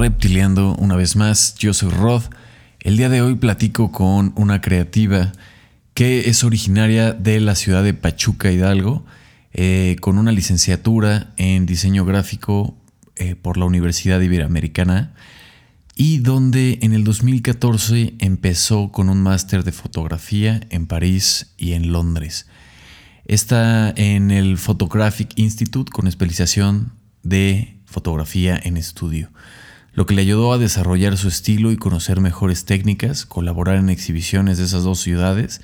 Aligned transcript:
Reptiliando 0.00 0.74
una 0.76 0.96
vez 0.96 1.14
más. 1.14 1.56
Yo 1.56 1.74
soy 1.74 1.90
Rod. 1.90 2.22
El 2.80 2.96
día 2.96 3.10
de 3.10 3.20
hoy 3.20 3.34
platico 3.34 3.92
con 3.92 4.32
una 4.34 4.62
creativa 4.62 5.32
que 5.92 6.30
es 6.30 6.42
originaria 6.42 7.12
de 7.12 7.38
la 7.38 7.54
ciudad 7.54 7.84
de 7.84 7.92
Pachuca, 7.92 8.50
Hidalgo, 8.50 9.04
eh, 9.52 9.96
con 10.00 10.16
una 10.16 10.32
licenciatura 10.32 11.34
en 11.36 11.66
diseño 11.66 12.06
gráfico 12.06 12.74
eh, 13.16 13.34
por 13.34 13.58
la 13.58 13.66
Universidad 13.66 14.22
Iberoamericana 14.22 15.12
y 15.96 16.20
donde 16.20 16.78
en 16.80 16.94
el 16.94 17.04
2014 17.04 18.14
empezó 18.20 18.92
con 18.92 19.10
un 19.10 19.22
máster 19.22 19.64
de 19.64 19.72
fotografía 19.72 20.62
en 20.70 20.86
París 20.86 21.52
y 21.58 21.74
en 21.74 21.92
Londres. 21.92 22.46
Está 23.26 23.90
en 23.90 24.30
el 24.30 24.56
Photographic 24.56 25.32
Institute 25.36 25.92
con 25.92 26.06
especialización 26.06 26.94
de 27.22 27.76
fotografía 27.84 28.58
en 28.62 28.78
estudio, 28.78 29.28
lo 29.92 30.06
que 30.06 30.14
le 30.14 30.22
ayudó 30.22 30.52
a 30.52 30.58
desarrollar 30.58 31.16
su 31.16 31.28
estilo 31.28 31.72
y 31.72 31.76
conocer 31.76 32.20
mejores 32.20 32.64
técnicas, 32.64 33.26
colaborar 33.26 33.76
en 33.76 33.90
exhibiciones 33.90 34.58
de 34.58 34.64
esas 34.64 34.84
dos 34.84 35.00
ciudades 35.00 35.60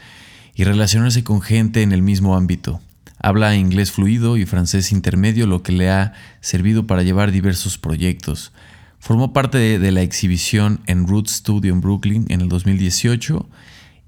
y 0.54 0.64
relacionarse 0.64 1.22
con 1.22 1.42
gente 1.42 1.82
en 1.82 1.92
el 1.92 2.02
mismo 2.02 2.36
ámbito. 2.36 2.80
Habla 3.18 3.56
inglés 3.56 3.92
fluido 3.92 4.36
y 4.36 4.44
francés 4.44 4.92
intermedio, 4.92 5.46
lo 5.46 5.62
que 5.62 5.72
le 5.72 5.90
ha 5.90 6.12
servido 6.40 6.86
para 6.86 7.02
llevar 7.02 7.30
diversos 7.30 7.78
proyectos. 7.78 8.52
Formó 8.98 9.32
parte 9.32 9.58
de, 9.58 9.92
la 9.92 10.02
exhibición 10.02 10.80
en 10.86 11.06
Root 11.06 11.28
Studio 11.28 11.72
en 11.72 11.80
Brooklyn 11.80 12.26
en 12.28 12.40
el 12.40 12.48
2018 12.48 13.48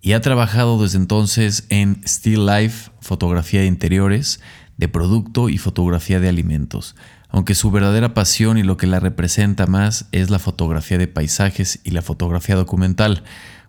y 0.02 0.12
ha 0.12 0.20
trabajado 0.20 0.82
desde 0.82 0.98
entonces 0.98 1.64
en 1.68 2.00
Still 2.04 2.46
Life, 2.46 2.90
fotografía 3.00 3.60
de 3.60 3.66
interiores, 3.66 4.40
de 4.76 4.88
producto 4.88 5.48
y 5.48 5.58
fotografía 5.58 6.20
de 6.20 6.28
alimentos 6.28 6.96
aunque 7.28 7.54
su 7.54 7.70
verdadera 7.70 8.14
pasión 8.14 8.58
y 8.58 8.62
lo 8.62 8.76
que 8.76 8.86
la 8.86 9.00
representa 9.00 9.66
más 9.66 10.06
es 10.12 10.30
la 10.30 10.38
fotografía 10.38 10.98
de 10.98 11.08
paisajes 11.08 11.80
y 11.84 11.90
la 11.90 12.02
fotografía 12.02 12.56
documental, 12.56 13.22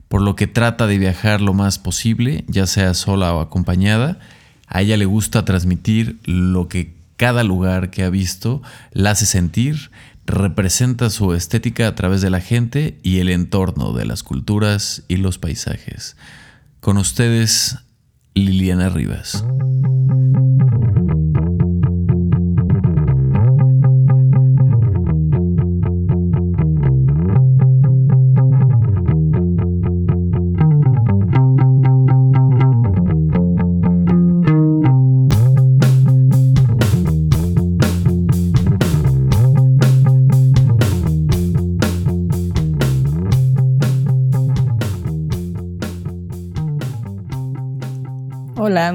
por 0.08 0.22
lo 0.22 0.36
que 0.36 0.48
trata 0.48 0.88
de 0.88 0.98
viajar 0.98 1.42
lo 1.42 1.54
más 1.54 1.78
posible, 1.78 2.46
ya 2.48 2.66
sea 2.66 2.94
sola 2.94 3.34
o 3.34 3.42
acompañada. 3.42 4.20
A 4.68 4.82
ella 4.82 4.98
le 4.98 5.06
gusta 5.06 5.46
transmitir 5.46 6.20
lo 6.26 6.68
que 6.68 6.96
cada 7.18 7.44
lugar 7.44 7.90
que 7.90 8.04
ha 8.04 8.10
visto 8.10 8.62
la 8.92 9.12
hace 9.12 9.26
sentir, 9.26 9.92
representa 10.26 11.10
su 11.10 11.34
estética 11.34 11.88
a 11.88 11.96
través 11.96 12.22
de 12.22 12.30
la 12.30 12.40
gente 12.40 12.98
y 13.04 13.20
el 13.20 13.30
entorno 13.30 13.94
de 13.94 14.06
las 14.06 14.24
culturas 14.24 15.04
y 15.08 15.18
los 15.18 15.38
paisajes. 15.38 16.16
Con 16.80 16.98
ustedes, 16.98 17.78
Liliana 18.36 18.90
Rivas. 18.90 19.44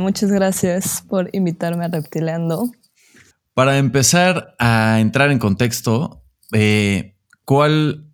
Muchas 0.05 0.31
gracias 0.31 1.03
por 1.09 1.31
invitarme 1.33 1.87
a 1.87 1.89
Reptileando. 1.89 2.71
Para 3.55 3.79
empezar 3.79 4.55
a 4.59 5.01
entrar 5.01 5.31
en 5.31 5.39
contexto, 5.39 6.23
eh, 6.53 7.17
¿cuál, 7.47 8.11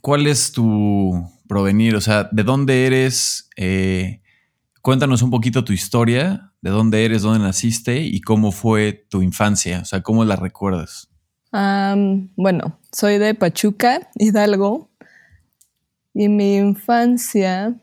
¿cuál 0.00 0.26
es 0.26 0.52
tu 0.52 1.30
provenir? 1.46 1.94
O 1.94 2.00
sea, 2.00 2.30
¿de 2.32 2.42
dónde 2.42 2.86
eres? 2.86 3.50
Eh, 3.56 4.22
cuéntanos 4.80 5.20
un 5.20 5.30
poquito 5.30 5.62
tu 5.62 5.74
historia, 5.74 6.52
de 6.62 6.70
dónde 6.70 7.04
eres, 7.04 7.20
dónde 7.20 7.40
naciste 7.40 8.00
y 8.00 8.22
cómo 8.22 8.50
fue 8.50 9.06
tu 9.10 9.20
infancia, 9.20 9.80
o 9.82 9.84
sea, 9.84 10.00
cómo 10.00 10.24
la 10.24 10.36
recuerdas. 10.36 11.10
bueno, 11.52 12.78
soy 12.92 13.18
de 13.18 13.34
Pachuca, 13.34 14.08
Hidalgo, 14.14 14.90
y 16.14 16.28
mi 16.28 16.56
infancia, 16.56 17.74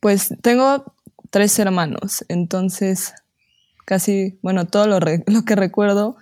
pues 0.00 0.34
tengo 0.42 0.94
tres 1.32 1.58
hermanos, 1.58 2.26
entonces 2.28 3.14
casi, 3.86 4.38
bueno, 4.42 4.66
todo 4.66 4.86
lo, 4.86 5.00
lo, 5.26 5.44
que 5.46 5.56
recuerdo 5.56 6.16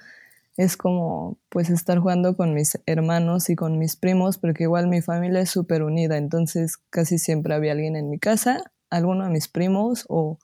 es 0.57 0.77
como 0.77 1.37
pues 1.49 1.69
estar 1.69 1.99
jugando 1.99 2.37
con 2.37 2.55
mis 2.55 2.79
hermanos 2.87 3.51
y 3.51 3.57
con 3.57 3.77
mis 3.77 3.97
primos, 3.97 4.39
porque 4.39 4.63
igual 4.63 4.87
mi 4.87 5.03
familia 5.03 5.41
es 5.41 5.51
súper 5.51 5.83
unida, 5.83 6.17
entonces 6.17 6.77
casi 6.91 7.19
siempre 7.19 7.55
había 7.55 7.73
alguien 7.73 7.97
en 7.97 8.09
mi 8.09 8.21
casa, 8.21 8.71
alguno 8.89 9.25
de 9.25 9.31
mis 9.31 9.49
primos 9.49 10.05
o 10.09 10.39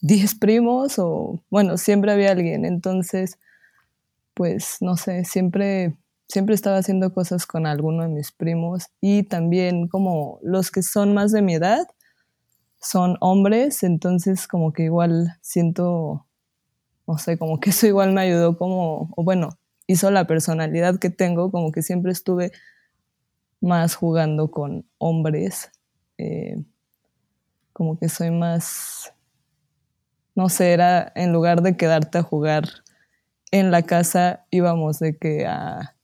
diez 0.00 0.34
primos 0.34 0.98
o 0.98 1.40
bueno, 1.48 1.78
siempre 1.78 2.10
había 2.10 2.32
alguien, 2.32 2.64
entonces 2.64 3.38
pues 4.34 4.78
no 4.80 4.96
sé, 4.96 5.24
siempre 5.24 5.94
siempre 6.26 6.56
estaba 6.56 6.78
haciendo 6.78 7.14
cosas 7.14 7.46
con 7.46 7.64
alguno 7.64 8.02
de 8.02 8.08
mis 8.08 8.32
primos 8.32 8.86
y 9.00 9.22
también 9.22 9.86
como 9.86 10.40
los 10.42 10.72
que 10.72 10.82
son 10.82 11.14
más 11.14 11.30
de 11.30 11.42
mi 11.42 11.54
edad, 11.54 11.86
son 12.80 13.16
hombres, 13.20 13.82
entonces 13.82 14.48
como 14.48 14.72
que 14.72 14.84
igual 14.84 15.36
siento, 15.42 16.26
no 17.06 17.18
sé, 17.18 17.38
como 17.38 17.60
que 17.60 17.70
eso 17.70 17.86
igual 17.86 18.12
me 18.12 18.22
ayudó 18.22 18.56
como, 18.56 19.12
o 19.16 19.24
bueno, 19.24 19.50
hizo 19.86 20.10
la 20.10 20.26
personalidad 20.26 20.98
que 20.98 21.10
tengo, 21.10 21.50
como 21.50 21.72
que 21.72 21.82
siempre 21.82 22.12
estuve 22.12 22.52
más 23.60 23.94
jugando 23.94 24.50
con 24.50 24.86
hombres, 24.98 25.70
eh, 26.16 26.62
como 27.72 27.98
que 27.98 28.08
soy 28.08 28.30
más, 28.30 29.12
no 30.34 30.48
sé, 30.48 30.72
era 30.72 31.12
en 31.14 31.32
lugar 31.32 31.62
de 31.62 31.76
quedarte 31.76 32.18
a 32.18 32.22
jugar 32.22 32.64
en 33.50 33.70
la 33.70 33.82
casa, 33.82 34.46
íbamos 34.50 34.98
de 35.00 35.18
que 35.18 35.46
a, 35.46 35.96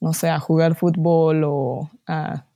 no 0.00 0.12
sé, 0.12 0.28
a 0.28 0.38
jugar 0.38 0.74
fútbol 0.74 1.42
o 1.44 1.90
a 2.06 2.46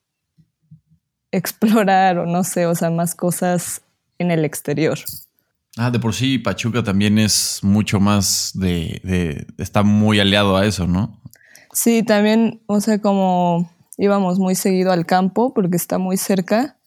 explorar 1.37 2.19
o 2.19 2.27
no 2.27 2.45
sé, 2.45 2.67
o 2.67 2.75
sea, 2.75 2.91
más 2.91 3.15
cosas 3.15 3.83
en 4.19 4.31
el 4.31 4.45
exterior. 4.45 4.99
Ah, 5.77 5.91
de 5.91 5.99
por 5.99 6.15
sí 6.15 6.39
Pachuca 6.39 6.83
también 6.83 7.19
es 7.19 7.61
mucho 7.63 8.01
más 8.01 8.53
de, 8.55 9.47
está 9.59 9.83
muy 9.83 10.19
aliado 10.21 10.57
a 10.57 10.65
eso, 10.65 10.87
¿no? 10.87 11.21
Sí, 11.73 12.03
también, 12.03 12.63
o 12.67 12.81
sea, 12.81 13.01
como 13.01 13.71
íbamos 13.99 14.39
muy 14.39 14.55
seguido 14.55 14.91
al 14.91 15.05
campo 15.05 15.53
porque 15.53 15.77
está 15.77 15.99
muy 15.99 16.17
cerca. 16.17 16.79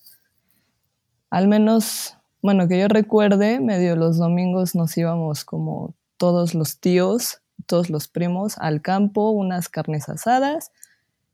Al 1.30 1.48
menos, 1.48 2.16
bueno, 2.42 2.68
que 2.68 2.80
yo 2.80 2.88
recuerde, 2.88 3.60
medio 3.60 3.96
los 3.96 4.18
domingos 4.18 4.74
nos 4.74 4.98
íbamos 4.98 5.46
como 5.46 5.94
todos 6.18 6.56
los 6.56 6.80
tíos, 6.80 7.42
todos 7.68 7.92
los 7.92 8.08
primos 8.08 8.58
al 8.58 8.82
campo, 8.82 9.30
unas 9.30 9.70
carnes 9.70 10.10
asadas 10.10 10.72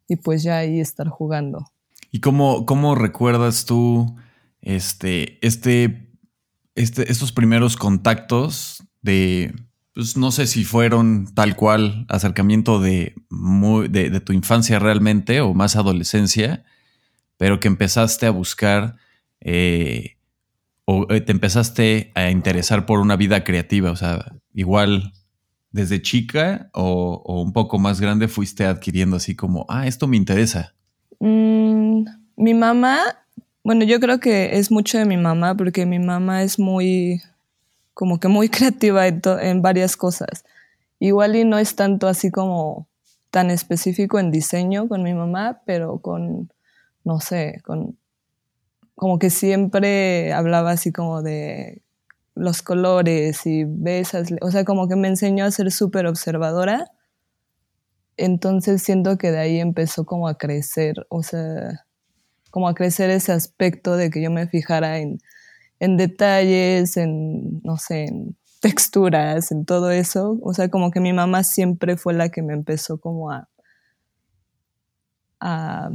y 0.09 0.17
pues 0.17 0.43
ya 0.43 0.57
ahí 0.57 0.81
estar 0.81 1.07
jugando. 1.07 1.71
¿Y 2.11 2.19
cómo, 2.19 2.65
cómo 2.65 2.95
recuerdas 2.95 3.65
tú 3.65 4.15
este, 4.61 5.45
este, 5.45 6.09
este, 6.75 7.11
estos 7.11 7.31
primeros 7.31 7.77
contactos 7.77 8.83
de, 9.01 9.53
pues 9.93 10.17
no 10.17 10.31
sé 10.31 10.47
si 10.47 10.65
fueron 10.65 11.33
tal 11.33 11.55
cual 11.55 12.05
acercamiento 12.09 12.79
de, 12.79 13.15
de, 13.89 14.19
tu 14.19 14.33
infancia 14.33 14.79
realmente 14.79 15.41
o 15.41 15.53
más 15.53 15.75
adolescencia, 15.75 16.65
pero 17.37 17.59
que 17.59 17.67
empezaste 17.67 18.25
a 18.25 18.31
buscar 18.31 18.97
eh, 19.41 20.17
o 20.85 21.07
eh, 21.09 21.21
te 21.21 21.31
empezaste 21.31 22.11
a 22.15 22.29
interesar 22.29 22.85
por 22.85 22.99
una 22.99 23.15
vida 23.15 23.43
creativa, 23.43 23.91
o 23.91 23.95
sea, 23.95 24.33
igual 24.53 25.13
desde 25.71 26.01
chica 26.01 26.69
o, 26.73 27.41
un 27.41 27.51
poco 27.51 27.79
más 27.79 27.99
grande 27.99 28.27
fuiste 28.27 28.65
adquiriendo 28.65 29.17
así 29.17 29.35
como, 29.35 29.65
ah, 29.67 29.87
esto 29.87 30.07
me 30.07 30.17
interesa. 30.17 30.74
Mm, 31.19 32.05
mi 32.35 32.53
mamá, 32.53 32.99
bueno, 33.63 33.83
yo 33.85 33.99
creo 33.99 34.19
que 34.19 34.57
es 34.57 34.71
mucho 34.71 34.97
de 34.97 35.05
mi 35.05 35.17
mamá 35.17 35.55
porque 35.55 35.85
mi 35.85 35.99
mamá 35.99 36.43
es 36.43 36.59
muy, 36.59 37.21
como 37.93 38.19
que 38.19 38.27
muy 38.27 38.49
creativa 38.49 39.07
en, 39.07 39.61
varias 39.61 39.97
cosas. 39.97 40.45
Igual 40.99 41.35
y 41.35 41.45
no 41.45 41.57
es 41.57 41.75
tanto 41.75 42.07
así 42.07 42.31
como 42.31 42.87
tan 43.31 43.51
específico 43.51 44.19
en 44.19 44.31
diseño 44.31 44.87
con 44.87 45.03
mi 45.03 45.13
mamá, 45.13 45.61
pero 45.65 45.99
con, 45.99 46.51
no 47.03 47.19
sé, 47.19 47.61
con, 47.65 47.97
como 48.95 49.19
que 49.19 49.29
siempre 49.29 50.31
hablaba 50.33 50.71
así 50.71 50.91
como 50.91 51.21
de 51.21 51.81
los 52.35 52.61
colores 52.61 53.45
y 53.45 53.63
besas, 53.65 54.29
o 54.41 54.51
sea, 54.51 54.63
como 54.65 54.87
que 54.87 54.95
me 54.95 55.07
enseñó 55.07 55.45
a 55.45 55.51
ser 55.51 55.71
súper 55.71 56.05
observadora 56.07 56.91
entonces 58.17 58.81
siento 58.81 59.17
que 59.17 59.31
de 59.31 59.39
ahí 59.39 59.59
empezó 59.59 60.05
como 60.05 60.27
a 60.27 60.37
crecer, 60.37 61.05
o 61.09 61.23
sea, 61.23 61.85
como 62.51 62.69
a 62.69 62.75
crecer 62.75 63.09
ese 63.09 63.33
aspecto 63.33 63.97
de 63.97 64.09
que 64.09 64.21
yo 64.21 64.31
me 64.31 64.47
fijara 64.47 64.99
en, 64.99 65.19
detalles, 65.97 66.95
en, 66.97 67.61
no 67.63 67.77
sé, 67.77 68.05
en 68.05 68.37
texturas, 68.61 69.51
en 69.51 69.65
todo 69.65 69.91
eso. 69.91 70.39
O 70.41 70.53
sea, 70.53 70.69
como 70.69 70.91
que 70.91 71.01
mi 71.01 71.13
mamá 71.13 71.43
siempre 71.43 71.97
fue 71.97 72.13
la 72.13 72.29
que 72.29 72.41
me 72.41 72.53
empezó 72.53 72.99
como 72.99 73.31
a, 73.31 73.49
a 75.41 75.89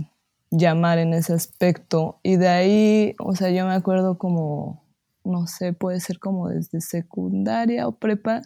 llamar 0.50 0.98
en 0.98 1.14
ese 1.14 1.32
aspecto. 1.32 2.20
Y 2.22 2.36
de 2.36 2.48
ahí, 2.48 3.14
o 3.18 3.34
sea, 3.34 3.50
yo 3.50 3.66
me 3.66 3.72
acuerdo 3.72 4.18
como, 4.18 4.84
no 5.24 5.46
sé, 5.46 5.72
puede 5.72 6.00
ser 6.00 6.18
como 6.18 6.48
desde 6.50 6.80
secundaria 6.80 7.88
o 7.88 7.92
prepa, 7.92 8.42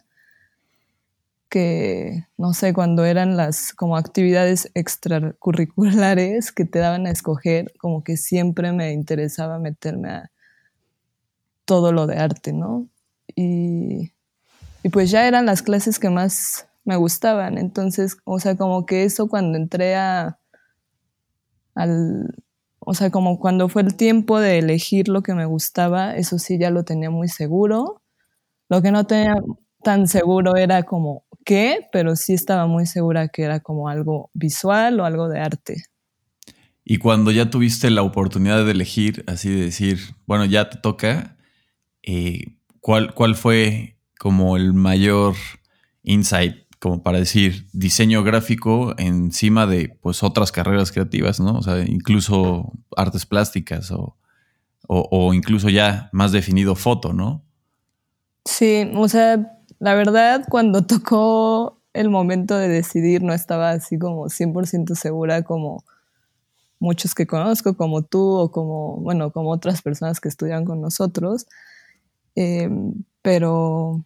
que, 1.54 2.26
no 2.36 2.52
sé, 2.52 2.74
cuando 2.74 3.04
eran 3.04 3.36
las 3.36 3.72
como 3.74 3.96
actividades 3.96 4.72
extracurriculares 4.74 6.50
que 6.50 6.64
te 6.64 6.80
daban 6.80 7.06
a 7.06 7.12
escoger, 7.12 7.72
como 7.78 8.02
que 8.02 8.16
siempre 8.16 8.72
me 8.72 8.90
interesaba 8.92 9.60
meterme 9.60 10.10
a 10.10 10.30
todo 11.64 11.92
lo 11.92 12.08
de 12.08 12.16
arte, 12.16 12.52
¿no? 12.52 12.88
Y, 13.36 14.10
y 14.82 14.88
pues 14.90 15.12
ya 15.12 15.28
eran 15.28 15.46
las 15.46 15.62
clases 15.62 16.00
que 16.00 16.10
más 16.10 16.66
me 16.84 16.96
gustaban. 16.96 17.56
Entonces, 17.56 18.16
o 18.24 18.40
sea, 18.40 18.56
como 18.56 18.84
que 18.84 19.04
eso 19.04 19.28
cuando 19.28 19.56
entré 19.56 19.94
a, 19.94 20.40
al, 21.76 22.34
o 22.80 22.94
sea, 22.94 23.12
como 23.12 23.38
cuando 23.38 23.68
fue 23.68 23.82
el 23.82 23.94
tiempo 23.94 24.40
de 24.40 24.58
elegir 24.58 25.08
lo 25.08 25.22
que 25.22 25.34
me 25.34 25.46
gustaba, 25.46 26.16
eso 26.16 26.40
sí 26.40 26.58
ya 26.58 26.70
lo 26.70 26.82
tenía 26.82 27.10
muy 27.10 27.28
seguro. 27.28 28.02
Lo 28.68 28.82
que 28.82 28.90
no 28.90 29.06
tenía 29.06 29.36
tan 29.84 30.08
seguro 30.08 30.56
era 30.56 30.82
como 30.82 31.23
qué, 31.44 31.88
pero 31.92 32.16
sí 32.16 32.32
estaba 32.32 32.66
muy 32.66 32.86
segura 32.86 33.28
que 33.28 33.42
era 33.42 33.60
como 33.60 33.88
algo 33.88 34.30
visual 34.34 35.00
o 35.00 35.04
algo 35.04 35.28
de 35.28 35.40
arte. 35.40 35.84
Y 36.84 36.98
cuando 36.98 37.30
ya 37.30 37.50
tuviste 37.50 37.90
la 37.90 38.02
oportunidad 38.02 38.64
de 38.64 38.72
elegir, 38.72 39.24
así 39.26 39.48
de 39.48 39.62
decir, 39.64 40.00
bueno, 40.26 40.44
ya 40.44 40.68
te 40.68 40.78
toca, 40.78 41.36
eh, 42.02 42.56
¿cuál, 42.80 43.14
¿cuál 43.14 43.34
fue 43.34 43.96
como 44.18 44.56
el 44.56 44.74
mayor 44.74 45.34
insight 46.02 46.64
como 46.84 47.02
para 47.02 47.18
decir 47.18 47.66
diseño 47.72 48.22
gráfico 48.22 48.94
encima 48.98 49.66
de 49.66 49.96
pues 50.02 50.22
otras 50.22 50.52
carreras 50.52 50.92
creativas, 50.92 51.40
¿no? 51.40 51.56
O 51.56 51.62
sea, 51.62 51.78
incluso 51.80 52.72
artes 52.94 53.24
plásticas 53.24 53.90
o, 53.90 54.18
o, 54.86 55.32
incluso 55.32 55.70
ya 55.70 56.10
más 56.12 56.30
definido 56.30 56.74
foto, 56.74 57.14
¿no? 57.14 57.42
Sí, 58.44 58.90
o 58.94 59.08
sea, 59.08 59.53
la 59.84 59.94
verdad 59.94 60.46
cuando 60.48 60.86
tocó 60.86 61.78
el 61.92 62.08
momento 62.08 62.56
de 62.56 62.68
decidir 62.68 63.22
no 63.22 63.34
estaba 63.34 63.70
así 63.70 63.98
como 63.98 64.30
100% 64.30 64.94
segura 64.94 65.42
como 65.42 65.84
muchos 66.78 67.14
que 67.14 67.26
conozco, 67.26 67.76
como 67.76 68.02
tú 68.02 68.34
o 68.34 68.50
como, 68.50 68.96
bueno, 68.96 69.30
como 69.30 69.50
otras 69.50 69.82
personas 69.82 70.20
que 70.20 70.28
estudian 70.28 70.64
con 70.64 70.80
nosotros. 70.80 71.46
Em, 72.34 73.04
pero 73.20 74.04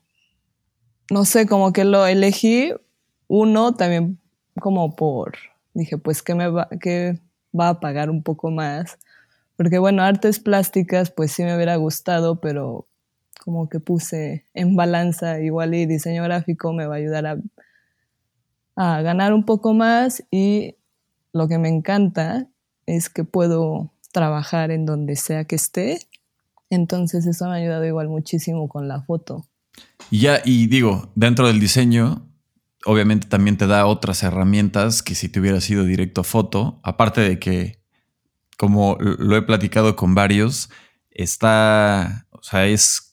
no 1.11 1.25
sé, 1.25 1.47
como 1.47 1.73
que 1.73 1.85
lo 1.85 2.07
elegí 2.07 2.73
uno 3.29 3.75
también 3.75 4.19
como 4.61 4.97
por, 4.97 5.37
dije, 5.75 5.97
pues 5.97 6.25
que 6.25 6.35
me 6.35 6.49
va, 6.49 6.69
que 6.81 7.21
va 7.59 7.69
a 7.69 7.81
pagar 7.81 8.11
un 8.11 8.25
poco 8.25 8.51
más. 8.51 8.99
Porque 9.57 9.79
bueno, 9.79 10.03
artes 10.03 10.41
plásticas 10.41 11.13
pues 11.13 11.31
sí 11.31 11.45
me 11.45 11.55
hubiera 11.55 11.77
gustado, 11.77 12.41
pero 12.41 12.88
como 13.39 13.69
que 13.69 13.81
puse 13.81 14.45
en 14.55 14.77
balanza 14.77 15.41
igual 15.41 15.75
y 15.75 15.87
diseño 15.87 16.23
gráfico 16.25 16.73
me 16.73 16.87
va 16.87 16.97
a 16.97 16.99
ayudar 16.99 17.27
a, 17.27 17.39
a 18.77 19.03
ganar 19.03 19.33
un 19.33 19.45
poco 19.45 19.75
más 19.75 20.25
y 20.31 20.77
lo 21.33 21.49
que 21.49 21.59
me 21.59 21.69
encanta 21.69 22.49
es 22.87 23.09
que 23.09 23.25
puedo 23.25 23.93
trabajar 24.13 24.71
en 24.71 24.87
donde 24.87 25.17
sea 25.17 25.45
que 25.45 25.57
esté. 25.57 26.01
Entonces 26.71 27.27
eso 27.27 27.47
me 27.47 27.53
ha 27.53 27.55
ayudado 27.55 27.85
igual 27.85 28.09
muchísimo 28.09 28.69
con 28.69 28.89
la 28.89 29.03
foto. 29.03 29.47
Y 30.11 30.21
ya, 30.21 30.41
y 30.45 30.67
digo, 30.67 31.11
dentro 31.15 31.47
del 31.47 31.61
diseño, 31.61 32.27
obviamente 32.85 33.29
también 33.29 33.57
te 33.57 33.67
da 33.67 33.87
otras 33.87 34.23
herramientas 34.23 35.03
que 35.03 35.15
si 35.15 35.29
te 35.29 35.41
hubieras 35.41 35.69
ido 35.71 35.85
directo 35.85 36.25
foto, 36.25 36.81
aparte 36.83 37.21
de 37.21 37.39
que, 37.39 37.81
como 38.57 38.97
lo 39.01 39.37
he 39.37 39.43
platicado 39.43 39.95
con 39.97 40.15
varios, 40.15 40.71
está, 41.11 42.27
o 42.31 42.43
sea, 42.43 42.67
es, 42.67 43.08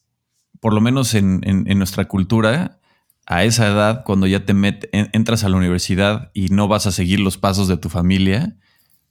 por 0.59 0.73
lo 0.73 0.81
menos 0.81 1.13
en, 1.13 1.41
nuestra 1.77 2.05
cultura, 2.05 2.79
a 3.25 3.43
esa 3.43 3.67
edad, 3.67 4.03
cuando 4.03 4.27
ya 4.27 4.45
te 4.45 4.53
entras 4.91 5.43
a 5.43 5.49
la 5.49 5.57
universidad 5.57 6.31
y 6.33 6.49
no 6.49 6.67
vas 6.67 6.85
a 6.85 6.91
seguir 6.91 7.19
los 7.19 7.37
pasos 7.37 7.67
de 7.67 7.77
tu 7.77 7.89
familia, 7.89 8.55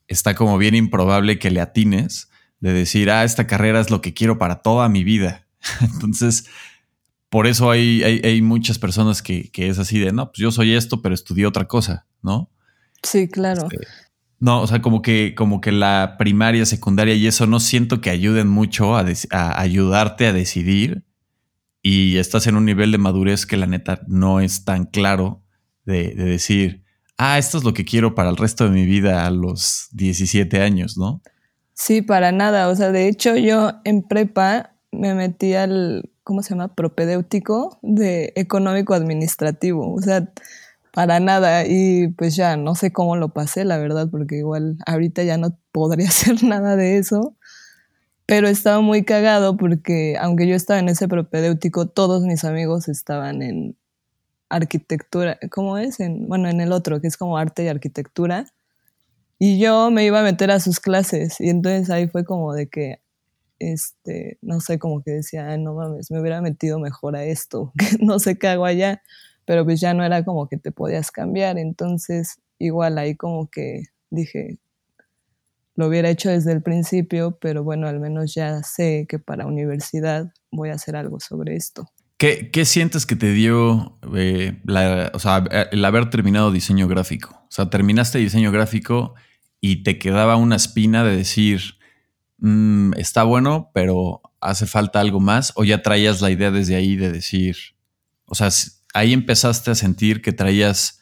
está 0.07 0.35
como 0.35 0.59
bien 0.59 0.75
improbable 0.75 1.39
que 1.39 1.51
le 1.51 1.61
atines 1.61 2.31
de 2.61 2.73
decir, 2.73 3.11
ah, 3.11 3.25
esta 3.25 3.47
carrera 3.47 3.81
es 3.81 3.91
lo 3.91 4.01
que 4.01 4.15
quiero 4.15 4.39
para 4.39 4.63
toda 4.63 4.89
mi 4.89 5.05
vida. 5.05 5.47
Entonces, 5.81 6.47
por 7.29 7.47
eso 7.47 7.71
hay, 7.71 8.03
hay, 8.03 8.43
muchas 8.43 8.79
personas 8.79 9.21
que, 9.21 9.51
es 9.53 9.79
así 9.79 9.99
de, 9.99 10.13
no, 10.13 10.27
pues 10.27 10.39
yo 10.39 10.53
soy 10.53 10.75
esto, 10.75 11.03
pero 11.03 11.15
estudié 11.15 11.47
otra 11.47 11.67
cosa, 11.67 12.07
¿no? 12.23 12.51
Sí, 13.03 13.29
claro. 13.29 13.67
Este, 13.71 13.87
no, 14.39 14.61
o 14.61 14.67
sea, 14.67 14.83
como 14.83 15.03
que, 15.03 15.35
como 15.35 15.61
que 15.61 15.73
la 15.73 16.17
primaria, 16.19 16.67
secundaria 16.67 17.15
y 17.15 17.27
eso 17.27 17.47
no 17.47 17.61
siento 17.61 18.01
que 18.01 18.11
ayuden 18.11 18.47
mucho 18.47 18.97
a, 18.97 19.05
ayudarte 19.59 20.27
a 20.27 20.33
decidir 20.33 21.05
y 21.85 22.17
estás 22.17 22.49
en 22.49 22.57
un 22.57 22.65
nivel 22.65 22.91
de 22.91 22.99
madurez 22.99 23.47
que 23.47 23.57
la 23.57 23.67
neta 23.67 24.01
no 24.09 24.41
es 24.41 24.65
tan 24.65 24.87
claro 24.87 25.45
de, 25.85 26.15
de 26.15 26.25
decir, 26.25 26.83
ah, 27.17 27.39
esto 27.39 27.59
es 27.59 27.65
lo 27.65 27.75
que 27.75 27.85
quiero 27.85 28.17
para 28.17 28.31
el 28.31 28.37
resto 28.37 28.65
de 28.65 28.71
mi 28.71 28.87
vida 28.87 29.25
a 29.25 29.31
los 29.31 29.87
17 29.93 30.61
años, 30.61 30.99
¿no? 30.99 31.23
Sí, 31.75 32.03
para 32.03 32.33
nada. 32.33 32.69
O 32.69 32.75
sea, 32.75 32.91
de 32.91 33.07
hecho 33.07 33.37
yo 33.37 33.75
en 33.85 34.03
prepa 34.03 34.75
me 34.91 35.15
metí 35.15 35.55
al 35.55 36.11
¿cómo 36.25 36.43
se 36.43 36.51
llama? 36.51 36.75
Propedéutico 36.75 37.79
de 37.83 38.33
económico 38.35 38.95
administrativo. 38.95 39.95
O 39.95 40.01
sea, 40.01 40.33
para 40.93 41.21
nada. 41.21 41.67
Y 41.67 42.09
pues 42.09 42.35
ya 42.35 42.57
no 42.57 42.75
sé 42.75 42.93
cómo 42.93 43.17
lo 43.17 43.29
pasé, 43.29 43.65
la 43.65 43.79
verdad, 43.79 44.09
porque 44.11 44.39
igual 44.39 44.79
ahorita 44.87 45.23
ya 45.23 45.37
no 45.37 45.57
podría 45.71 46.09
hacer 46.09 46.43
nada 46.43 46.77
de 46.77 46.99
eso. 46.99 47.37
Pero 48.27 48.49
estaba 48.49 48.81
muy 48.81 49.05
cagado 49.05 49.57
porque 49.57 50.17
aunque 50.19 50.47
yo 50.47 50.55
estaba 50.57 50.81
en 50.81 50.89
ese 50.89 51.09
propedéutico, 51.09 51.87
todos 51.87 52.23
mis 52.23 52.45
amigos 52.45 52.89
estaban 52.89 53.43
en 53.43 53.77
arquitectura, 54.49 55.39
¿cómo 55.51 55.79
es? 55.79 56.01
En, 56.01 56.29
bueno, 56.29 56.49
en 56.49 56.61
el 56.61 56.73
otro, 56.73 57.01
que 57.01 57.09
es 57.09 57.17
como 57.17 57.39
arte 57.39 57.65
y 57.65 57.69
arquitectura. 57.69 58.47
Y 59.39 59.59
yo 59.61 59.91
me 59.91 60.05
iba 60.05 60.21
a 60.21 60.23
meter 60.23 60.51
a 60.51 60.61
sus 60.61 60.81
clases 60.81 61.41
y 61.41 61.51
entonces 61.51 61.91
ahí 61.91 62.09
fue 62.09 62.25
como 62.25 62.55
de 62.55 62.69
que, 62.69 63.01
este, 63.59 64.39
no 64.43 64.61
sé, 64.61 64.79
como 64.79 65.03
que 65.03 65.13
decía, 65.13 65.57
no 65.59 65.75
mames, 65.75 66.11
me 66.11 66.21
hubiera 66.21 66.41
metido 66.43 66.79
mejor 66.79 67.17
a 67.17 67.25
esto, 67.25 67.73
no 68.01 68.19
sé 68.21 68.39
qué 68.39 68.49
hago 68.49 68.65
allá, 68.67 69.03
pero 69.47 69.65
pues 69.65 69.81
ya 69.81 69.95
no 69.95 70.05
era 70.05 70.25
como 70.25 70.49
que 70.49 70.59
te 70.59 70.73
podías 70.73 71.11
cambiar, 71.11 71.59
entonces 71.59 72.41
igual 72.59 72.99
ahí 72.99 73.17
como 73.17 73.51
que 73.51 73.85
dije, 74.11 74.59
lo 75.77 75.89
hubiera 75.89 76.09
hecho 76.11 76.31
desde 76.31 76.53
el 76.53 76.63
principio, 76.63 77.39
pero 77.41 77.65
bueno, 77.65 77.89
al 77.89 78.01
menos 78.01 78.35
ya 78.35 78.63
sé 78.63 79.07
que 79.09 79.19
para 79.19 79.47
universidad 79.47 80.33
voy 80.51 80.71
a 80.71 80.75
hacer 80.75 80.97
algo 80.97 81.21
sobre 81.21 81.57
esto. 81.57 81.89
¿Qué, 82.17 82.51
qué 82.53 82.65
sientes 82.65 83.07
que 83.07 83.17
te 83.17 83.33
dio 83.33 83.99
eh, 84.17 84.61
o 85.13 85.19
sea, 85.19 85.45
el 85.73 85.85
haber 85.85 86.11
terminado 86.11 86.53
diseño 86.53 86.87
gráfico? 86.87 87.31
O 87.31 87.51
sea, 87.51 87.71
terminaste 87.71 88.19
diseño 88.19 88.53
gráfico 88.53 89.15
y 89.61 89.83
te 89.83 89.99
quedaba 89.99 90.37
una 90.37 90.57
espina 90.57 91.03
de 91.03 91.17
decir, 91.17 91.79
Mm, 92.47 92.93
está 92.99 93.23
bueno, 93.23 93.71
pero 93.73 94.21
hace 94.39 94.67
falta 94.67 95.01
algo 95.01 95.19
más? 95.19 95.53
¿O 95.57 95.65
ya 95.65 95.83
traías 95.83 96.21
la 96.21 96.31
idea 96.31 96.51
desde 96.51 96.77
ahí 96.77 96.95
de 96.95 97.11
decir, 97.11 97.57
o 98.27 98.35
sea, 98.35 98.51
ahí 98.93 99.15
empezaste 99.15 99.71
a 99.71 99.75
sentir 99.75 100.21
que 100.21 100.33
traías 100.33 101.01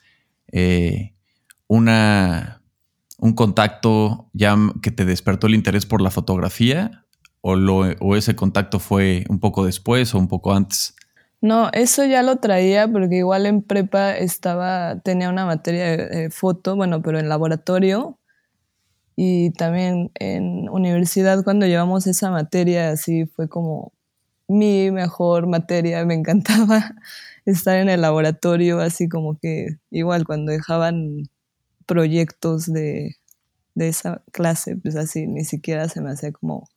eh, 0.53 1.15
una, 1.67 2.62
un 3.23 3.35
contacto 3.35 4.29
ya 4.33 4.57
que 4.83 4.91
te 4.91 5.05
despertó 5.05 5.47
el 5.47 5.55
interés 5.55 5.87
por 5.87 6.03
la 6.03 6.11
fotografía? 6.11 7.05
¿O, 7.41 7.55
lo, 7.55 7.83
¿O 8.01 8.17
ese 8.17 8.35
contacto 8.35 8.81
fue 8.81 9.25
un 9.29 9.39
poco 9.39 9.65
después 9.65 10.13
o 10.13 10.19
un 10.19 10.27
poco 10.27 10.53
antes? 10.53 10.97
No, 11.41 11.71
eso 11.73 12.05
ya 12.05 12.25
lo 12.25 12.37
traía 12.37 12.89
porque 12.89 13.19
igual 13.19 13.47
en 13.47 13.63
prepa 13.63 14.17
estaba, 14.17 14.99
tenía 15.01 15.31
una 15.31 15.47
materia 15.47 15.97
de 15.97 16.31
foto, 16.31 16.75
bueno, 16.75 17.01
pero 17.01 17.21
en 17.21 17.29
laboratorio 17.29 18.19
y 19.15 19.51
también 19.51 20.11
en 20.15 20.69
universidad 20.69 21.45
cuando 21.45 21.67
llevamos 21.67 22.09
esa 22.09 22.31
materia, 22.33 22.91
así 22.91 23.27
fue 23.27 23.49
como 23.49 23.93
mi 24.49 24.91
mejor 24.91 25.47
materia, 25.47 26.05
me 26.05 26.15
encantaba 26.15 26.93
estar 27.45 27.77
en 27.77 27.89
el 27.89 28.01
laboratorio, 28.01 28.81
así 28.81 29.09
como 29.09 29.39
que 29.39 29.79
igual 29.91 30.25
cuando 30.27 30.51
dejaban 30.51 31.29
proyectos 31.93 32.73
de, 32.73 33.17
de 33.75 33.89
esa 33.89 34.23
clase, 34.33 34.77
pues 34.77 34.97
así 34.97 35.27
ni 35.27 35.45
siquiera 35.45 35.91
se 35.91 36.01
me 36.01 36.11
hacía 36.11 36.33
como 36.33 36.71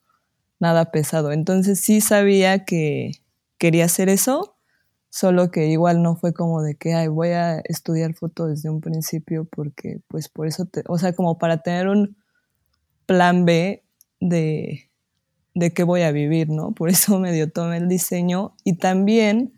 nada 0.60 0.91
pesado. 0.91 1.31
Entonces 1.31 1.79
sí 1.79 2.01
sabía 2.01 2.65
que 2.65 3.12
quería 3.57 3.86
hacer 3.86 4.10
eso, 4.10 4.57
solo 5.10 5.51
que 5.51 5.67
igual 5.67 6.03
no 6.03 6.17
fue 6.17 6.34
como 6.34 6.62
de 6.62 6.75
que, 6.75 7.07
voy 7.07 7.29
a 7.29 7.60
estudiar 7.60 8.13
foto 8.13 8.48
desde 8.48 8.69
un 8.69 8.81
principio 8.81 9.45
porque 9.45 10.01
pues 10.10 10.27
por 10.27 10.48
eso, 10.48 10.65
te, 10.65 10.84
o 10.88 10.98
sea, 10.98 11.13
como 11.13 11.38
para 11.38 11.60
tener 11.60 11.88
un 11.88 12.17
plan 13.05 13.45
B 13.45 13.86
de, 14.19 14.89
de 15.53 15.74
qué 15.74 15.84
voy 15.84 16.01
a 16.01 16.12
vivir, 16.12 16.50
¿no? 16.50 16.74
Por 16.74 16.89
eso 16.89 17.19
medio 17.22 17.50
tomé 17.50 17.77
el 17.77 17.88
diseño 17.88 18.53
y 18.65 18.74
también 18.74 19.53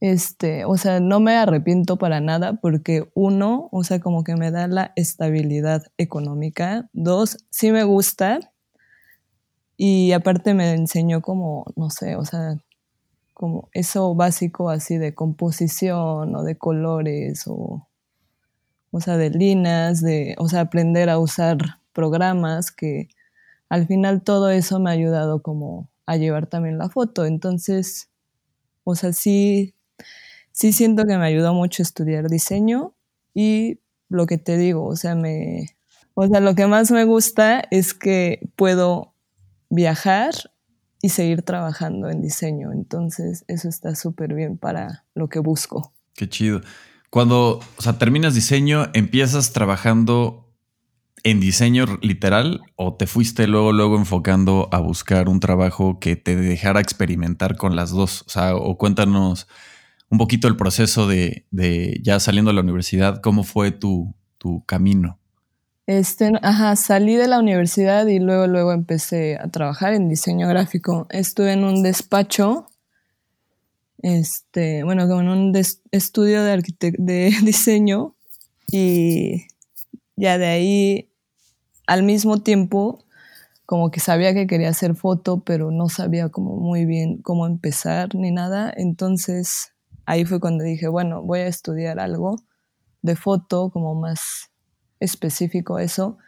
este, 0.00 0.64
o 0.64 0.78
sea, 0.78 0.98
no 0.98 1.20
me 1.20 1.36
arrepiento 1.36 1.98
para 1.98 2.20
nada 2.20 2.54
porque 2.54 3.10
uno, 3.14 3.68
o 3.70 3.84
sea, 3.84 4.00
como 4.00 4.24
que 4.24 4.34
me 4.34 4.50
da 4.50 4.66
la 4.66 4.92
estabilidad 4.96 5.84
económica. 5.98 6.88
Dos, 6.94 7.36
sí 7.50 7.70
me 7.70 7.84
gusta. 7.84 8.40
Y 9.76 10.12
aparte 10.12 10.54
me 10.54 10.72
enseñó 10.72 11.20
como, 11.22 11.66
no 11.76 11.90
sé, 11.90 12.16
o 12.16 12.24
sea, 12.24 12.56
como 13.34 13.68
eso 13.72 14.14
básico 14.14 14.70
así 14.70 14.98
de 14.98 15.14
composición 15.14 16.34
o 16.34 16.42
de 16.42 16.56
colores 16.56 17.44
o, 17.46 17.88
o 18.90 19.00
sea, 19.00 19.16
de 19.16 19.30
líneas, 19.30 20.02
de, 20.02 20.34
o 20.38 20.48
sea, 20.48 20.62
aprender 20.62 21.08
a 21.10 21.18
usar 21.18 21.58
programas 21.92 22.70
que 22.70 23.08
al 23.68 23.86
final 23.86 24.22
todo 24.22 24.50
eso 24.50 24.80
me 24.80 24.90
ha 24.90 24.94
ayudado 24.94 25.42
como 25.42 25.88
a 26.06 26.16
llevar 26.16 26.46
también 26.46 26.78
la 26.78 26.88
foto. 26.90 27.24
Entonces, 27.24 28.10
o 28.84 28.94
sea, 28.94 29.12
sí, 29.12 29.74
sí 30.52 30.72
siento 30.72 31.06
que 31.06 31.16
me 31.16 31.26
ayudó 31.26 31.54
mucho 31.54 31.82
estudiar 31.82 32.28
diseño 32.28 32.94
y 33.34 33.80
lo 34.08 34.26
que 34.26 34.38
te 34.38 34.56
digo, 34.56 34.86
o 34.86 34.96
sea, 34.96 35.14
me, 35.14 35.76
o 36.14 36.26
sea, 36.26 36.40
lo 36.40 36.54
que 36.54 36.66
más 36.66 36.90
me 36.90 37.04
gusta 37.04 37.62
es 37.70 37.94
que 37.94 38.50
puedo 38.56 39.14
viajar 39.70 40.34
y 41.00 41.10
seguir 41.10 41.42
trabajando 41.42 42.10
en 42.10 42.20
diseño. 42.20 42.72
Entonces, 42.72 43.44
eso 43.48 43.68
está 43.68 43.94
súper 43.94 44.34
bien 44.34 44.58
para 44.58 45.04
lo 45.14 45.28
que 45.28 45.38
busco. 45.38 45.94
Qué 46.14 46.28
chido. 46.28 46.60
Cuando, 47.08 47.60
o 47.76 47.82
sea, 47.82 47.98
terminas 47.98 48.34
diseño, 48.34 48.88
empiezas 48.92 49.52
trabajando 49.52 50.46
en 51.22 51.40
diseño 51.40 51.84
literal 52.02 52.60
o 52.76 52.94
te 52.94 53.06
fuiste 53.06 53.46
luego, 53.46 53.72
luego 53.72 53.96
enfocando 53.96 54.68
a 54.72 54.78
buscar 54.78 55.28
un 55.28 55.40
trabajo 55.40 55.98
que 56.00 56.16
te 56.16 56.36
dejara 56.36 56.80
experimentar 56.80 57.56
con 57.56 57.76
las 57.76 57.90
dos? 57.90 58.22
O 58.26 58.30
sea, 58.30 58.56
o 58.56 58.76
cuéntanos 58.78 59.48
un 60.10 60.18
poquito 60.18 60.48
el 60.48 60.56
proceso 60.56 61.06
de, 61.06 61.46
ya 62.02 62.18
saliendo 62.20 62.50
de 62.50 62.56
la 62.56 62.62
universidad, 62.62 63.20
¿cómo 63.22 63.44
fue 63.44 63.70
tu, 63.70 64.14
camino? 64.66 65.18
Este, 65.86 66.32
ajá, 66.42 66.76
salí 66.76 67.16
de 67.16 67.28
la 67.28 67.38
universidad 67.38 68.06
y 68.06 68.18
luego, 68.18 68.46
luego 68.46 68.72
empecé 68.72 69.36
a 69.36 69.48
trabajar 69.48 69.94
en 69.94 70.08
diseño 70.08 70.48
gráfico. 70.48 71.06
Estuve 71.10 71.52
en 71.52 71.64
un 71.64 71.82
despacho, 71.82 72.66
este, 74.02 74.82
bueno, 74.84 75.02
en 75.02 75.28
un 75.28 75.56
estudio 75.90 76.42
de, 76.42 76.62
de 76.98 77.36
diseño 77.44 78.16
y 78.70 79.46
ya 80.16 80.38
de 80.38 80.46
ahí, 80.46 81.12
al 81.86 82.02
mismo 82.02 82.42
tiempo, 82.42 83.04
como 83.64 83.92
que 83.92 84.00
sabía 84.00 84.34
que 84.34 84.48
quería 84.48 84.70
hacer 84.70 84.96
foto, 84.96 85.44
pero 85.44 85.70
no 85.70 85.88
sabía 85.88 86.28
como 86.30 86.56
muy 86.56 86.84
bien 86.84 87.18
cómo 87.22 87.46
empezar 87.46 88.14
ni 88.14 88.32
nada. 88.32 88.72
Entonces 88.76 89.69
ahí 90.10 90.24
fue 90.24 90.40
cuando 90.40 90.64
dije, 90.64 90.88
bueno, 90.88 91.22
voy 91.22 91.38
a 91.38 91.46
estudiar 91.46 92.00
algo 92.00 92.34
de 93.00 93.14
foto, 93.14 93.70
como 93.70 93.94
más 93.94 94.50
específico 94.98 95.78
eso, 95.78 96.18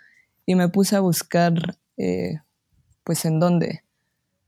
y 0.47 0.55
me 0.55 0.69
puse 0.69 0.95
a 0.95 1.01
buscar, 1.01 1.53
eh, 1.97 2.37
pues, 3.03 3.25
en 3.25 3.41
dónde. 3.41 3.83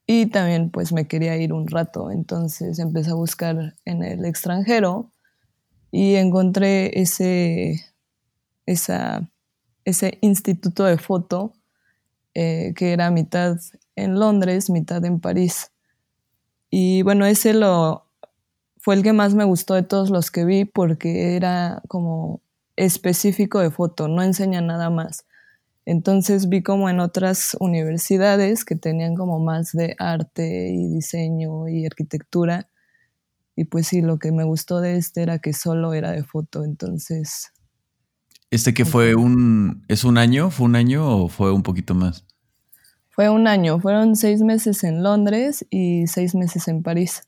Y 0.06 0.26
también, 0.26 0.70
pues, 0.70 0.92
me 0.92 1.08
quería 1.08 1.36
ir 1.36 1.52
un 1.52 1.66
rato, 1.66 2.12
entonces 2.12 2.78
empecé 2.78 3.10
a 3.10 3.14
buscar 3.14 3.74
en 3.84 4.04
el 4.04 4.24
extranjero 4.24 5.10
y 5.90 6.14
encontré 6.14 7.00
ese, 7.00 7.84
esa, 8.66 9.28
ese 9.84 10.18
instituto 10.20 10.84
de 10.84 10.96
foto 10.98 11.54
eh, 12.34 12.72
que 12.76 12.92
era 12.92 13.10
mitad 13.10 13.58
en 13.96 14.20
Londres, 14.20 14.70
mitad 14.70 15.04
en 15.04 15.18
París. 15.18 15.72
Y 16.70 17.02
bueno, 17.02 17.26
ese 17.26 17.52
lo, 17.52 18.03
fue 18.84 18.94
el 18.96 19.02
que 19.02 19.14
más 19.14 19.34
me 19.34 19.44
gustó 19.44 19.72
de 19.72 19.82
todos 19.82 20.10
los 20.10 20.30
que 20.30 20.44
vi 20.44 20.66
porque 20.66 21.36
era 21.36 21.80
como 21.88 22.42
específico 22.76 23.60
de 23.60 23.70
foto, 23.70 24.08
no 24.08 24.22
enseña 24.22 24.60
nada 24.60 24.90
más. 24.90 25.24
Entonces 25.86 26.50
vi 26.50 26.62
como 26.62 26.90
en 26.90 27.00
otras 27.00 27.56
universidades 27.60 28.66
que 28.66 28.76
tenían 28.76 29.14
como 29.14 29.38
más 29.38 29.72
de 29.72 29.96
arte 29.98 30.68
y 30.68 30.88
diseño 30.90 31.66
y 31.66 31.86
arquitectura. 31.86 32.68
Y 33.56 33.64
pues 33.64 33.86
sí, 33.86 34.02
lo 34.02 34.18
que 34.18 34.32
me 34.32 34.44
gustó 34.44 34.82
de 34.82 34.98
este 34.98 35.22
era 35.22 35.38
que 35.38 35.54
solo 35.54 35.94
era 35.94 36.10
de 36.10 36.22
foto, 36.22 36.62
entonces... 36.62 37.54
¿Este 38.50 38.74
que 38.74 38.84
fue 38.84 39.14
un... 39.14 39.86
¿Es 39.88 40.04
un 40.04 40.18
año? 40.18 40.50
¿Fue 40.50 40.66
un 40.66 40.76
año 40.76 41.08
o 41.08 41.28
fue 41.28 41.54
un 41.54 41.62
poquito 41.62 41.94
más? 41.94 42.26
Fue 43.08 43.30
un 43.30 43.48
año, 43.48 43.80
fueron 43.80 44.14
seis 44.14 44.42
meses 44.42 44.84
en 44.84 45.02
Londres 45.02 45.64
y 45.70 46.06
seis 46.06 46.34
meses 46.34 46.68
en 46.68 46.82
París. 46.82 47.22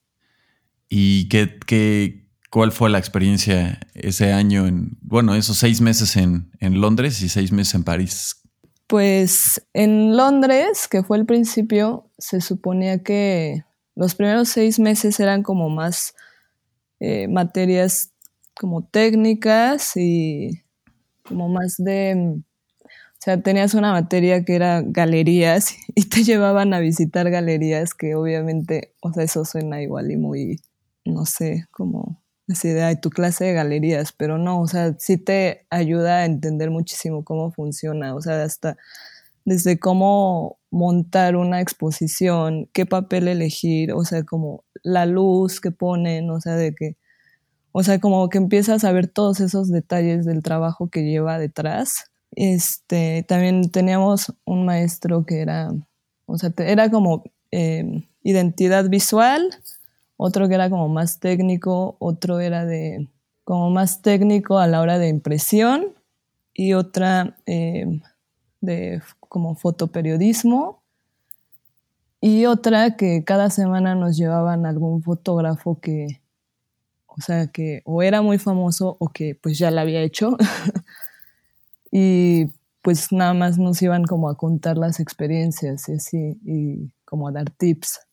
¿Y 0.89 1.29
qué, 1.29 1.59
qué, 1.67 2.27
cuál 2.51 2.73
fue 2.73 2.91
la 2.91 2.99
experiencia 2.99 3.81
ese 3.95 4.33
año, 4.33 4.67
en, 4.67 4.97
bueno, 5.01 5.35
esos 5.35 5.59
seis 5.59 5.81
meses 5.81 6.17
en, 6.17 6.51
en 6.61 6.81
Londres 6.81 7.21
y 7.23 7.29
seis 7.29 7.53
meses 7.53 7.75
en 7.75 7.85
París? 7.85 8.37
Pues 8.87 9.67
en 9.75 10.17
Londres, 10.17 10.87
que 10.89 11.03
fue 11.03 11.19
el 11.19 11.27
principio, 11.27 12.09
se 12.19 12.41
suponía 12.41 13.03
que 13.03 13.65
los 13.97 14.15
primeros 14.15 14.49
seis 14.49 14.79
meses 14.79 15.19
eran 15.19 15.43
como 15.43 15.69
más 15.69 16.15
eh, 17.01 17.27
materias 17.29 18.13
como 18.55 18.85
técnicas 18.87 19.97
y 19.97 20.63
como 21.25 21.49
más 21.49 21.77
de... 21.79 22.43
O 22.79 23.19
sea, 23.27 23.43
tenías 23.43 23.75
una 23.75 23.91
materia 23.91 24.45
que 24.45 24.55
era 24.55 24.83
galerías 24.83 25.75
y 25.95 26.09
te 26.09 26.23
llevaban 26.23 26.73
a 26.75 26.79
visitar 26.79 27.29
galerías 27.31 27.93
que 27.95 28.15
obviamente, 28.15 28.95
o 29.01 29.13
sea, 29.13 29.25
eso 29.25 29.45
suena 29.45 29.83
igual 29.83 30.13
y 30.13 30.17
muy 30.17 30.61
no 31.07 31.27
sé, 31.27 31.67
como 31.71 32.23
decir, 32.47 32.75
de 32.75 32.97
tu 32.97 33.11
clase 33.11 33.45
de 33.47 33.53
galerías, 33.55 34.13
pero 34.13 34.39
no, 34.39 34.61
o 34.61 34.67
sea, 34.69 34.95
sí 34.99 35.19
te 35.19 35.67
ayuda 35.71 36.19
a 36.19 36.25
entender 36.25 36.71
muchísimo 36.71 37.25
cómo 37.25 37.51
funciona, 37.53 38.15
o 38.15 38.21
sea, 38.21 38.43
hasta 38.43 38.77
desde 39.45 39.79
cómo 39.79 40.59
montar 40.71 41.37
una 41.37 41.61
exposición, 41.61 42.69
qué 42.73 42.85
papel 42.87 43.29
elegir, 43.29 43.93
o 43.93 44.05
sea, 44.05 44.25
como 44.25 44.65
la 44.83 45.07
luz 45.07 45.61
que 45.61 45.71
ponen, 45.71 46.31
o 46.31 46.41
sea, 46.41 46.57
de 46.57 46.75
que, 46.75 46.97
o 47.73 47.83
sea, 47.83 48.01
como 48.01 48.29
que 48.29 48.39
empiezas 48.39 48.85
a 48.85 48.93
ver 48.93 49.07
todos 49.09 49.41
esos 49.41 49.71
detalles 49.71 50.27
del 50.27 50.43
trabajo 50.43 50.89
que 50.89 51.05
lleva 51.05 51.39
detrás. 51.39 52.11
Este, 52.33 53.25
también 53.29 53.71
teníamos 53.71 54.35
un 54.45 54.65
maestro 54.65 55.25
que 55.25 55.41
era, 55.41 55.73
o 56.27 56.39
sea, 56.39 56.53
era 56.59 56.91
como 56.91 57.25
eh, 57.53 58.05
identidad 58.23 58.89
visual, 58.89 59.49
otro 60.17 60.49
que 60.49 60.55
era 60.55 60.71
como 60.71 60.89
más 60.89 61.21
técnico, 61.21 61.97
otro 61.99 62.41
era 62.41 62.65
de 62.65 63.09
como 63.45 63.71
más 63.71 64.03
técnico 64.03 64.59
a 64.59 64.67
la 64.67 64.81
hora 64.81 64.99
de 64.99 65.09
impresión 65.09 65.95
y 66.53 66.73
otra 66.73 67.37
eh, 67.47 68.01
de 68.61 69.03
como 69.21 69.55
fotoperiodismo 69.55 70.83
y 72.21 72.47
otra 72.47 72.97
que 72.97 73.25
cada 73.25 73.51
semana 73.51 73.95
nos 73.95 74.17
llevaban 74.17 74.67
algún 74.67 75.03
fotógrafo 75.03 75.81
que, 75.81 76.23
o 77.07 77.21
sea, 77.21 77.49
que 77.49 77.83
o 77.85 78.03
era 78.03 78.23
muy 78.23 78.39
famoso 78.39 78.97
o 78.99 79.09
que 79.11 79.35
pues 79.35 79.59
ya 79.59 79.71
la 79.71 79.83
había 79.83 80.01
hecho 80.01 80.37
y 81.93 82.47
pues 82.83 83.13
nada 83.13 83.35
más 83.35 83.59
nos 83.59 83.83
iban 83.83 84.05
como 84.05 84.29
a 84.29 84.37
contar 84.37 84.79
las 84.79 84.99
experiencias 84.99 85.89
y 85.89 85.93
así 85.93 86.41
y 86.45 86.91
como 87.05 87.29
a 87.29 87.33
dar 87.33 87.51
tips. 87.51 88.06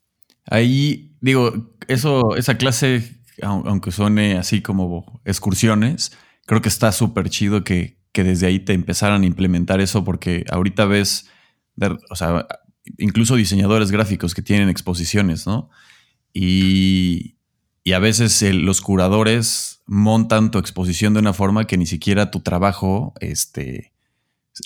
Ahí, 0.45 1.15
digo, 1.21 1.73
eso, 1.87 2.35
esa 2.35 2.57
clase, 2.57 3.17
aunque 3.41 3.91
suene 3.91 4.37
así 4.37 4.61
como 4.61 5.21
excursiones, 5.25 6.11
creo 6.45 6.61
que 6.61 6.69
está 6.69 6.91
súper 6.91 7.29
chido 7.29 7.63
que, 7.63 7.97
desde 8.13 8.47
ahí 8.47 8.59
te 8.59 8.73
empezaran 8.73 9.23
a 9.23 9.25
implementar 9.25 9.81
eso, 9.81 10.03
porque 10.03 10.45
ahorita 10.49 10.85
ves, 10.85 11.29
o 12.09 12.15
sea, 12.15 12.45
incluso 12.97 13.35
diseñadores 13.35 13.91
gráficos 13.91 14.33
que 14.33 14.41
tienen 14.41 14.69
exposiciones, 14.69 15.47
¿no? 15.47 15.69
Y, 16.33 17.35
a 17.93 17.99
veces 17.99 18.41
los 18.53 18.79
curadores 18.81 19.81
montan 19.85 20.51
tu 20.51 20.57
exposición 20.57 21.13
de 21.13 21.19
una 21.19 21.33
forma 21.33 21.67
que 21.67 21.77
ni 21.77 21.85
siquiera 21.85 22.31
tu 22.31 22.39
trabajo 22.39 23.13
este, 23.19 23.91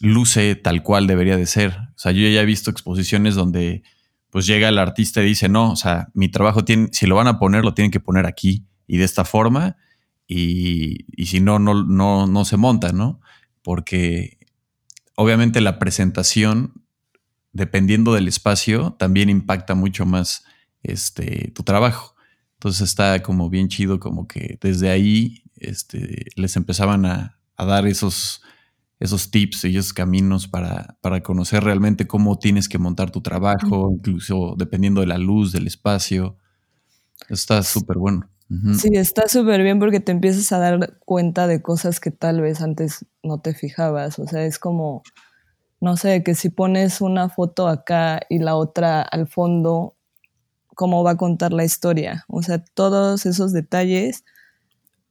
luce 0.01 0.55
tal 0.55 0.83
cual 0.83 1.07
debería 1.07 1.35
de 1.35 1.47
ser. 1.47 1.75
O 1.95 1.97
sea, 1.97 2.11
yo 2.11 2.27
ya 2.29 2.41
he 2.41 2.45
visto 2.45 2.69
exposiciones 2.69 3.33
donde 3.33 3.81
pues 4.29 4.45
llega 4.45 4.69
el 4.69 4.77
artista 4.77 5.21
y 5.21 5.27
dice, 5.27 5.49
no, 5.49 5.71
o 5.71 5.75
sea, 5.75 6.09
mi 6.13 6.29
trabajo 6.29 6.65
tiene, 6.65 6.89
si 6.91 7.07
lo 7.07 7.15
van 7.15 7.27
a 7.27 7.39
poner, 7.39 7.63
lo 7.63 7.73
tienen 7.73 7.91
que 7.91 7.99
poner 7.99 8.25
aquí 8.25 8.65
y 8.85 8.97
de 8.97 9.05
esta 9.05 9.25
forma, 9.25 9.77
y, 10.27 11.05
si 11.25 11.39
no, 11.39 11.57
no, 11.59 11.85
no, 11.85 12.27
no 12.27 12.45
se 12.45 12.57
monta, 12.57 12.91
¿no? 12.91 13.21
Porque 13.61 14.37
obviamente 15.15 15.61
la 15.61 15.79
presentación, 15.79 16.83
dependiendo 17.53 18.13
del 18.13 18.27
espacio, 18.27 18.95
también 18.99 19.29
impacta 19.29 19.73
mucho 19.73 20.05
más 20.05 20.43
este, 20.83 21.51
tu 21.55 21.63
trabajo. 21.63 22.15
Entonces 22.55 22.81
está 22.89 23.23
como 23.23 23.49
bien 23.49 23.69
chido, 23.69 23.99
como 23.99 24.27
que 24.27 24.57
desde 24.61 24.89
ahí 24.89 25.43
este, 25.55 26.25
les 26.35 26.55
empezaban 26.57 27.05
a, 27.05 27.39
a 27.55 27.65
dar 27.65 27.87
esos, 27.87 28.41
esos 28.99 29.29
tips 29.29 29.65
y 29.65 29.77
esos 29.77 29.93
caminos 29.93 30.47
para, 30.47 30.97
para, 31.01 31.21
conocer 31.21 31.63
realmente 31.63 32.07
cómo 32.07 32.39
tienes 32.39 32.67
que 32.67 32.79
montar 32.79 33.11
tu 33.11 33.21
trabajo, 33.21 33.91
incluso 33.91 34.55
dependiendo 34.57 35.01
de 35.01 35.07
la 35.07 35.17
luz, 35.17 35.51
del 35.51 35.67
espacio. 35.67 36.37
Está 37.29 37.61
súper 37.63 37.97
bueno. 37.97 38.29
Sí, 38.79 38.89
está 38.93 39.27
súper 39.27 39.61
bien 39.61 39.77
porque 39.77 39.99
te 39.99 40.13
empiezas 40.13 40.53
a 40.53 40.59
dar 40.59 40.97
cuenta 40.99 41.47
de 41.47 41.61
cosas 41.61 41.99
que 41.99 42.11
tal 42.11 42.39
vez 42.39 42.61
antes 42.61 43.05
no 43.21 43.41
te 43.41 43.53
fijabas. 43.53 44.19
O 44.19 44.27
sea, 44.27 44.45
es 44.45 44.57
como, 44.57 45.03
no 45.81 45.97
sé, 45.97 46.23
que 46.23 46.33
si 46.33 46.49
pones 46.49 47.01
una 47.01 47.27
foto 47.27 47.67
acá 47.67 48.21
y 48.29 48.39
la 48.39 48.55
otra 48.55 49.01
al 49.01 49.27
fondo, 49.27 49.97
¿cómo 50.75 51.03
va 51.03 51.11
a 51.11 51.17
contar 51.17 51.51
la 51.51 51.65
historia? 51.65 52.23
O 52.29 52.41
sea, 52.41 52.63
todos 52.63 53.25
esos 53.25 53.51
detalles 53.51 54.23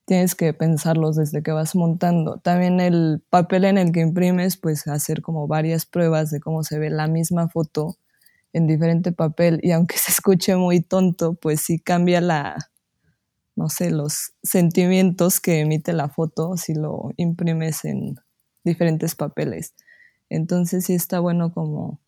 tienes 0.06 0.34
que 0.36 0.54
pensarlos 0.54 1.16
desde 1.16 1.42
que 1.42 1.50
vas 1.52 1.75
montando. 1.75 2.38
También 2.38 2.80
el 2.80 3.22
papel 3.28 3.64
en 3.64 3.76
el 3.76 3.92
que 3.92 4.00
imprimes, 4.00 4.56
pues 4.56 4.86
hacer 4.86 5.20
como 5.20 5.48
varias 5.48 5.84
pruebas 5.84 6.30
de 6.30 6.40
cómo 6.40 6.62
se 6.62 6.78
ve 6.78 6.90
la 6.90 7.08
misma 7.08 7.48
foto 7.48 7.98
en 8.52 8.66
diferente 8.66 9.12
papel 9.12 9.60
y 9.62 9.72
aunque 9.72 9.98
se 9.98 10.12
escuche 10.12 10.56
muy 10.56 10.80
tonto, 10.80 11.34
pues 11.34 11.60
sí 11.60 11.78
cambia 11.78 12.20
la, 12.20 12.70
no 13.56 13.68
sé, 13.68 13.90
los 13.90 14.32
sentimientos 14.42 15.40
que 15.40 15.60
emite 15.60 15.92
la 15.92 16.08
foto 16.08 16.56
si 16.56 16.75
lo 16.75 17.10
imprimes 17.16 17.84
en 17.84 18.16
diferentes 18.64 19.16
papeles. 19.16 19.75
Entonces 20.30 20.86
sí 20.86 20.94
está 20.94 21.18
bueno 21.20 21.52
como 21.52 22.00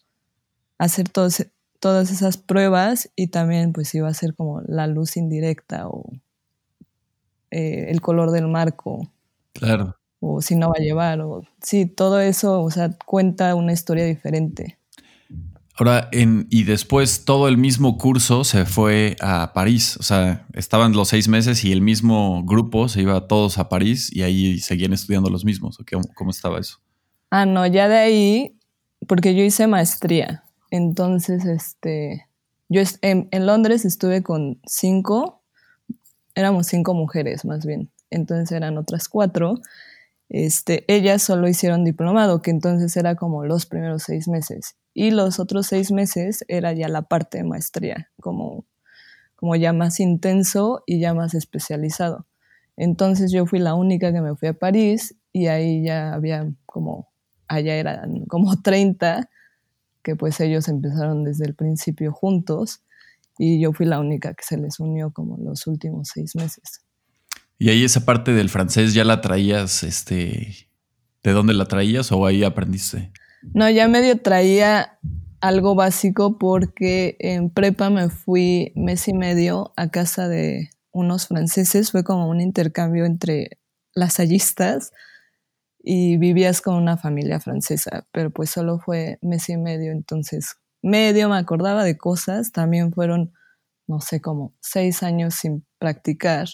hacer 0.78 1.08
todas 1.08 2.10
esas 2.10 2.36
pruebas 2.36 3.10
y 3.16 3.28
también 3.28 3.72
pues 3.72 3.92
iba 3.94 4.08
a 4.08 4.14
ser 4.14 4.34
como 4.36 4.60
la 4.62 4.86
luz 4.86 5.16
indirecta 5.16 5.88
o 5.88 6.12
eh, 7.50 7.86
el 7.88 8.00
color 8.00 8.30
del 8.30 8.48
marco. 8.48 9.10
Claro. 9.52 9.96
O 10.20 10.42
si 10.42 10.56
no 10.56 10.68
va 10.68 10.74
a 10.78 10.82
llevar, 10.82 11.20
o 11.20 11.42
sí, 11.62 11.86
todo 11.86 12.20
eso, 12.20 12.62
o 12.62 12.70
sea, 12.70 12.90
cuenta 13.06 13.54
una 13.54 13.72
historia 13.72 14.04
diferente. 14.04 14.78
Ahora, 15.78 16.08
en, 16.10 16.48
y 16.50 16.64
después 16.64 17.24
todo 17.24 17.46
el 17.46 17.56
mismo 17.56 17.98
curso 17.98 18.42
se 18.42 18.64
fue 18.64 19.14
a 19.20 19.52
París. 19.54 19.96
O 19.98 20.02
sea, 20.02 20.44
estaban 20.52 20.92
los 20.92 21.08
seis 21.08 21.28
meses 21.28 21.64
y 21.64 21.70
el 21.70 21.82
mismo 21.82 22.42
grupo 22.44 22.88
se 22.88 23.02
iba 23.02 23.28
todos 23.28 23.58
a 23.58 23.68
París 23.68 24.10
y 24.12 24.22
ahí 24.22 24.58
seguían 24.58 24.92
estudiando 24.92 25.30
los 25.30 25.44
mismos. 25.44 25.78
¿Cómo, 25.88 26.04
cómo 26.16 26.30
estaba 26.32 26.58
eso? 26.58 26.78
Ah, 27.30 27.46
no, 27.46 27.64
ya 27.64 27.88
de 27.88 27.96
ahí, 27.96 28.58
porque 29.06 29.36
yo 29.36 29.44
hice 29.44 29.68
maestría. 29.68 30.42
Entonces, 30.72 31.44
este, 31.44 32.26
yo 32.68 32.82
en, 33.02 33.28
en 33.30 33.46
Londres 33.46 33.84
estuve 33.84 34.24
con 34.24 34.60
cinco, 34.66 35.37
éramos 36.38 36.68
cinco 36.68 36.94
mujeres 36.94 37.44
más 37.44 37.66
bien. 37.66 37.90
Entonces 38.10 38.52
eran 38.52 38.78
otras 38.78 39.08
cuatro. 39.08 39.56
Este, 40.28 40.84
ellas 40.92 41.22
solo 41.22 41.48
hicieron 41.48 41.84
diplomado, 41.84 42.42
que 42.42 42.50
entonces 42.50 42.96
era 42.96 43.16
como 43.16 43.44
los 43.44 43.66
primeros 43.66 44.04
seis 44.04 44.28
meses 44.28 44.76
y 44.94 45.10
los 45.10 45.40
otros 45.40 45.66
seis 45.66 45.90
meses 45.90 46.44
era 46.48 46.72
ya 46.72 46.88
la 46.88 47.02
parte 47.02 47.38
de 47.38 47.44
maestría, 47.44 48.10
como, 48.20 48.66
como 49.36 49.56
ya 49.56 49.72
más 49.72 50.00
intenso 50.00 50.82
y 50.86 51.00
ya 51.00 51.14
más 51.14 51.34
especializado. 51.34 52.26
Entonces 52.76 53.32
yo 53.32 53.46
fui 53.46 53.58
la 53.58 53.74
única 53.74 54.12
que 54.12 54.20
me 54.20 54.36
fui 54.36 54.48
a 54.48 54.54
París 54.54 55.16
y 55.32 55.48
ahí 55.48 55.82
ya 55.84 56.12
había 56.12 56.46
como, 56.66 57.08
allá 57.48 57.74
eran 57.74 58.26
como 58.26 58.60
30, 58.62 59.28
que 60.02 60.14
pues 60.14 60.40
ellos 60.40 60.68
empezaron 60.68 61.24
desde 61.24 61.46
el 61.46 61.54
principio 61.54 62.12
juntos 62.12 62.82
y 63.38 63.60
yo 63.60 63.72
fui 63.72 63.86
la 63.86 64.00
única 64.00 64.34
que 64.34 64.44
se 64.44 64.56
les 64.56 64.80
unió 64.80 65.12
como 65.12 65.38
los 65.38 65.66
últimos 65.66 66.08
seis 66.12 66.34
meses. 66.34 66.84
Y 67.58 67.70
ahí 67.70 67.84
esa 67.84 68.04
parte 68.04 68.32
del 68.32 68.48
francés 68.48 68.94
ya 68.94 69.04
la 69.04 69.20
traías, 69.20 69.82
este, 69.82 70.68
¿de 71.22 71.32
dónde 71.32 71.54
la 71.54 71.66
traías 71.66 72.12
o 72.12 72.26
ahí 72.26 72.44
aprendiste? 72.44 73.12
No, 73.54 73.68
ya 73.70 73.88
medio 73.88 74.20
traía 74.20 74.98
algo 75.40 75.74
básico 75.74 76.38
porque 76.38 77.16
en 77.20 77.50
prepa 77.50 77.90
me 77.90 78.10
fui 78.10 78.72
mes 78.74 79.06
y 79.08 79.12
medio 79.12 79.72
a 79.76 79.90
casa 79.90 80.28
de 80.28 80.70
unos 80.92 81.28
franceses, 81.28 81.92
fue 81.92 82.02
como 82.04 82.28
un 82.28 82.40
intercambio 82.40 83.04
entre 83.04 83.58
lasallistas 83.94 84.92
y 85.78 86.16
vivías 86.16 86.60
con 86.60 86.74
una 86.74 86.96
familia 86.96 87.40
francesa, 87.40 88.06
pero 88.12 88.30
pues 88.30 88.50
solo 88.50 88.78
fue 88.78 89.18
mes 89.22 89.48
y 89.48 89.56
medio, 89.56 89.92
entonces 89.92 90.56
medio 90.82 91.28
me 91.28 91.36
acordaba 91.36 91.84
de 91.84 91.96
cosas, 91.98 92.52
también 92.52 92.92
fueron, 92.92 93.32
no 93.86 94.00
sé, 94.00 94.20
como 94.20 94.54
seis 94.60 95.02
años 95.02 95.34
sin 95.34 95.66
practicar, 95.78 96.48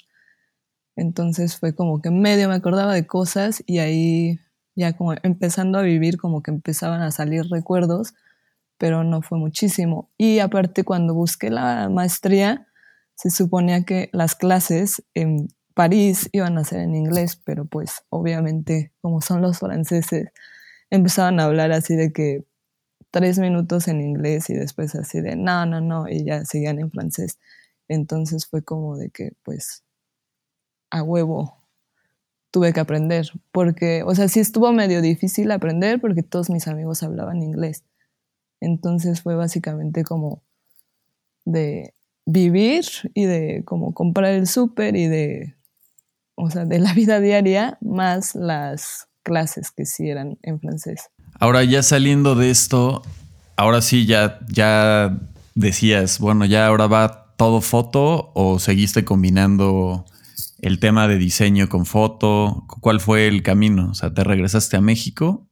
entonces 0.96 1.58
fue 1.58 1.74
como 1.74 2.00
que 2.00 2.10
medio 2.10 2.48
me 2.48 2.54
acordaba 2.54 2.94
de 2.94 3.06
cosas 3.06 3.62
y 3.66 3.78
ahí 3.78 4.38
ya 4.76 4.96
como 4.96 5.14
empezando 5.22 5.78
a 5.78 5.82
vivir, 5.82 6.18
como 6.18 6.42
que 6.42 6.50
empezaban 6.50 7.02
a 7.02 7.10
salir 7.10 7.44
recuerdos, 7.50 8.14
pero 8.78 9.04
no 9.04 9.22
fue 9.22 9.38
muchísimo. 9.38 10.10
Y 10.18 10.40
aparte 10.40 10.84
cuando 10.84 11.14
busqué 11.14 11.50
la 11.50 11.88
maestría, 11.88 12.66
se 13.14 13.30
suponía 13.30 13.84
que 13.84 14.10
las 14.12 14.34
clases 14.34 15.04
en 15.14 15.48
París 15.74 16.28
iban 16.32 16.58
a 16.58 16.64
ser 16.64 16.80
en 16.80 16.94
inglés, 16.94 17.40
pero 17.44 17.66
pues 17.66 18.04
obviamente 18.10 18.92
como 19.00 19.20
son 19.20 19.42
los 19.42 19.58
franceses, 19.58 20.28
empezaban 20.90 21.40
a 21.40 21.44
hablar 21.44 21.72
así 21.72 21.94
de 21.94 22.12
que 22.12 22.44
tres 23.14 23.38
minutos 23.38 23.86
en 23.86 24.00
inglés 24.00 24.50
y 24.50 24.54
después 24.54 24.92
así 24.96 25.20
de 25.20 25.36
no, 25.36 25.64
no, 25.66 25.80
no, 25.80 26.08
y 26.08 26.24
ya 26.24 26.44
seguían 26.44 26.80
en 26.80 26.90
francés. 26.90 27.38
Entonces 27.86 28.44
fue 28.44 28.64
como 28.64 28.96
de 28.96 29.10
que 29.10 29.34
pues 29.44 29.84
a 30.90 31.00
huevo 31.04 31.56
tuve 32.50 32.72
que 32.72 32.80
aprender, 32.80 33.30
porque, 33.52 34.02
o 34.02 34.16
sea, 34.16 34.26
sí 34.26 34.40
estuvo 34.40 34.72
medio 34.72 35.00
difícil 35.00 35.52
aprender 35.52 36.00
porque 36.00 36.24
todos 36.24 36.50
mis 36.50 36.66
amigos 36.66 37.04
hablaban 37.04 37.40
inglés. 37.40 37.84
Entonces 38.60 39.22
fue 39.22 39.36
básicamente 39.36 40.02
como 40.02 40.42
de 41.44 41.94
vivir 42.26 42.84
y 43.14 43.26
de 43.26 43.62
como 43.64 43.94
comprar 43.94 44.32
el 44.32 44.48
súper 44.48 44.96
y 44.96 45.06
de, 45.06 45.54
o 46.34 46.50
sea, 46.50 46.64
de 46.64 46.80
la 46.80 46.92
vida 46.94 47.20
diaria 47.20 47.78
más 47.80 48.34
las 48.34 49.06
clases 49.22 49.70
que 49.70 49.86
sí 49.86 50.10
eran 50.10 50.36
en 50.42 50.58
francés. 50.58 51.10
Ahora 51.38 51.64
ya 51.64 51.82
saliendo 51.82 52.34
de 52.34 52.50
esto, 52.50 53.02
ahora 53.56 53.82
sí 53.82 54.06
ya, 54.06 54.40
ya 54.48 55.18
decías, 55.54 56.18
bueno, 56.18 56.44
ya 56.44 56.66
ahora 56.66 56.86
va 56.86 57.34
todo 57.36 57.60
foto 57.60 58.30
o 58.34 58.58
seguiste 58.58 59.04
combinando 59.04 60.04
el 60.64 60.80
tema 60.80 61.06
de 61.08 61.18
diseño 61.18 61.68
con 61.68 61.84
foto? 61.84 62.64
¿Cuál 62.80 62.98
fue 62.98 63.26
el 63.28 63.42
camino? 63.42 63.90
O 63.90 63.94
sea, 63.94 64.12
¿te 64.12 64.24
regresaste 64.24 64.78
a 64.78 64.80
México? 64.80 65.46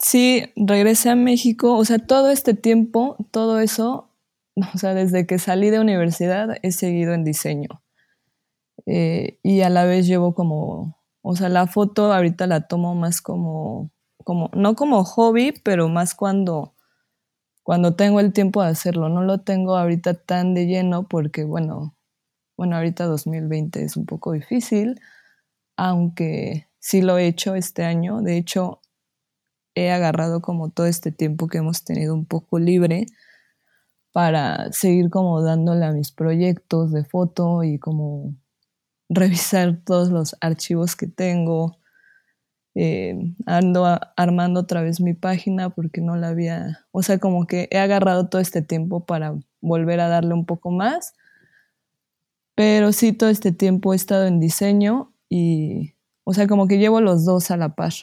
Sí, 0.00 0.44
regresé 0.56 1.10
a 1.10 1.14
México. 1.14 1.76
O 1.76 1.84
sea, 1.84 1.98
todo 1.98 2.30
este 2.30 2.54
tiempo, 2.54 3.16
todo 3.30 3.60
eso, 3.60 4.10
o 4.74 4.78
sea, 4.78 4.92
desde 4.94 5.24
que 5.26 5.38
salí 5.38 5.70
de 5.70 5.78
universidad 5.78 6.56
he 6.62 6.72
seguido 6.72 7.14
en 7.14 7.22
diseño. 7.22 7.80
Eh, 8.86 9.38
y 9.44 9.60
a 9.60 9.70
la 9.70 9.84
vez 9.84 10.08
llevo 10.08 10.34
como, 10.34 10.96
o 11.22 11.36
sea, 11.36 11.48
la 11.48 11.68
foto 11.68 12.12
ahorita 12.12 12.48
la 12.48 12.62
tomo 12.62 12.96
más 12.96 13.20
como, 13.20 13.92
como, 14.24 14.50
no 14.54 14.74
como 14.74 15.04
hobby, 15.04 15.52
pero 15.64 15.88
más 15.88 16.14
cuando, 16.14 16.74
cuando 17.62 17.94
tengo 17.96 18.20
el 18.20 18.32
tiempo 18.32 18.62
de 18.62 18.70
hacerlo. 18.70 19.08
No 19.08 19.22
lo 19.22 19.40
tengo 19.40 19.76
ahorita 19.76 20.14
tan 20.14 20.54
de 20.54 20.66
lleno 20.66 21.08
porque, 21.08 21.44
bueno, 21.44 21.96
bueno, 22.56 22.76
ahorita 22.76 23.06
2020 23.06 23.82
es 23.84 23.96
un 23.96 24.06
poco 24.06 24.32
difícil, 24.32 25.00
aunque 25.76 26.68
sí 26.78 27.02
lo 27.02 27.18
he 27.18 27.26
hecho 27.26 27.54
este 27.54 27.84
año. 27.84 28.22
De 28.22 28.36
hecho, 28.36 28.80
he 29.74 29.90
agarrado 29.90 30.40
como 30.42 30.70
todo 30.70 30.86
este 30.86 31.12
tiempo 31.12 31.48
que 31.48 31.58
hemos 31.58 31.84
tenido 31.84 32.14
un 32.14 32.26
poco 32.26 32.58
libre 32.58 33.06
para 34.12 34.72
seguir 34.72 35.10
como 35.10 35.40
dándole 35.42 35.86
a 35.86 35.92
mis 35.92 36.12
proyectos 36.12 36.92
de 36.92 37.04
foto 37.04 37.62
y 37.62 37.78
como 37.78 38.34
revisar 39.08 39.80
todos 39.84 40.10
los 40.10 40.36
archivos 40.40 40.96
que 40.96 41.06
tengo. 41.06 41.79
Eh, 42.76 43.34
ando 43.46 43.98
armando 44.16 44.60
otra 44.60 44.80
vez 44.80 45.00
mi 45.00 45.12
página 45.12 45.70
porque 45.70 46.00
no 46.00 46.14
la 46.16 46.28
había, 46.28 46.86
o 46.92 47.02
sea, 47.02 47.18
como 47.18 47.46
que 47.46 47.68
he 47.72 47.78
agarrado 47.78 48.28
todo 48.28 48.40
este 48.40 48.62
tiempo 48.62 49.04
para 49.04 49.34
volver 49.60 49.98
a 49.98 50.08
darle 50.08 50.34
un 50.34 50.46
poco 50.46 50.70
más 50.70 51.14
pero 52.60 52.92
sí, 52.92 53.14
todo 53.14 53.30
este 53.30 53.52
tiempo 53.52 53.94
he 53.94 53.96
estado 53.96 54.26
en 54.26 54.38
diseño 54.38 55.14
y, 55.30 55.94
o 56.24 56.34
sea, 56.34 56.46
como 56.46 56.68
que 56.68 56.76
llevo 56.76 57.00
los 57.00 57.24
dos 57.24 57.50
a 57.50 57.56
la 57.56 57.74
par. 57.74 57.94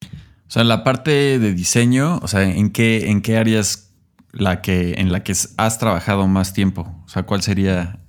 O 0.00 0.06
sea, 0.46 0.62
la 0.62 0.84
parte 0.84 1.40
de 1.40 1.52
diseño, 1.54 2.20
o 2.22 2.28
sea, 2.28 2.44
¿en 2.44 2.70
qué, 2.70 3.10
en 3.10 3.20
qué 3.20 3.36
áreas 3.36 3.92
la 4.30 4.62
que, 4.62 4.94
en 4.94 5.10
la 5.10 5.24
que 5.24 5.32
has 5.32 5.78
trabajado 5.80 6.28
más 6.28 6.52
tiempo? 6.52 7.02
O 7.04 7.08
sea, 7.08 7.24
¿cuál 7.24 7.42
sería 7.42 8.00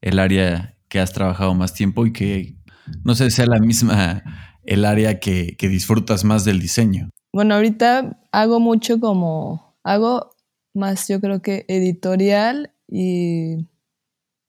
el 0.00 0.18
área 0.18 0.78
que 0.88 0.98
has 0.98 1.12
trabajado 1.12 1.54
más 1.54 1.74
tiempo 1.74 2.06
y 2.06 2.12
que 2.12 2.56
no 3.04 3.14
sé, 3.14 3.30
sea 3.30 3.46
la 3.46 3.60
misma 3.60 4.53
el 4.64 4.84
área 4.84 5.20
que, 5.20 5.56
disfrutas 5.60 6.24
más 6.24 6.44
del 6.44 6.60
diseño? 6.60 7.10
Bueno, 7.32 7.54
ahorita 7.54 8.20
hago 8.32 8.60
mucho 8.60 9.00
como, 9.00 9.76
hago 9.82 10.34
más 10.74 11.08
yo 11.08 11.20
creo 11.20 11.42
que 11.42 11.64
editorial 11.68 12.74
y 12.88 13.68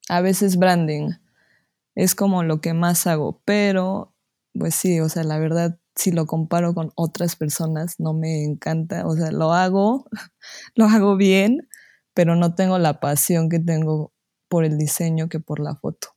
a 0.10 0.22
veces 0.22 0.58
branding 0.58 1.12
es 1.96 2.16
como 2.16 2.44
lo 2.44 2.62
que 2.62 2.74
más 2.74 3.08
hago, 3.08 3.42
pero 3.46 4.14
pues 4.54 4.76
sí, 4.76 5.00
o 5.00 5.10
sea, 5.10 5.24
la 5.24 5.40
verdad, 5.40 5.80
si 5.96 6.12
lo 6.12 6.26
comparo 6.26 6.74
con 6.74 6.92
otras 6.96 7.36
personas, 7.36 8.00
no 8.00 8.14
me 8.14 8.44
encanta, 8.44 9.06
o 9.08 9.16
sea, 9.16 9.32
lo 9.32 9.54
hago, 9.54 10.08
lo 10.76 10.86
hago 10.86 11.18
bien, 11.18 11.68
pero 12.14 12.36
no 12.36 12.56
tengo 12.56 12.80
la 12.80 13.00
pasión 13.00 13.50
que 13.50 13.60
tengo 13.60 14.14
por 14.50 14.66
el 14.66 14.78
diseño 14.78 15.30
que 15.30 15.40
por 15.40 15.60
la 15.60 15.76
foto. 15.76 16.10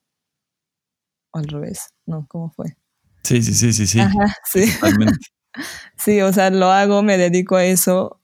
al 1.32 1.44
revés, 1.48 1.94
¿no? 2.06 2.26
¿Cómo 2.28 2.50
fue? 2.50 2.76
Sí, 3.22 3.42
sí, 3.42 3.54
sí, 3.54 3.72
sí, 3.72 3.86
sí. 3.86 4.00
Ajá, 4.00 4.34
sí. 4.44 4.64
sí, 5.96 6.20
o 6.20 6.32
sea, 6.32 6.50
lo 6.50 6.70
hago, 6.70 7.02
me 7.02 7.18
dedico 7.18 7.56
a 7.56 7.64
eso. 7.64 8.20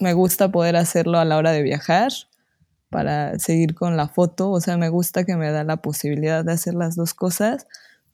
Me 0.00 0.12
gusta 0.14 0.50
poder 0.50 0.76
hacerlo 0.76 1.18
a 1.18 1.24
la 1.24 1.36
hora 1.36 1.52
de 1.52 1.62
viajar 1.62 2.12
para 2.90 3.38
seguir 3.38 3.74
con 3.74 3.96
la 3.96 4.08
foto. 4.08 4.50
O 4.50 4.60
sea, 4.60 4.76
me 4.76 4.88
gusta 4.88 5.24
que 5.24 5.36
me 5.36 5.50
da 5.50 5.64
la 5.64 5.78
posibilidad 5.78 6.44
de 6.44 6.52
hacer 6.52 6.74
las 6.74 6.96
dos 6.96 7.14
cosas, 7.14 7.66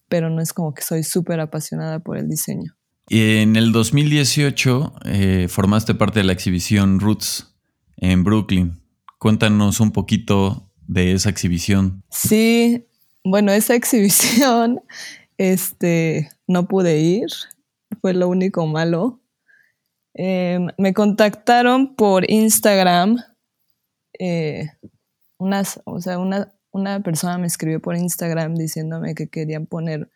pero 0.08 0.30
no 0.30 0.40
es 0.40 0.52
como 0.52 0.74
que 0.74 0.82
soy 0.82 1.02
súper 1.02 1.40
apasionada 1.40 1.98
por 2.00 2.16
el 2.16 2.28
diseño. 2.28 2.76
Y 3.08 3.38
en 3.38 3.56
el 3.56 3.72
2018 3.72 4.94
eh, 5.04 5.46
formaste 5.48 5.94
parte 5.94 6.20
de 6.20 6.24
la 6.24 6.32
exhibición 6.32 6.98
Roots 6.98 7.54
en 7.96 8.24
Brooklyn. 8.24 8.80
Cuéntanos 9.18 9.80
un 9.80 9.92
poquito 9.92 10.72
de 10.86 11.12
esa 11.12 11.30
exhibición. 11.30 12.02
Sí, 12.10 12.86
bueno, 13.24 13.52
esa 13.52 13.74
exhibición, 13.76 14.80
este, 15.38 16.30
no 16.46 16.66
pude 16.68 16.98
ir, 16.98 17.28
fue 18.00 18.14
lo 18.14 18.28
único 18.28 18.66
malo. 18.66 19.20
Em, 20.14 20.68
me 20.78 20.94
contactaron 20.94 21.94
por 21.94 22.30
Instagram, 22.30 23.18
eh, 24.18 24.70
unas, 25.38 25.80
o 25.84 26.00
sea, 26.00 26.18
una, 26.18 26.54
una 26.72 27.02
persona 27.02 27.38
me 27.38 27.46
escribió 27.46 27.80
por 27.80 27.96
Instagram 27.96 28.54
diciéndome 28.54 29.14
que 29.14 29.28
querían 29.28 29.66
poner 29.66 30.10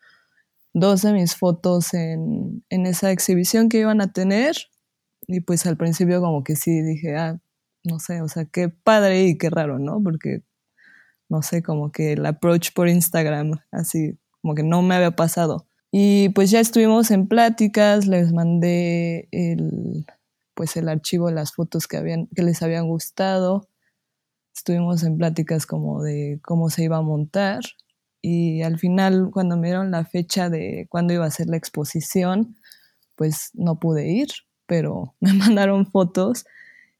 dos 0.72 1.02
de 1.02 1.12
mis 1.12 1.36
fotos 1.36 1.94
en, 1.94 2.64
en, 2.70 2.86
esa 2.86 3.10
exhibición 3.10 3.68
que 3.68 3.80
iban 3.80 4.00
a 4.00 4.12
tener. 4.12 4.56
Y 5.26 5.40
pues 5.40 5.66
al 5.66 5.76
principio 5.76 6.20
como 6.20 6.44
que 6.44 6.56
sí 6.56 6.82
dije, 6.82 7.16
ah, 7.16 7.40
no 7.84 7.98
sé, 7.98 8.22
o 8.22 8.28
sea, 8.28 8.44
qué 8.46 8.68
padre 8.68 9.24
y 9.24 9.38
qué 9.38 9.50
raro, 9.50 9.78
¿no? 9.78 10.02
Porque, 10.02 10.42
no 11.28 11.42
sé, 11.42 11.62
como 11.62 11.92
que 11.92 12.12
el 12.12 12.26
approach 12.26 12.72
por 12.74 12.88
Instagram, 12.88 13.52
así, 13.72 14.18
como 14.42 14.54
que 14.54 14.62
no 14.62 14.82
me 14.82 14.94
había 14.94 15.12
pasado. 15.12 15.66
Y 15.92 16.28
pues 16.30 16.50
ya 16.50 16.60
estuvimos 16.60 17.10
en 17.10 17.26
pláticas, 17.26 18.06
les 18.06 18.32
mandé 18.32 19.28
el, 19.32 20.06
pues 20.54 20.76
el 20.76 20.88
archivo 20.88 21.28
de 21.28 21.34
las 21.34 21.52
fotos 21.52 21.86
que, 21.88 21.96
habían, 21.96 22.28
que 22.28 22.42
les 22.42 22.62
habían 22.62 22.86
gustado. 22.86 23.68
Estuvimos 24.54 25.02
en 25.02 25.18
pláticas 25.18 25.66
como 25.66 26.02
de 26.02 26.38
cómo 26.42 26.70
se 26.70 26.84
iba 26.84 26.98
a 26.98 27.02
montar 27.02 27.60
y 28.22 28.62
al 28.62 28.78
final 28.78 29.30
cuando 29.32 29.56
me 29.56 29.68
dieron 29.68 29.90
la 29.90 30.04
fecha 30.04 30.50
de 30.50 30.86
cuándo 30.90 31.14
iba 31.14 31.24
a 31.24 31.30
ser 31.30 31.48
la 31.48 31.56
exposición, 31.56 32.56
pues 33.16 33.50
no 33.54 33.78
pude 33.78 34.10
ir, 34.10 34.28
pero 34.66 35.14
me 35.20 35.32
mandaron 35.32 35.86
fotos 35.86 36.44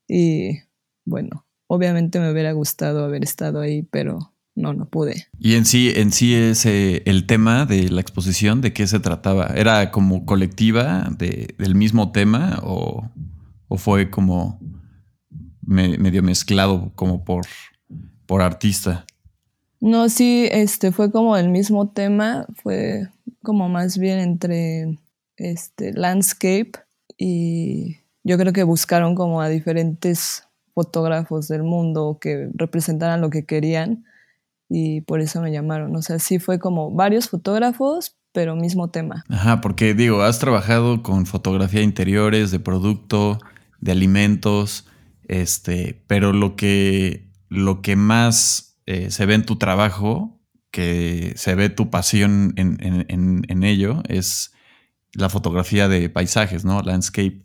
y 0.09 0.61
bueno, 1.05 1.47
obviamente 1.67 2.19
me 2.19 2.33
hubiera 2.33 2.53
gustado 2.53 3.05
haber 3.05 3.23
estado 3.23 3.61
ahí, 3.61 3.83
pero 3.83 4.33
no, 4.61 4.73
no 4.73 4.87
pude. 4.87 5.27
Y 5.39 5.55
en 5.55 5.65
sí, 5.65 5.93
en 5.95 6.13
sí 6.13 6.35
es 6.35 6.67
el 6.67 7.27
tema 7.27 7.67
de 7.67 7.89
la 7.89 8.01
exposición, 8.01 8.61
¿de 8.61 8.73
qué 8.73 8.87
se 8.87 9.01
trataba? 9.01 9.47
¿Era 9.55 9.91
como 9.91 10.27
colectiva 10.27 11.09
del 11.19 11.75
mismo 11.75 12.13
tema 12.13 12.61
o, 12.63 13.09
fue 13.77 14.11
como 14.11 14.61
medio 15.63 16.23
mezclado 16.23 16.93
como 16.95 17.25
por, 17.25 17.47
por 18.27 18.43
artista? 18.43 19.07
No, 19.81 20.09
sí, 20.09 20.49
este 20.51 20.93
fue 20.93 21.11
como 21.11 21.37
el 21.37 21.49
mismo 21.49 21.89
tema, 21.89 22.47
fue 22.55 23.09
como 23.43 23.69
más 23.69 23.97
bien 23.97 24.19
entre 24.19 24.99
este 25.37 25.95
landscape 25.95 26.73
y 27.17 27.97
yo 28.23 28.37
creo 28.37 28.53
que 28.53 28.63
buscaron 28.63 29.15
como 29.15 29.41
a 29.41 29.49
diferentes 29.49 30.45
fotógrafos 30.75 31.49
del 31.49 31.63
mundo 31.63 32.19
que 32.21 32.51
representaran 32.55 33.21
lo 33.21 33.31
que 33.31 33.45
querían 33.47 34.05
y 34.71 35.01
por 35.01 35.21
eso 35.21 35.43
me 35.43 35.51
llamaron. 35.51 35.95
O 35.97 36.01
sea, 36.01 36.21
sí 36.21 36.39
fue 36.39 36.61
como 36.61 36.93
varios 36.93 37.29
fotógrafos, 37.29 38.17
pero 38.33 38.55
mismo 38.55 38.89
tema. 38.89 39.25
Ajá, 39.29 39.61
porque 39.61 39.95
digo, 39.95 40.23
has 40.23 40.39
trabajado 40.39 41.03
con 41.03 41.27
fotografía 41.27 41.81
de 41.81 41.87
interiores, 41.87 42.53
de 42.53 42.61
producto, 42.61 43.41
de 43.81 43.91
alimentos, 43.91 44.87
este, 45.27 46.05
pero 46.07 46.33
lo 46.33 46.55
que, 46.55 47.33
lo 47.49 47.83
que 47.83 47.97
más 47.97 48.81
eh, 48.87 49.11
se 49.11 49.27
ve 49.27 49.35
en 49.35 49.45
tu 49.45 49.57
trabajo, 49.57 50.41
que 50.71 51.33
se 51.35 51.57
ve 51.57 51.69
tu 51.69 51.91
pasión 51.91 52.55
en, 52.57 53.65
ello, 53.65 54.05
es 54.09 54.53
la 55.15 55.29
fotografía 55.29 55.89
de 55.89 56.09
paisajes, 56.09 56.65
¿no? 56.65 56.81
Landscape 56.81 57.45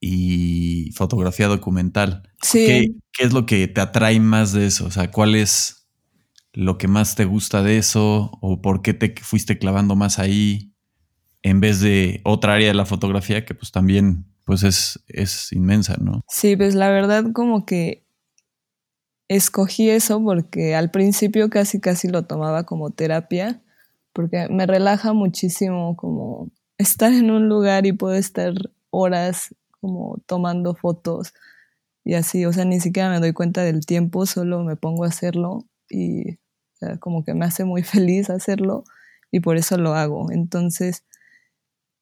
y 0.00 0.90
fotografía 0.94 1.48
documental. 1.48 2.30
Sí. 2.40 2.66
¿Qué, 2.66 2.86
¿Qué, 3.12 3.24
es 3.24 3.34
lo 3.34 3.44
que 3.44 3.68
te 3.68 3.82
atrae 3.82 4.18
más 4.20 4.52
de 4.52 4.66
eso? 4.66 4.86
O 4.86 4.90
sea, 4.90 5.10
¿cuál 5.10 5.34
es 5.34 5.75
lo 6.56 6.78
que 6.78 6.88
más 6.88 7.14
te 7.14 7.26
gusta 7.26 7.62
de 7.62 7.78
eso? 7.78 8.30
¿O 8.40 8.62
por 8.62 8.82
qué 8.82 8.94
te 8.94 9.14
fuiste 9.20 9.58
clavando 9.58 9.94
más 9.94 10.18
ahí 10.18 10.72
en 11.42 11.60
vez 11.60 11.80
de 11.80 12.22
otra 12.24 12.54
área 12.54 12.68
de 12.68 12.74
la 12.74 12.86
fotografía 12.86 13.44
que 13.44 13.54
pues 13.54 13.70
también 13.70 14.24
pues 14.44 14.62
es, 14.62 15.04
es 15.06 15.52
inmensa, 15.52 15.96
¿no? 16.00 16.24
Sí, 16.28 16.56
pues 16.56 16.74
la 16.74 16.88
verdad 16.88 17.26
como 17.32 17.66
que 17.66 18.06
escogí 19.28 19.90
eso 19.90 20.22
porque 20.22 20.74
al 20.74 20.90
principio 20.90 21.50
casi 21.50 21.78
casi 21.78 22.08
lo 22.08 22.24
tomaba 22.24 22.64
como 22.64 22.90
terapia, 22.90 23.62
porque 24.12 24.48
me 24.48 24.66
relaja 24.66 25.12
muchísimo 25.12 25.94
como 25.94 26.50
estar 26.78 27.12
en 27.12 27.30
un 27.30 27.48
lugar 27.48 27.84
y 27.86 27.92
puedo 27.92 28.14
estar 28.14 28.54
horas 28.90 29.54
como 29.80 30.22
tomando 30.26 30.74
fotos 30.74 31.34
y 32.02 32.14
así, 32.14 32.46
o 32.46 32.52
sea, 32.52 32.64
ni 32.64 32.80
siquiera 32.80 33.10
me 33.10 33.20
doy 33.20 33.32
cuenta 33.34 33.62
del 33.62 33.84
tiempo, 33.84 34.24
solo 34.24 34.64
me 34.64 34.76
pongo 34.76 35.04
a 35.04 35.08
hacerlo 35.08 35.66
y 35.90 36.38
como 37.00 37.24
que 37.24 37.34
me 37.34 37.44
hace 37.46 37.64
muy 37.64 37.82
feliz 37.84 38.30
hacerlo 38.30 38.84
y 39.30 39.40
por 39.40 39.56
eso 39.56 39.76
lo 39.78 39.94
hago. 39.94 40.30
Entonces, 40.30 41.04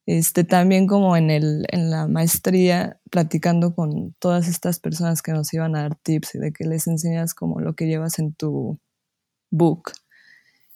este, 0.07 0.45
también 0.45 0.87
como 0.87 1.17
en, 1.17 1.31
el, 1.31 1.67
en 1.71 1.91
la 1.91 2.07
maestría, 2.09 3.01
platicando 3.11 3.75
con 3.75 4.15
todas 4.19 4.49
estas 4.49 4.81
personas 4.81 5.23
que 5.23 5.33
nos 5.33 5.53
iban 5.55 5.77
a 5.77 5.83
dar 5.83 5.97
tips 5.97 6.35
y 6.37 6.39
de 6.39 6.53
que 6.53 6.65
les 6.65 6.87
enseñas 6.87 7.35
como 7.35 7.61
lo 7.61 7.75
que 7.75 7.87
llevas 7.87 8.19
en 8.19 8.35
tu 8.35 8.79
book 9.51 9.93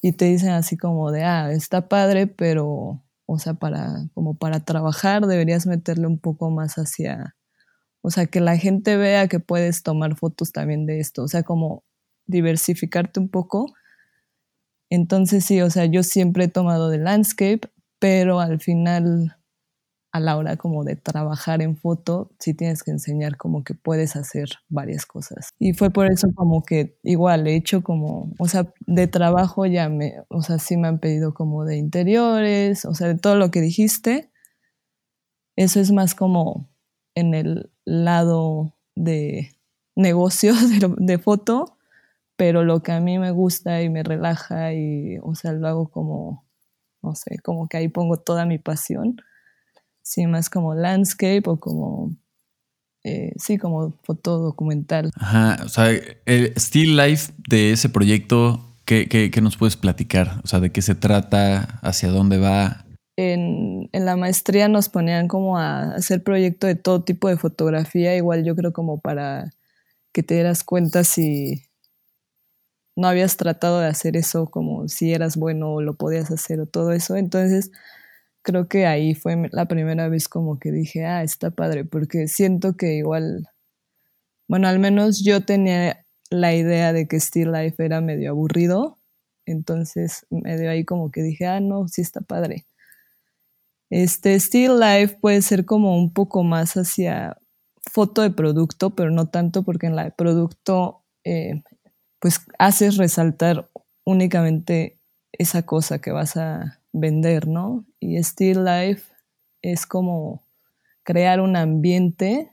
y 0.00 0.12
te 0.12 0.26
dicen 0.26 0.50
así 0.50 0.76
como 0.76 1.10
de, 1.10 1.24
ah, 1.24 1.52
está 1.52 1.88
padre, 1.88 2.26
pero, 2.26 3.02
o 3.26 3.38
sea, 3.38 3.54
para, 3.54 4.08
como 4.14 4.34
para 4.38 4.60
trabajar 4.60 5.26
deberías 5.26 5.66
meterle 5.66 6.06
un 6.06 6.18
poco 6.18 6.50
más 6.50 6.76
hacia, 6.76 7.36
o 8.02 8.10
sea, 8.10 8.26
que 8.26 8.40
la 8.40 8.56
gente 8.56 8.96
vea 8.96 9.28
que 9.28 9.40
puedes 9.40 9.82
tomar 9.82 10.16
fotos 10.16 10.52
también 10.52 10.86
de 10.86 11.00
esto, 11.00 11.24
o 11.24 11.28
sea, 11.28 11.42
como 11.42 11.84
diversificarte 12.26 13.20
un 13.20 13.28
poco. 13.30 13.74
Entonces 14.90 15.44
sí, 15.44 15.60
o 15.60 15.70
sea, 15.70 15.84
yo 15.86 16.02
siempre 16.02 16.44
he 16.44 16.48
tomado 16.48 16.88
de 16.88 16.98
landscape, 16.98 17.60
pero 17.98 18.40
al 18.40 18.60
final, 18.60 19.36
a 20.12 20.20
la 20.20 20.36
hora 20.36 20.56
como 20.56 20.84
de 20.84 20.96
trabajar 20.96 21.60
en 21.62 21.76
foto, 21.76 22.30
sí 22.38 22.54
tienes 22.54 22.82
que 22.82 22.90
enseñar 22.90 23.36
como 23.36 23.64
que 23.64 23.74
puedes 23.74 24.16
hacer 24.16 24.48
varias 24.68 25.04
cosas. 25.04 25.50
Y 25.58 25.74
fue 25.74 25.90
por 25.90 26.10
eso 26.10 26.28
como 26.34 26.62
que 26.62 26.98
igual 27.02 27.46
he 27.46 27.56
hecho 27.56 27.82
como, 27.82 28.32
o 28.38 28.48
sea, 28.48 28.72
de 28.86 29.06
trabajo 29.06 29.66
ya 29.66 29.88
me, 29.88 30.14
o 30.28 30.42
sea, 30.42 30.58
sí 30.58 30.76
me 30.76 30.88
han 30.88 31.00
pedido 31.00 31.34
como 31.34 31.64
de 31.64 31.76
interiores, 31.76 32.84
o 32.84 32.94
sea, 32.94 33.08
de 33.08 33.16
todo 33.16 33.36
lo 33.36 33.50
que 33.50 33.60
dijiste. 33.60 34.30
Eso 35.56 35.80
es 35.80 35.90
más 35.92 36.14
como 36.14 36.70
en 37.14 37.34
el 37.34 37.70
lado 37.84 38.74
de 38.94 39.50
negocio 39.96 40.54
de, 40.54 40.94
de 40.96 41.18
foto, 41.18 41.77
pero 42.38 42.64
lo 42.64 42.82
que 42.82 42.92
a 42.92 43.00
mí 43.00 43.18
me 43.18 43.32
gusta 43.32 43.82
y 43.82 43.90
me 43.90 44.02
relaja 44.02 44.72
y, 44.72 45.18
o 45.22 45.34
sea, 45.34 45.52
lo 45.52 45.68
hago 45.68 45.88
como 45.90 46.48
no 47.02 47.14
sé, 47.14 47.38
como 47.42 47.68
que 47.68 47.76
ahí 47.76 47.88
pongo 47.88 48.16
toda 48.16 48.46
mi 48.46 48.58
pasión. 48.58 49.16
Sí, 50.02 50.26
más 50.26 50.50
como 50.50 50.74
landscape 50.74 51.42
o 51.46 51.58
como, 51.58 52.16
eh, 53.04 53.32
sí, 53.36 53.58
como 53.58 53.92
foto 54.02 54.38
documental. 54.38 55.10
Ajá, 55.16 55.58
o 55.64 55.68
sea, 55.68 55.90
el 55.90 56.52
still 56.56 56.96
life 56.96 57.32
de 57.48 57.72
ese 57.72 57.88
proyecto, 57.88 58.74
¿qué, 58.84 59.08
qué, 59.08 59.40
nos 59.40 59.56
puedes 59.56 59.76
platicar? 59.76 60.40
O 60.44 60.46
sea, 60.46 60.60
¿de 60.60 60.72
qué 60.72 60.82
se 60.82 60.94
trata? 60.94 61.78
¿Hacia 61.82 62.08
dónde 62.08 62.38
va? 62.38 62.84
En, 63.16 63.90
en, 63.92 64.04
la 64.04 64.16
maestría 64.16 64.68
nos 64.68 64.88
ponían 64.88 65.28
como 65.28 65.58
a 65.58 65.94
hacer 65.94 66.22
proyecto 66.22 66.66
de 66.66 66.76
todo 66.76 67.02
tipo 67.02 67.28
de 67.28 67.36
fotografía, 67.36 68.16
igual 68.16 68.44
yo 68.44 68.54
creo 68.54 68.72
como 68.72 69.00
para 69.00 69.50
que 70.12 70.22
te 70.22 70.34
dieras 70.34 70.62
cuenta 70.64 71.04
si, 71.04 71.67
no 72.98 73.06
habías 73.06 73.36
tratado 73.36 73.78
de 73.78 73.86
hacer 73.86 74.16
eso 74.16 74.50
como 74.50 74.88
si 74.88 75.12
eras 75.14 75.36
bueno 75.36 75.74
o 75.74 75.80
lo 75.80 75.94
podías 75.94 76.32
hacer 76.32 76.58
o 76.58 76.66
todo 76.66 76.90
eso. 76.90 77.14
Entonces, 77.14 77.70
creo 78.42 78.66
que 78.68 78.86
ahí 78.86 79.14
fue 79.14 79.48
la 79.52 79.66
primera 79.68 80.08
vez 80.08 80.28
como 80.28 80.58
que 80.58 80.72
dije, 80.72 81.06
ah, 81.06 81.22
está 81.22 81.52
padre, 81.52 81.84
porque 81.84 82.26
siento 82.26 82.76
que 82.76 82.94
igual, 82.94 83.46
bueno, 84.48 84.66
al 84.66 84.80
menos 84.80 85.22
yo 85.22 85.44
tenía 85.44 86.04
la 86.30 86.54
idea 86.56 86.92
de 86.92 87.06
que 87.06 87.20
Still 87.20 87.52
Life 87.52 87.84
era 87.84 88.00
medio 88.00 88.30
aburrido, 88.30 88.98
entonces 89.46 90.26
medio 90.30 90.68
ahí 90.68 90.84
como 90.84 91.12
que 91.12 91.22
dije, 91.22 91.46
ah, 91.46 91.60
no, 91.60 91.86
sí 91.86 92.02
está 92.02 92.20
padre. 92.20 92.66
Este 93.90 94.38
Still 94.40 94.80
Life 94.80 95.18
puede 95.20 95.40
ser 95.42 95.64
como 95.64 95.96
un 95.96 96.12
poco 96.12 96.42
más 96.42 96.76
hacia 96.76 97.36
foto 97.92 98.22
de 98.22 98.30
producto, 98.30 98.90
pero 98.96 99.12
no 99.12 99.28
tanto 99.28 99.62
porque 99.62 99.86
en 99.86 99.94
la 99.94 100.10
producto 100.10 101.04
eh, 101.24 101.62
pues 102.20 102.40
haces 102.58 102.96
resaltar 102.96 103.68
únicamente 104.04 104.98
esa 105.32 105.62
cosa 105.62 106.00
que 106.00 106.10
vas 106.10 106.36
a 106.36 106.80
vender, 106.92 107.46
¿no? 107.46 107.84
Y 108.00 108.22
Still 108.22 108.64
Life 108.64 109.02
es 109.62 109.86
como 109.86 110.46
crear 111.02 111.40
un 111.40 111.56
ambiente 111.56 112.52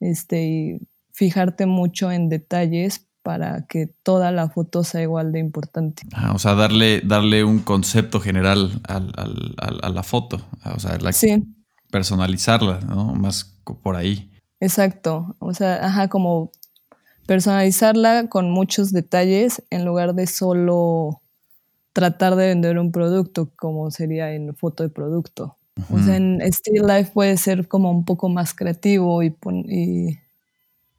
este, 0.00 0.46
y 0.46 0.88
fijarte 1.12 1.66
mucho 1.66 2.10
en 2.12 2.28
detalles 2.28 3.08
para 3.22 3.66
que 3.66 3.86
toda 4.02 4.30
la 4.30 4.48
foto 4.48 4.84
sea 4.84 5.02
igual 5.02 5.32
de 5.32 5.40
importante. 5.40 6.04
Ah, 6.14 6.32
o 6.34 6.38
sea, 6.38 6.54
darle, 6.54 7.02
darle 7.04 7.44
un 7.44 7.58
concepto 7.58 8.20
general 8.20 8.80
a 8.88 9.90
la 9.90 10.02
foto, 10.02 10.40
o 10.64 10.78
sea, 10.78 10.98
personalizarla, 11.90 12.80
¿no? 12.80 13.14
Más 13.14 13.44
por 13.82 13.96
ahí. 13.96 14.30
Exacto, 14.60 15.36
o 15.40 15.52
sea, 15.52 15.84
ajá, 15.84 16.08
como 16.08 16.52
personalizarla 17.28 18.28
con 18.30 18.50
muchos 18.50 18.90
detalles 18.90 19.62
en 19.68 19.84
lugar 19.84 20.14
de 20.14 20.26
solo 20.26 21.20
tratar 21.92 22.36
de 22.36 22.46
vender 22.46 22.78
un 22.78 22.90
producto 22.90 23.50
como 23.54 23.90
sería 23.90 24.32
en 24.32 24.56
foto 24.56 24.82
de 24.82 24.88
producto. 24.88 25.58
O 25.92 25.98
sea, 25.98 26.16
en 26.16 26.40
Still 26.50 26.86
Life 26.86 27.10
puede 27.12 27.36
ser 27.36 27.68
como 27.68 27.90
un 27.90 28.06
poco 28.06 28.30
más 28.30 28.54
creativo 28.54 29.22
y, 29.22 29.36
y 29.66 30.18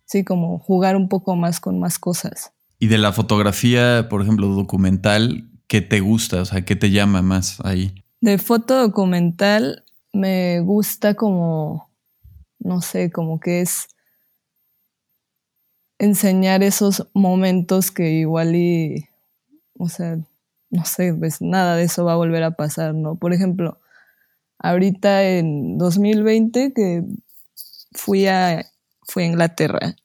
sí, 0.06 0.24
como 0.24 0.60
jugar 0.60 0.96
un 0.96 1.10
poco 1.10 1.36
más 1.36 1.60
con 1.60 1.80
más 1.80 1.98
cosas. 1.98 2.52
Y 2.78 2.88
de 2.88 3.00
la 3.00 3.12
fotografía, 3.12 4.06
por 4.08 4.22
ejemplo, 4.22 4.50
documental, 4.50 5.50
¿qué 5.66 5.82
te 5.82 6.00
gusta? 6.00 6.44
O 6.44 6.46
sea, 6.46 6.64
¿qué 6.64 6.76
te 6.76 6.92
llama 6.92 7.24
más 7.24 7.60
ahí? 7.66 8.04
De 8.22 8.38
foto 8.38 8.80
documental 8.80 9.84
me 10.14 10.60
gusta 10.60 11.16
como, 11.16 11.90
no 12.60 12.82
sé, 12.82 13.10
como 13.10 13.40
que 13.40 13.62
es 13.62 13.88
enseñar 16.00 16.64
esos 16.64 17.08
momentos 17.14 17.92
que 17.92 18.12
igual 18.12 18.56
y, 18.56 19.10
o 19.78 19.90
sea, 19.90 20.18
no 20.72 20.86
sé, 20.86 21.14
pues 21.14 21.42
nada 21.42 21.76
de 21.76 21.84
eso 21.84 22.06
va 22.06 22.14
a 22.14 22.18
volver 22.18 22.44
a 22.44 22.52
pasar, 22.52 22.96
¿no? 22.96 23.16
Por 23.16 23.34
ejemplo, 23.34 23.80
ahorita 24.60 25.24
en 25.24 25.78
2020 25.78 26.74
que 26.74 27.04
fui 27.94 28.28
a, 28.28 28.66
fui 29.04 29.24
a 29.24 29.28
Inglaterra 29.28 29.96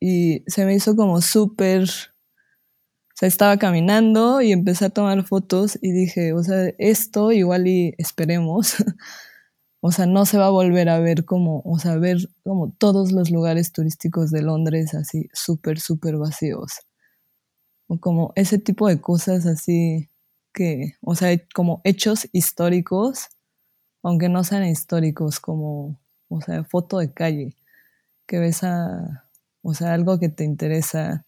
y 0.00 0.42
se 0.46 0.64
me 0.64 0.74
hizo 0.74 0.96
como 0.96 1.20
súper, 1.20 1.82
o 1.84 3.14
sea, 3.14 3.28
estaba 3.28 3.56
caminando 3.58 4.40
y 4.40 4.52
empecé 4.52 4.86
a 4.86 4.90
tomar 4.90 5.24
fotos 5.24 5.78
y 5.80 5.92
dije, 5.92 6.32
o 6.32 6.42
sea, 6.42 6.70
esto 6.78 7.32
igual 7.32 7.66
y 7.68 7.94
esperemos, 7.98 8.76
o 9.86 9.92
sea, 9.92 10.06
no 10.06 10.26
se 10.26 10.36
va 10.36 10.46
a 10.46 10.50
volver 10.50 10.88
a 10.88 10.98
ver 10.98 11.24
como, 11.24 11.62
o 11.64 11.78
sea, 11.78 11.96
ver 11.96 12.18
como 12.42 12.72
todos 12.72 13.12
los 13.12 13.30
lugares 13.30 13.70
turísticos 13.70 14.32
de 14.32 14.42
Londres 14.42 14.94
así 14.94 15.28
súper, 15.32 15.78
súper 15.78 16.16
vacíos. 16.16 16.72
O 17.86 18.00
como 18.00 18.32
ese 18.34 18.58
tipo 18.58 18.88
de 18.88 19.00
cosas 19.00 19.46
así 19.46 20.10
que, 20.52 20.94
o 21.02 21.14
sea, 21.14 21.38
como 21.54 21.82
hechos 21.84 22.28
históricos, 22.32 23.28
aunque 24.02 24.28
no 24.28 24.42
sean 24.42 24.64
históricos, 24.64 25.38
como, 25.38 26.00
o 26.28 26.40
sea, 26.40 26.64
foto 26.64 26.98
de 26.98 27.12
calle, 27.12 27.54
que 28.26 28.40
ves 28.40 28.64
a, 28.64 29.28
o 29.62 29.72
sea, 29.72 29.94
algo 29.94 30.18
que 30.18 30.30
te 30.30 30.42
interesa. 30.42 31.24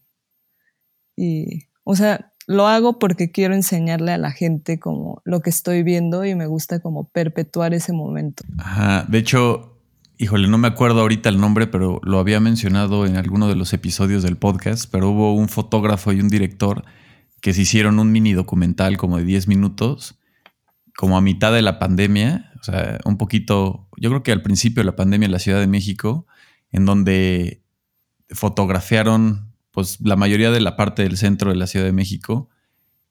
Y, 1.15 1.69
o 1.85 1.95
sea, 1.95 2.33
lo 2.49 2.67
hago 2.67 2.99
porque 2.99 3.31
quiero 3.31 3.55
enseñarle 3.55 4.11
a 4.11 4.19
la 4.19 4.33
gente 4.33 4.81
como 4.81 5.21
lo 5.27 5.41
que 5.41 5.51
estoy 5.51 5.83
viendo 5.83 6.25
y 6.25 6.35
me 6.35 6.47
gusta 6.47 6.81
como 6.81 7.05
perpetuar 7.11 7.75
ese 7.75 7.93
momento. 7.93 8.43
Ajá, 8.57 9.05
de 9.07 9.19
hecho, 9.19 9.77
híjole, 10.17 10.49
no 10.49 10.57
me 10.57 10.67
acuerdo 10.67 11.03
ahorita 11.03 11.29
el 11.29 11.39
nombre, 11.39 11.67
pero 11.67 12.01
lo 12.03 12.19
había 12.19 12.41
mencionado 12.41 13.05
en 13.05 13.17
alguno 13.17 13.49
de 13.49 13.55
los 13.55 13.75
episodios 13.75 14.23
del 14.23 14.39
podcast, 14.39 14.91
pero 14.91 15.11
hubo 15.11 15.35
un 15.35 15.51
fotógrafo 15.51 16.11
y 16.15 16.21
un 16.21 16.29
director 16.29 16.87
que 17.43 17.53
se 17.53 17.61
hicieron 17.61 17.99
un 17.99 18.11
mini 18.13 18.33
documental 18.33 18.97
como 18.97 19.19
de 19.19 19.25
10 19.25 19.47
minutos, 19.47 20.19
como 20.97 21.19
a 21.19 21.21
mitad 21.21 21.53
de 21.53 21.61
la 21.61 21.79
pandemia, 21.79 22.51
o 22.59 22.65
sea, 22.65 22.99
un 23.05 23.19
poquito, 23.19 23.89
yo 23.99 24.09
creo 24.09 24.23
que 24.23 24.33
al 24.33 24.41
principio 24.41 24.81
de 24.81 24.87
la 24.87 24.97
pandemia 24.97 25.27
en 25.27 25.33
la 25.33 25.39
Ciudad 25.39 25.61
de 25.61 25.67
México, 25.67 26.27
en 26.73 26.87
donde 26.87 27.63
fotografiaron 28.31 29.48
pues 29.79 30.01
la 30.01 30.17
mayoría 30.17 30.51
de 30.51 30.61
la 30.61 30.75
parte 30.75 31.05
del 31.05 31.17
centro 31.17 31.51
de 31.51 31.57
la 31.57 31.69
Ciudad 31.69 31.87
de 31.87 31.93
México 31.93 32.49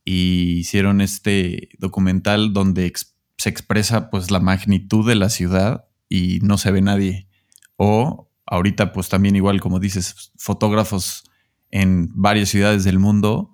y 0.04 0.58
hicieron 0.58 1.00
este 1.00 1.70
documental 1.80 2.52
donde 2.52 2.92
se 3.38 3.48
expresa 3.48 4.10
pues 4.10 4.32
la 4.32 4.42
magnitud 4.42 5.08
de 5.08 5.16
la 5.16 5.30
ciudad 5.30 5.86
y 6.10 6.40
no 6.42 6.58
se 6.58 6.72
ve 6.72 6.82
nadie. 6.82 7.30
O 7.78 8.30
ahorita 8.46 8.92
pues 8.92 9.08
también 9.08 9.38
igual 9.38 9.62
como 9.62 9.80
dices, 9.80 10.34
fotógrafos 10.36 11.24
en 11.72 12.10
varias 12.14 12.50
ciudades 12.50 12.84
del 12.84 13.00
mundo, 13.00 13.54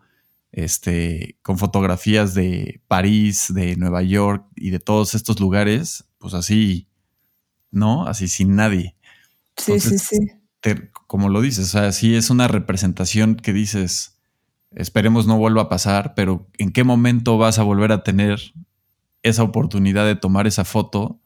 este, 0.51 1.37
con 1.43 1.59
fotografías 1.59 2.33
de 2.33 2.81
París, 2.87 3.53
de 3.53 3.75
Nueva 3.75 4.01
York 4.01 4.43
y 4.55 4.71
de 4.71 4.79
todos 4.79 5.13
estos 5.13 5.39
lugares, 5.39 6.05
pues 6.17 6.33
así, 6.33 6.89
¿no? 7.69 8.07
Así 8.07 8.27
sin 8.27 8.55
nadie. 8.55 8.95
Sí, 9.55 9.79
sí, 9.79 9.99
sí. 9.99 10.17
Como 11.07 11.29
lo 11.29 11.41
dices, 11.41 11.65
o 11.65 11.69
sea, 11.69 11.91
sí 11.91 12.15
es 12.15 12.29
una 12.29 12.47
representación 12.47 13.35
que 13.35 13.53
dices, 13.53 14.19
esperemos 14.71 15.27
no 15.27 15.37
vuelva 15.37 15.63
a 15.63 15.69
pasar, 15.69 16.13
pero 16.15 16.47
¿en 16.57 16.71
qué 16.71 16.83
momento 16.83 17.37
vas 17.37 17.59
a 17.59 17.63
volver 17.63 17.91
a 17.91 18.03
tener 18.03 18.39
esa 19.21 19.43
oportunidad 19.43 20.05
de 20.05 20.15
tomar 20.15 20.47
esa 20.47 20.65
foto 20.65 21.19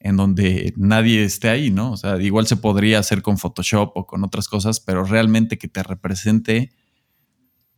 en 0.00 0.16
donde 0.16 0.74
nadie 0.76 1.24
esté 1.24 1.48
ahí, 1.48 1.70
¿no? 1.70 1.92
O 1.92 1.96
sea, 1.96 2.20
igual 2.20 2.46
se 2.46 2.56
podría 2.56 2.98
hacer 2.98 3.22
con 3.22 3.38
Photoshop 3.38 3.92
o 3.94 4.06
con 4.06 4.22
otras 4.22 4.48
cosas, 4.48 4.80
pero 4.80 5.04
realmente 5.04 5.56
que 5.56 5.68
te 5.68 5.82
represente, 5.82 6.72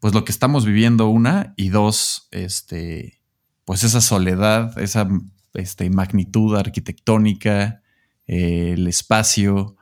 pues 0.01 0.13
lo 0.13 0.25
que 0.25 0.33
estamos 0.33 0.65
viviendo, 0.65 1.09
una, 1.09 1.55
y 1.57 1.69
dos, 1.69 2.29
este, 2.33 3.21
pues 3.65 3.85
esa 3.85 4.01
soledad, 4.01 4.77
esa 4.79 5.09
este, 5.55 5.89
magnitud 5.89 6.57
arquitectónica, 6.57 7.83
eh, 8.27 8.73
el 8.73 8.89
espacio, 8.89 9.76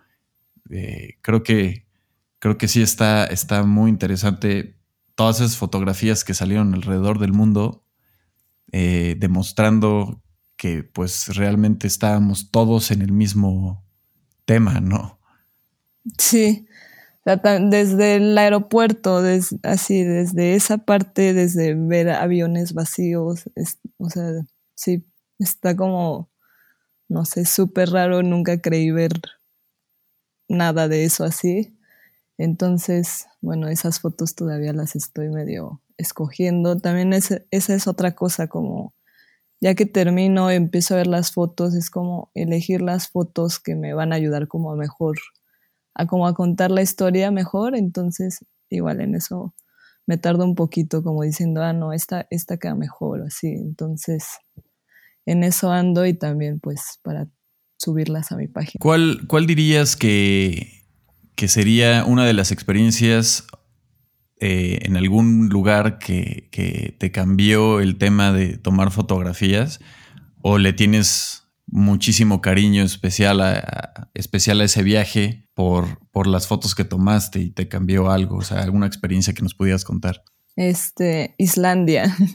eh, 0.74 1.18
creo 1.22 1.42
que 1.42 1.84
creo 2.44 2.58
que 2.58 2.68
sí 2.68 2.82
está, 2.82 3.24
está 3.24 3.62
muy 3.62 3.88
interesante 3.88 4.76
todas 5.14 5.40
esas 5.40 5.56
fotografías 5.56 6.24
que 6.24 6.34
salieron 6.34 6.74
alrededor 6.74 7.18
del 7.18 7.32
mundo, 7.32 7.86
eh, 8.70 9.16
demostrando 9.18 10.22
que 10.56 10.82
pues 10.82 11.36
realmente 11.36 11.86
estábamos 11.86 12.50
todos 12.50 12.90
en 12.90 13.00
el 13.00 13.12
mismo 13.12 13.82
tema, 14.44 14.80
¿no? 14.80 15.18
Sí, 16.18 16.66
desde 17.24 18.16
el 18.16 18.36
aeropuerto, 18.36 19.22
así, 19.62 20.02
desde 20.02 20.54
esa 20.54 20.78
parte, 20.78 21.32
desde 21.32 21.74
ver 21.74 22.10
aviones 22.10 22.74
vacíos, 22.74 23.44
o 23.96 24.10
sea, 24.10 24.32
sí, 24.74 25.06
está 25.38 25.74
como, 25.74 26.30
no 27.08 27.24
sé, 27.24 27.46
súper 27.46 27.88
raro, 27.88 28.22
nunca 28.22 28.60
creí 28.60 28.90
ver 28.90 29.12
nada 30.48 30.88
de 30.88 31.04
eso 31.04 31.24
así. 31.24 31.76
Entonces, 32.38 33.26
bueno, 33.40 33.68
esas 33.68 34.00
fotos 34.00 34.34
todavía 34.34 34.72
las 34.72 34.96
estoy 34.96 35.30
medio 35.30 35.82
escogiendo. 35.98 36.78
También 36.78 37.12
esa 37.12 37.44
es 37.50 37.86
otra 37.88 38.14
cosa, 38.14 38.48
como 38.48 38.94
ya 39.60 39.74
que 39.74 39.86
termino, 39.86 40.50
empiezo 40.50 40.94
a 40.94 40.98
ver 40.98 41.06
las 41.06 41.32
fotos, 41.32 41.74
es 41.74 41.90
como 41.90 42.30
elegir 42.34 42.82
las 42.82 43.08
fotos 43.08 43.60
que 43.60 43.74
me 43.76 43.94
van 43.94 44.12
a 44.12 44.16
ayudar 44.16 44.48
como 44.48 44.72
a 44.72 44.76
mejor, 44.76 45.16
a 45.94 46.06
como 46.06 46.26
a 46.26 46.34
contar 46.34 46.70
la 46.70 46.82
historia 46.82 47.30
mejor. 47.30 47.76
Entonces, 47.76 48.44
igual 48.70 49.00
en 49.00 49.14
eso 49.14 49.54
me 50.06 50.18
tardo 50.18 50.44
un 50.44 50.54
poquito 50.54 51.02
como 51.02 51.22
diciendo, 51.22 51.62
ah, 51.62 51.72
no, 51.72 51.92
esta, 51.94 52.26
esta 52.30 52.58
queda 52.58 52.74
mejor, 52.74 53.22
así. 53.22 53.48
Entonces, 53.48 54.26
en 55.26 55.44
eso 55.44 55.70
ando 55.70 56.06
y 56.06 56.14
también 56.14 56.60
pues 56.60 56.98
para 57.02 57.28
subirlas 57.78 58.32
a 58.32 58.36
mi 58.36 58.48
página. 58.48 58.78
¿Cuál, 58.80 59.22
cuál 59.26 59.46
dirías 59.46 59.96
que, 59.96 60.84
que 61.34 61.48
sería 61.48 62.04
una 62.04 62.24
de 62.24 62.32
las 62.32 62.52
experiencias 62.52 63.46
eh, 64.40 64.80
en 64.82 64.96
algún 64.96 65.48
lugar 65.48 65.98
que, 65.98 66.48
que, 66.50 66.94
te 66.98 67.10
cambió 67.12 67.80
el 67.80 67.96
tema 67.98 68.32
de 68.32 68.58
tomar 68.58 68.90
fotografías 68.90 69.80
o 70.42 70.58
le 70.58 70.72
tienes 70.72 71.44
muchísimo 71.66 72.40
cariño 72.40 72.82
especial 72.82 73.40
a, 73.40 74.10
especial 74.14 74.60
a 74.60 74.64
ese 74.64 74.82
viaje 74.82 75.48
por, 75.54 76.06
por 76.10 76.26
las 76.26 76.46
fotos 76.46 76.74
que 76.74 76.84
tomaste 76.84 77.38
y 77.40 77.50
te 77.50 77.68
cambió 77.68 78.10
algo, 78.10 78.36
o 78.36 78.42
sea, 78.42 78.60
alguna 78.62 78.86
experiencia 78.86 79.34
que 79.34 79.42
nos 79.42 79.54
pudieras 79.54 79.84
contar? 79.84 80.22
Este, 80.56 81.34
Islandia. 81.38 82.14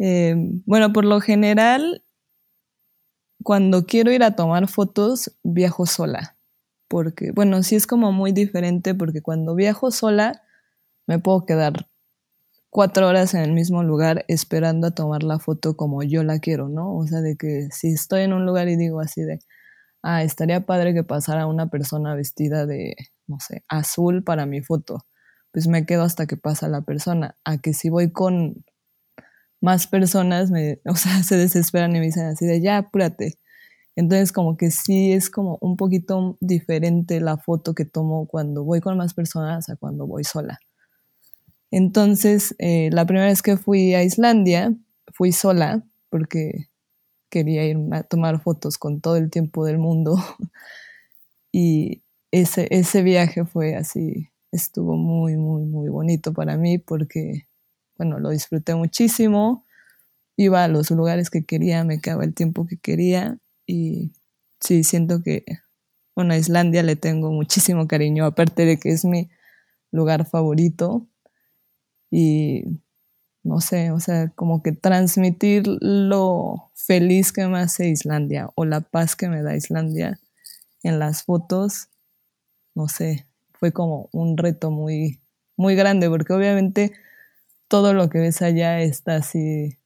Eh, 0.00 0.36
bueno, 0.64 0.92
por 0.92 1.04
lo 1.04 1.20
general 1.20 2.04
cuando 3.48 3.86
quiero 3.86 4.12
ir 4.12 4.22
a 4.24 4.36
tomar 4.36 4.68
fotos, 4.68 5.34
viajo 5.42 5.86
sola. 5.86 6.36
Porque, 6.86 7.32
bueno, 7.32 7.62
sí 7.62 7.76
es 7.76 7.86
como 7.86 8.12
muy 8.12 8.30
diferente 8.30 8.94
porque 8.94 9.22
cuando 9.22 9.54
viajo 9.54 9.90
sola, 9.90 10.42
me 11.06 11.18
puedo 11.18 11.46
quedar 11.46 11.88
cuatro 12.68 13.08
horas 13.08 13.32
en 13.32 13.40
el 13.40 13.54
mismo 13.54 13.82
lugar 13.82 14.26
esperando 14.28 14.88
a 14.88 14.90
tomar 14.90 15.22
la 15.22 15.38
foto 15.38 15.78
como 15.78 16.02
yo 16.02 16.24
la 16.24 16.40
quiero, 16.40 16.68
¿no? 16.68 16.94
O 16.94 17.06
sea, 17.06 17.22
de 17.22 17.38
que 17.38 17.68
si 17.72 17.88
estoy 17.88 18.20
en 18.20 18.34
un 18.34 18.44
lugar 18.44 18.68
y 18.68 18.76
digo 18.76 19.00
así 19.00 19.22
de, 19.22 19.38
ah, 20.02 20.22
estaría 20.22 20.66
padre 20.66 20.92
que 20.92 21.02
pasara 21.02 21.46
una 21.46 21.70
persona 21.70 22.14
vestida 22.14 22.66
de, 22.66 22.96
no 23.26 23.40
sé, 23.40 23.64
azul 23.66 24.24
para 24.24 24.44
mi 24.44 24.60
foto, 24.60 25.06
pues 25.52 25.68
me 25.68 25.86
quedo 25.86 26.02
hasta 26.02 26.26
que 26.26 26.36
pasa 26.36 26.68
la 26.68 26.82
persona. 26.82 27.38
A 27.46 27.56
que 27.56 27.72
si 27.72 27.88
voy 27.88 28.12
con 28.12 28.62
más 29.60 29.86
personas 29.86 30.50
me, 30.50 30.80
o 30.86 30.96
sea, 30.96 31.22
se 31.22 31.36
desesperan 31.36 31.94
y 31.96 32.00
me 32.00 32.06
dicen 32.06 32.26
así 32.26 32.46
de 32.46 32.60
ya, 32.60 32.78
apúrate. 32.78 33.38
Entonces 33.96 34.32
como 34.32 34.56
que 34.56 34.70
sí 34.70 35.12
es 35.12 35.30
como 35.30 35.58
un 35.60 35.76
poquito 35.76 36.36
diferente 36.40 37.20
la 37.20 37.36
foto 37.36 37.74
que 37.74 37.84
tomo 37.84 38.26
cuando 38.28 38.64
voy 38.64 38.80
con 38.80 38.96
más 38.96 39.14
personas 39.14 39.68
a 39.68 39.76
cuando 39.76 40.06
voy 40.06 40.24
sola. 40.24 40.60
Entonces, 41.70 42.54
eh, 42.58 42.90
la 42.92 43.04
primera 43.04 43.26
vez 43.26 43.42
que 43.42 43.56
fui 43.56 43.94
a 43.94 44.02
Islandia, 44.02 44.74
fui 45.14 45.32
sola 45.32 45.84
porque 46.10 46.68
quería 47.30 47.66
ir 47.66 47.76
a 47.92 48.02
tomar 48.04 48.40
fotos 48.40 48.78
con 48.78 49.00
todo 49.00 49.16
el 49.16 49.30
tiempo 49.30 49.64
del 49.64 49.78
mundo. 49.78 50.16
y 51.52 52.02
ese, 52.30 52.68
ese 52.70 53.02
viaje 53.02 53.44
fue 53.44 53.74
así, 53.74 54.30
estuvo 54.52 54.96
muy, 54.96 55.36
muy, 55.36 55.64
muy 55.64 55.88
bonito 55.88 56.32
para 56.32 56.56
mí 56.56 56.78
porque, 56.78 57.47
bueno, 57.98 58.20
lo 58.20 58.30
disfruté 58.30 58.74
muchísimo. 58.74 59.66
Iba 60.36 60.64
a 60.64 60.68
los 60.68 60.90
lugares 60.90 61.30
que 61.30 61.44
quería, 61.44 61.84
me 61.84 62.00
quedaba 62.00 62.24
el 62.24 62.34
tiempo 62.34 62.66
que 62.66 62.78
quería 62.78 63.38
y 63.66 64.12
sí, 64.60 64.84
siento 64.84 65.22
que, 65.22 65.44
bueno, 66.14 66.32
a 66.34 66.38
Islandia 66.38 66.82
le 66.82 66.96
tengo 66.96 67.32
muchísimo 67.32 67.88
cariño, 67.88 68.24
aparte 68.24 68.64
de 68.64 68.78
que 68.78 68.90
es 68.90 69.04
mi 69.04 69.28
lugar 69.90 70.26
favorito 70.26 71.08
y 72.10 72.64
no 73.42 73.60
sé, 73.60 73.90
o 73.90 74.00
sea, 74.00 74.28
como 74.30 74.62
que 74.62 74.72
transmitir 74.72 75.64
lo 75.80 76.70
feliz 76.74 77.32
que 77.32 77.46
me 77.46 77.58
hace 77.58 77.88
Islandia 77.88 78.50
o 78.54 78.64
la 78.64 78.80
paz 78.80 79.16
que 79.16 79.28
me 79.28 79.42
da 79.42 79.56
Islandia 79.56 80.20
en 80.82 80.98
las 80.98 81.24
fotos, 81.24 81.88
no 82.74 82.88
sé, 82.88 83.26
fue 83.54 83.72
como 83.72 84.08
un 84.12 84.36
reto 84.36 84.70
muy, 84.70 85.20
muy 85.56 85.74
grande, 85.74 86.08
porque 86.08 86.32
obviamente 86.32 86.92
todo 87.68 87.94
lo 87.94 88.08
que 88.08 88.18
ves 88.18 88.42
allá 88.42 88.80
está 88.80 89.16
así 89.16 89.78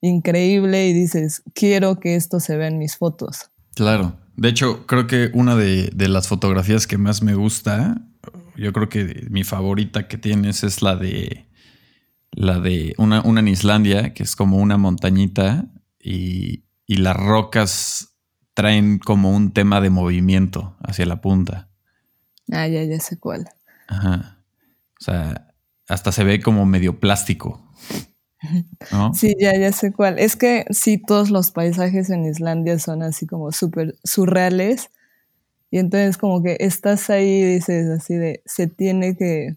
increíble 0.00 0.86
y 0.86 0.92
dices, 0.92 1.42
quiero 1.54 1.98
que 1.98 2.14
esto 2.14 2.38
se 2.40 2.56
vea 2.56 2.68
en 2.68 2.78
mis 2.78 2.96
fotos. 2.96 3.50
Claro, 3.74 4.16
de 4.36 4.48
hecho, 4.48 4.86
creo 4.86 5.06
que 5.06 5.30
una 5.34 5.56
de, 5.56 5.90
de 5.94 6.08
las 6.08 6.28
fotografías 6.28 6.86
que 6.86 6.98
más 6.98 7.22
me 7.22 7.34
gusta 7.34 8.04
yo 8.58 8.72
creo 8.72 8.88
que 8.88 9.26
mi 9.30 9.44
favorita 9.44 10.08
que 10.08 10.18
tienes 10.18 10.64
es 10.64 10.82
la 10.82 10.96
de 10.96 11.46
la 12.32 12.60
de 12.60 12.94
una, 12.98 13.22
una 13.22 13.40
en 13.40 13.48
Islandia, 13.48 14.12
que 14.12 14.22
es 14.22 14.36
como 14.36 14.58
una 14.58 14.76
montañita 14.76 15.66
y, 15.98 16.64
y, 16.86 16.96
las 16.96 17.16
rocas 17.16 18.16
traen 18.54 18.98
como 18.98 19.30
un 19.30 19.52
tema 19.52 19.80
de 19.80 19.90
movimiento 19.90 20.76
hacia 20.80 21.06
la 21.06 21.20
punta. 21.20 21.70
Ah, 22.52 22.66
ya, 22.68 22.84
ya 22.84 23.00
sé 23.00 23.18
cuál. 23.18 23.48
Ajá. 23.88 24.44
O 25.00 25.04
sea, 25.04 25.47
hasta 25.88 26.12
se 26.12 26.24
ve 26.24 26.40
como 26.40 26.66
medio 26.66 27.00
plástico. 27.00 27.62
¿no? 28.92 29.12
Sí, 29.14 29.34
ya, 29.40 29.56
ya 29.58 29.72
sé 29.72 29.92
cuál. 29.92 30.18
Es 30.18 30.36
que 30.36 30.64
sí, 30.70 30.98
todos 30.98 31.30
los 31.30 31.50
paisajes 31.50 32.08
en 32.10 32.24
Islandia 32.24 32.78
son 32.78 33.02
así 33.02 33.26
como 33.26 33.50
súper 33.50 33.96
surreales 34.04 34.90
y 35.70 35.78
entonces 35.78 36.16
como 36.16 36.42
que 36.42 36.56
estás 36.60 37.10
ahí 37.10 37.28
y 37.28 37.54
dices 37.54 37.88
así 37.88 38.14
de, 38.14 38.42
se 38.46 38.68
tiene 38.68 39.16
que, 39.16 39.56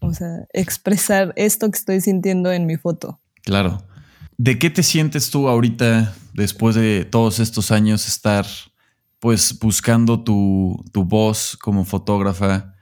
o 0.00 0.14
sea, 0.14 0.46
expresar 0.52 1.32
esto 1.36 1.70
que 1.70 1.78
estoy 1.78 2.00
sintiendo 2.00 2.50
en 2.50 2.66
mi 2.66 2.76
foto. 2.76 3.20
Claro. 3.42 3.82
¿De 4.38 4.58
qué 4.58 4.70
te 4.70 4.82
sientes 4.82 5.30
tú 5.30 5.48
ahorita, 5.48 6.14
después 6.34 6.74
de 6.76 7.04
todos 7.04 7.40
estos 7.40 7.70
años, 7.70 8.08
estar 8.08 8.46
pues 9.18 9.58
buscando 9.58 10.22
tu, 10.22 10.84
tu 10.92 11.04
voz 11.04 11.56
como 11.56 11.84
fotógrafa 11.84 12.75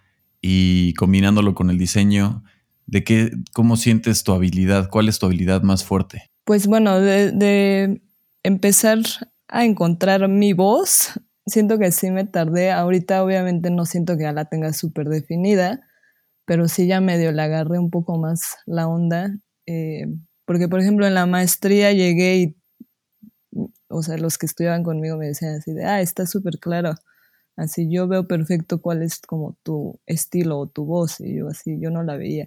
y 0.47 0.93
combinándolo 0.93 1.55
con 1.55 1.71
el 1.71 1.79
diseño? 1.79 2.45
¿De 2.85 3.03
qué, 3.03 3.31
cómo 3.55 3.79
sientes 3.79 4.25
tu 4.25 4.33
habilidad? 4.33 4.91
¿Cuál 4.91 5.09
es 5.09 5.19
tu 5.19 5.25
habilidad 5.25 5.63
más 5.63 5.85
fuerte? 5.85 6.31
Pues 6.45 6.67
bueno, 6.67 7.01
de, 7.01 8.03
empezar 8.43 8.99
a 9.49 9.65
encontrar 9.65 10.29
mi 10.29 10.53
voz 10.53 11.19
siento 11.47 11.79
que 11.79 11.91
sí 11.93 12.11
me 12.11 12.27
tardé. 12.27 12.73
Ahorita 12.73 13.25
obviamente 13.25 13.71
no 13.71 13.87
siento 13.87 14.19
que 14.19 14.25
ya 14.25 14.33
la 14.33 14.45
tenga 14.45 14.75
súper 14.75 15.09
definida, 15.09 15.81
pero 16.45 16.69
sí 16.69 16.87
ya 16.87 17.01
medio 17.01 17.33
le 17.33 17.41
agarré 17.41 17.79
un 17.79 17.89
poco 17.89 18.19
más 18.19 18.59
la 18.67 18.87
onda. 18.87 19.35
Eh, 19.65 20.09
porque, 20.45 20.69
por 20.69 20.79
ejemplo, 20.79 21.07
en 21.07 21.15
la 21.15 21.25
maestría 21.25 21.91
llegué 21.93 22.37
y, 22.37 22.57
o 23.89 24.03
sea, 24.03 24.19
los 24.19 24.37
que 24.37 24.45
estudiaban 24.45 24.83
conmigo 24.83 25.17
me 25.17 25.29
decían 25.29 25.55
así 25.55 25.73
de, 25.73 25.87
ah, 25.87 26.03
está 26.03 26.27
súper 26.27 26.59
claro. 26.59 26.97
Así 27.57 27.89
yo 27.91 28.09
veo 28.09 28.27
perfecto 28.27 28.81
cuál 28.81 29.03
es 29.03 29.21
como 29.21 29.57
tu 29.63 30.01
estilo 30.07 30.59
o 30.59 30.67
tu 30.67 30.85
voz. 30.85 31.21
Y 31.21 31.37
yo 31.37 31.49
así, 31.49 31.79
yo 31.81 31.91
no 31.91 32.03
la 32.03 32.17
veía. 32.17 32.47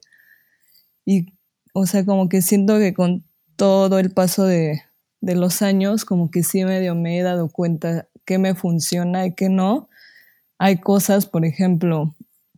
Y, 1.05 1.33
o 1.73 1.85
sea, 1.85 2.05
como 2.05 2.29
que 2.29 2.41
siento 2.41 2.77
que 2.77 2.93
con 2.93 3.23
todo 3.55 3.99
el 3.99 4.11
paso 4.11 4.45
de, 4.45 4.81
de 5.21 5.35
los 5.35 5.61
años, 5.61 6.05
como 6.05 6.31
que 6.31 6.43
sí 6.43 6.65
medio 6.65 6.95
me 6.95 7.19
he 7.19 7.23
dado 7.23 7.49
cuenta 7.49 8.07
qué 8.25 8.37
me 8.37 8.55
funciona 8.55 9.25
y 9.25 9.33
qué 9.33 9.49
no. 9.49 9.89
Hay 10.59 10.79
cosas, 10.79 11.25
por 11.25 11.45
ejemplo, 11.45 12.15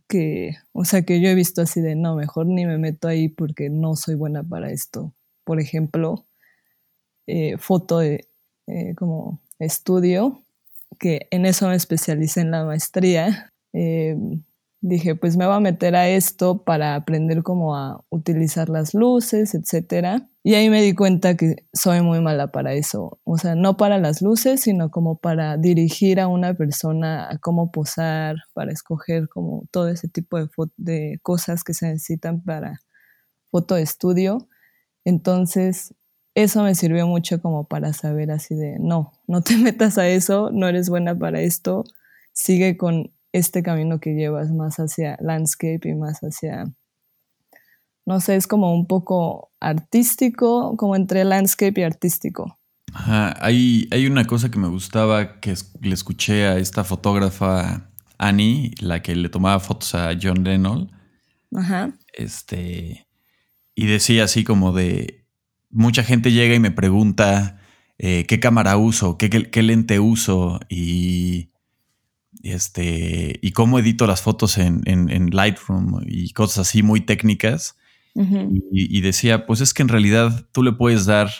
que, 0.08 0.56
o 0.72 0.84
sea, 0.84 1.02
que 1.02 1.20
yo 1.20 1.28
he 1.28 1.34
visto 1.34 1.62
así 1.62 1.80
de, 1.80 1.94
no, 1.94 2.16
mejor 2.16 2.46
ni 2.46 2.66
me 2.66 2.78
meto 2.78 3.08
ahí 3.08 3.28
porque 3.28 3.70
no 3.70 3.96
soy 3.96 4.16
buena 4.16 4.42
para 4.42 4.70
esto. 4.72 5.14
Por 5.44 5.60
ejemplo, 5.60 6.26
eh, 7.26 7.56
foto 7.58 8.00
de 8.00 8.28
eh, 8.66 8.94
como 8.96 9.40
estudio, 9.58 10.42
que 10.98 11.28
en 11.30 11.46
eso 11.46 11.68
me 11.68 11.74
especialicé 11.74 12.40
en 12.40 12.50
la 12.50 12.64
maestría. 12.64 13.52
Eh, 13.72 14.16
dije, 14.80 15.14
pues 15.14 15.36
me 15.36 15.46
voy 15.46 15.56
a 15.56 15.60
meter 15.60 15.94
a 15.94 16.08
esto 16.08 16.64
para 16.64 16.94
aprender 16.94 17.42
cómo 17.42 17.76
a 17.76 18.02
utilizar 18.08 18.68
las 18.68 18.94
luces, 18.94 19.54
etcétera. 19.54 20.28
Y 20.42 20.54
ahí 20.54 20.70
me 20.70 20.82
di 20.82 20.94
cuenta 20.94 21.36
que 21.36 21.66
soy 21.72 22.00
muy 22.00 22.20
mala 22.20 22.50
para 22.50 22.72
eso. 22.72 23.20
O 23.24 23.36
sea, 23.36 23.54
no 23.54 23.76
para 23.76 23.98
las 23.98 24.22
luces, 24.22 24.62
sino 24.62 24.90
como 24.90 25.18
para 25.18 25.56
dirigir 25.58 26.18
a 26.20 26.28
una 26.28 26.54
persona 26.54 27.30
a 27.30 27.38
cómo 27.38 27.70
posar, 27.70 28.36
para 28.54 28.72
escoger 28.72 29.28
como 29.28 29.64
todo 29.70 29.88
ese 29.88 30.08
tipo 30.08 30.38
de, 30.38 30.48
de 30.76 31.18
cosas 31.22 31.62
que 31.62 31.74
se 31.74 31.86
necesitan 31.86 32.42
para 32.42 32.80
foto 33.50 33.76
estudio. 33.76 34.48
Entonces, 35.04 35.94
eso 36.42 36.62
me 36.62 36.74
sirvió 36.74 37.06
mucho 37.06 37.40
como 37.40 37.64
para 37.64 37.92
saber 37.92 38.30
así 38.30 38.54
de, 38.54 38.78
no, 38.78 39.12
no 39.26 39.42
te 39.42 39.56
metas 39.58 39.98
a 39.98 40.08
eso, 40.08 40.50
no 40.52 40.68
eres 40.68 40.88
buena 40.88 41.18
para 41.18 41.40
esto, 41.40 41.84
sigue 42.32 42.76
con 42.76 43.12
este 43.32 43.62
camino 43.62 44.00
que 44.00 44.14
llevas 44.14 44.50
más 44.50 44.76
hacia 44.76 45.16
landscape 45.20 45.88
y 45.88 45.94
más 45.94 46.20
hacia, 46.20 46.72
no 48.06 48.20
sé, 48.20 48.36
es 48.36 48.46
como 48.46 48.74
un 48.74 48.86
poco 48.86 49.52
artístico, 49.60 50.76
como 50.76 50.96
entre 50.96 51.24
landscape 51.24 51.80
y 51.80 51.84
artístico. 51.84 52.58
Ajá, 52.92 53.34
hay, 53.40 53.88
hay 53.92 54.06
una 54.06 54.26
cosa 54.26 54.50
que 54.50 54.58
me 54.58 54.68
gustaba 54.68 55.38
que 55.40 55.54
le 55.80 55.94
escuché 55.94 56.46
a 56.46 56.58
esta 56.58 56.82
fotógrafa 56.82 57.90
Annie, 58.18 58.74
la 58.80 59.00
que 59.00 59.14
le 59.14 59.28
tomaba 59.28 59.60
fotos 59.60 59.94
a 59.94 60.10
John 60.20 60.44
Lennon. 60.44 60.90
Ajá. 61.54 61.92
Este, 62.12 63.06
y 63.74 63.86
decía 63.86 64.24
así 64.24 64.44
como 64.44 64.72
de, 64.72 65.19
mucha 65.70 66.02
gente 66.02 66.32
llega 66.32 66.54
y 66.54 66.60
me 66.60 66.70
pregunta 66.70 67.60
eh, 67.98 68.24
qué 68.26 68.40
cámara 68.40 68.76
uso, 68.76 69.18
qué, 69.18 69.28
qué 69.28 69.62
lente 69.62 70.00
uso 70.00 70.60
y 70.68 71.50
este, 72.42 73.38
y 73.42 73.52
cómo 73.52 73.78
edito 73.78 74.06
las 74.06 74.22
fotos 74.22 74.58
en, 74.58 75.30
Lightroom 75.30 76.02
y 76.06 76.32
cosas 76.32 76.68
así 76.68 76.82
muy 76.82 77.00
técnicas. 77.00 77.76
y, 78.14 79.00
decía, 79.00 79.46
pues 79.46 79.60
es 79.60 79.72
que 79.72 79.82
en 79.82 79.88
realidad 79.88 80.46
tú 80.52 80.62
le 80.62 80.72
puedes 80.72 81.06
dar 81.06 81.30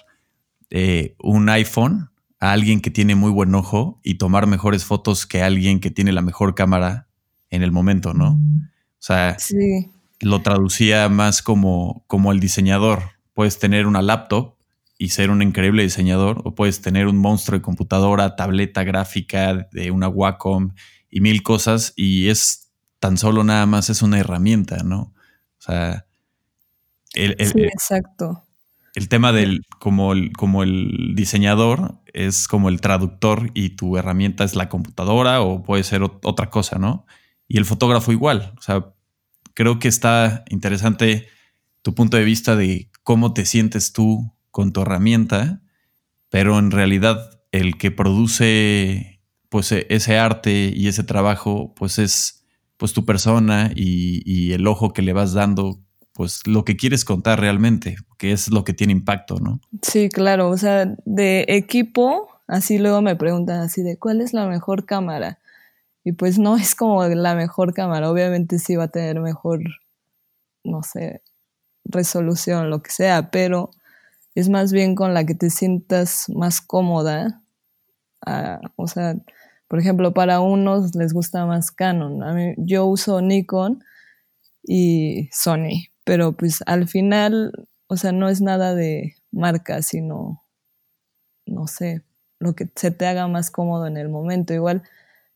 eh, 0.70 1.14
un 1.18 1.48
iPhone 1.48 2.10
a 2.38 2.52
alguien 2.52 2.80
que 2.80 2.90
tiene 2.90 3.14
muy 3.14 3.30
buen 3.30 3.54
ojo 3.54 4.00
y 4.02 4.14
tomar 4.14 4.46
mejores 4.46 4.84
fotos 4.84 5.26
que 5.26 5.42
alguien 5.42 5.80
que 5.80 5.90
tiene 5.90 6.12
la 6.12 6.22
mejor 6.22 6.54
cámara 6.54 7.08
en 7.50 7.62
el 7.62 7.72
momento, 7.72 8.14
¿no? 8.14 8.32
O 8.32 9.02
sea, 9.02 9.36
lo 10.20 10.42
traducía 10.42 11.08
más 11.08 11.42
como, 11.42 12.04
como 12.06 12.32
el 12.32 12.40
diseñador. 12.40 13.19
Puedes 13.40 13.58
tener 13.58 13.86
una 13.86 14.02
laptop 14.02 14.56
y 14.98 15.08
ser 15.08 15.30
un 15.30 15.40
increíble 15.40 15.82
diseñador, 15.82 16.42
o 16.44 16.54
puedes 16.54 16.82
tener 16.82 17.06
un 17.06 17.16
monstruo 17.16 17.58
de 17.58 17.62
computadora, 17.62 18.36
tableta 18.36 18.84
gráfica, 18.84 19.66
de 19.72 19.90
una 19.90 20.08
Wacom 20.08 20.74
y 21.08 21.22
mil 21.22 21.42
cosas, 21.42 21.94
y 21.96 22.28
es 22.28 22.70
tan 22.98 23.16
solo 23.16 23.42
nada 23.42 23.64
más 23.64 23.88
es 23.88 24.02
una 24.02 24.18
herramienta, 24.18 24.82
¿no? 24.84 25.14
O 25.58 25.62
sea, 25.62 26.04
el, 27.14 27.34
sí, 27.46 27.62
exacto. 27.62 28.44
El 28.94 29.08
tema 29.08 29.32
del, 29.32 29.64
como 29.78 30.12
el, 30.12 30.34
como 30.34 30.62
el 30.62 31.14
diseñador 31.14 31.94
es 32.12 32.46
como 32.46 32.68
el 32.68 32.82
traductor 32.82 33.52
y 33.54 33.70
tu 33.70 33.96
herramienta 33.96 34.44
es 34.44 34.54
la 34.54 34.68
computadora 34.68 35.40
o 35.40 35.62
puede 35.62 35.82
ser 35.82 36.02
otra 36.02 36.50
cosa, 36.50 36.78
¿no? 36.78 37.06
Y 37.48 37.56
el 37.56 37.64
fotógrafo 37.64 38.12
igual. 38.12 38.52
O 38.58 38.60
sea, 38.60 38.92
creo 39.54 39.78
que 39.78 39.88
está 39.88 40.44
interesante 40.50 41.26
tu 41.82 41.94
punto 41.94 42.16
de 42.16 42.24
vista 42.24 42.56
de 42.56 42.90
cómo 43.02 43.32
te 43.32 43.44
sientes 43.44 43.92
tú 43.92 44.32
con 44.50 44.72
tu 44.72 44.82
herramienta, 44.82 45.62
pero 46.28 46.58
en 46.58 46.70
realidad 46.70 47.40
el 47.52 47.78
que 47.78 47.90
produce 47.90 49.20
pues 49.48 49.72
e, 49.72 49.86
ese 49.90 50.18
arte 50.18 50.72
y 50.74 50.88
ese 50.88 51.02
trabajo 51.02 51.74
pues 51.74 51.98
es 51.98 52.44
pues 52.76 52.94
tu 52.94 53.04
persona 53.04 53.70
y, 53.74 54.52
el 54.52 54.66
ojo 54.66 54.94
que 54.94 55.02
le 55.02 55.12
vas 55.12 55.34
dando 55.34 55.80
pues 56.14 56.46
lo 56.46 56.64
que 56.64 56.76
quieres 56.76 57.04
contar 57.04 57.38
realmente, 57.38 57.96
que 58.16 58.32
es 58.32 58.50
lo 58.50 58.64
que 58.64 58.72
tiene 58.72 58.92
impacto, 58.92 59.38
¿no? 59.38 59.60
Sí, 59.82 60.08
claro, 60.08 60.48
o 60.48 60.56
sea, 60.56 60.94
de 61.04 61.44
equipo, 61.48 62.28
así 62.46 62.78
luego 62.78 63.02
me 63.02 63.16
preguntan 63.16 63.60
así 63.60 63.82
de 63.82 63.98
cuál 63.98 64.22
es 64.22 64.32
la 64.32 64.46
mejor 64.46 64.86
cámara. 64.86 65.38
Y 66.04 66.12
pues 66.12 66.38
no 66.38 66.56
es 66.56 66.74
como 66.74 67.04
la 67.04 67.34
mejor 67.34 67.74
cámara, 67.74 68.10
obviamente 68.10 68.58
sí 68.58 68.76
va 68.76 68.84
a 68.84 68.88
tener 68.88 69.20
mejor, 69.20 69.60
no 70.64 70.82
sé, 70.82 71.22
resolución, 71.90 72.70
lo 72.70 72.82
que 72.82 72.90
sea, 72.90 73.30
pero 73.30 73.70
es 74.34 74.48
más 74.48 74.72
bien 74.72 74.94
con 74.94 75.14
la 75.14 75.24
que 75.24 75.34
te 75.34 75.50
sientas 75.50 76.26
más 76.28 76.60
cómoda. 76.60 77.42
Ah, 78.26 78.60
o 78.76 78.86
sea, 78.86 79.16
por 79.68 79.78
ejemplo, 79.78 80.14
para 80.14 80.40
unos 80.40 80.94
les 80.96 81.12
gusta 81.12 81.46
más 81.46 81.70
Canon. 81.72 82.22
A 82.22 82.32
mí, 82.34 82.54
yo 82.58 82.86
uso 82.86 83.20
Nikon 83.22 83.84
y 84.62 85.28
Sony, 85.32 85.90
pero 86.04 86.36
pues 86.36 86.62
al 86.66 86.88
final, 86.88 87.52
o 87.88 87.96
sea, 87.96 88.12
no 88.12 88.28
es 88.28 88.40
nada 88.40 88.74
de 88.74 89.14
marca, 89.32 89.82
sino, 89.82 90.44
no 91.46 91.66
sé, 91.66 92.04
lo 92.38 92.54
que 92.54 92.70
se 92.74 92.90
te 92.90 93.06
haga 93.06 93.28
más 93.28 93.50
cómodo 93.50 93.86
en 93.86 93.96
el 93.96 94.08
momento. 94.08 94.54
Igual, 94.54 94.82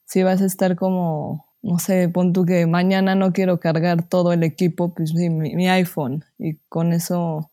si 0.06 0.22
vas 0.22 0.42
a 0.42 0.46
estar 0.46 0.76
como, 0.76 1.43
no 1.64 1.78
sé, 1.78 2.08
pon 2.10 2.34
tú 2.34 2.44
que 2.44 2.66
mañana 2.66 3.14
no 3.14 3.32
quiero 3.32 3.58
cargar 3.58 4.06
todo 4.06 4.34
el 4.34 4.42
equipo, 4.42 4.94
pues 4.94 5.14
mi, 5.14 5.30
mi 5.30 5.68
iPhone, 5.68 6.22
y 6.38 6.56
con 6.68 6.92
eso 6.92 7.50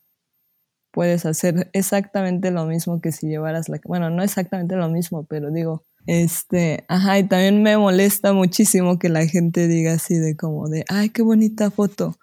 puedes 0.91 1.25
hacer 1.25 1.69
exactamente 1.71 2.51
lo 2.51 2.65
mismo 2.65 2.99
que 2.99 3.13
si 3.13 3.27
llevaras 3.27 3.69
la... 3.69 3.79
Bueno, 3.85 4.09
no 4.09 4.21
exactamente 4.21 4.75
lo 4.75 4.89
mismo, 4.89 5.23
pero 5.23 5.49
digo, 5.49 5.85
este, 6.07 6.83
ajá, 6.89 7.19
y 7.19 7.23
también 7.23 7.63
me 7.63 7.77
molesta 7.77 8.33
muchísimo 8.33 8.99
que 8.99 9.07
la 9.07 9.25
gente 9.27 9.69
diga 9.69 9.93
así 9.93 10.15
de 10.15 10.35
como 10.35 10.67
de, 10.67 10.83
ay, 10.89 11.09
qué 11.09 11.21
bonita 11.21 11.71
foto. 11.71 12.17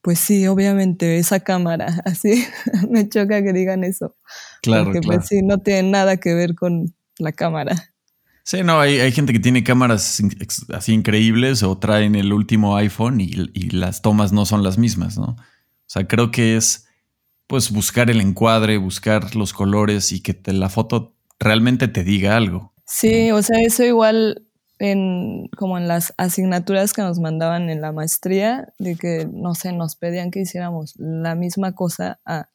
Pues 0.00 0.18
sí, 0.18 0.46
obviamente, 0.46 1.18
esa 1.18 1.40
cámara, 1.40 2.00
así, 2.06 2.46
me 2.88 3.08
choca 3.10 3.42
que 3.42 3.52
digan 3.52 3.84
eso. 3.84 4.16
Claro, 4.62 4.84
Porque 4.84 5.02
pues 5.02 5.26
sí, 5.26 5.42
no 5.42 5.58
tiene 5.58 5.90
nada 5.90 6.16
que 6.16 6.32
ver 6.32 6.54
con 6.54 6.94
la 7.18 7.32
cámara. 7.32 7.74
Sí, 8.46 8.62
no, 8.62 8.78
hay, 8.78 9.00
hay 9.00 9.10
gente 9.10 9.32
que 9.32 9.40
tiene 9.40 9.64
cámaras 9.64 10.22
así 10.72 10.92
increíbles 10.92 11.64
o 11.64 11.78
traen 11.78 12.14
el 12.14 12.32
último 12.32 12.76
iPhone 12.76 13.20
y, 13.20 13.32
y 13.54 13.70
las 13.70 14.02
tomas 14.02 14.32
no 14.32 14.46
son 14.46 14.62
las 14.62 14.78
mismas, 14.78 15.18
¿no? 15.18 15.34
O 15.34 15.88
sea, 15.88 16.06
creo 16.06 16.30
que 16.30 16.56
es 16.56 16.86
pues 17.48 17.72
buscar 17.72 18.08
el 18.08 18.20
encuadre, 18.20 18.78
buscar 18.78 19.34
los 19.34 19.52
colores 19.52 20.12
y 20.12 20.20
que 20.20 20.40
la 20.52 20.68
foto 20.68 21.16
realmente 21.40 21.88
te 21.88 22.04
diga 22.04 22.36
algo. 22.36 22.72
Sí, 22.84 23.32
o 23.32 23.42
sea, 23.42 23.60
eso 23.62 23.82
igual 23.82 24.46
en 24.78 25.48
como 25.56 25.76
en 25.76 25.88
las 25.88 26.14
asignaturas 26.16 26.92
que 26.92 27.02
nos 27.02 27.18
mandaban 27.18 27.68
en 27.68 27.80
la 27.80 27.90
maestría, 27.90 28.72
de 28.78 28.94
que, 28.94 29.28
no 29.28 29.56
sé, 29.56 29.72
nos 29.72 29.96
pedían 29.96 30.30
que 30.30 30.42
hiciéramos 30.42 30.94
la 30.98 31.34
misma 31.34 31.74
cosa 31.74 32.20
a 32.24 32.48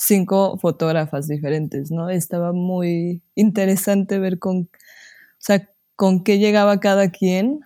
cinco 0.00 0.56
fotógrafas 0.58 1.28
diferentes, 1.28 1.90
¿no? 1.90 2.08
Estaba 2.08 2.52
muy 2.52 3.22
interesante 3.34 4.18
ver 4.18 4.38
con, 4.38 4.70
sea, 5.42 5.68
con 5.96 6.22
qué 6.22 6.38
llegaba 6.38 6.80
cada 6.80 7.10
quien 7.10 7.60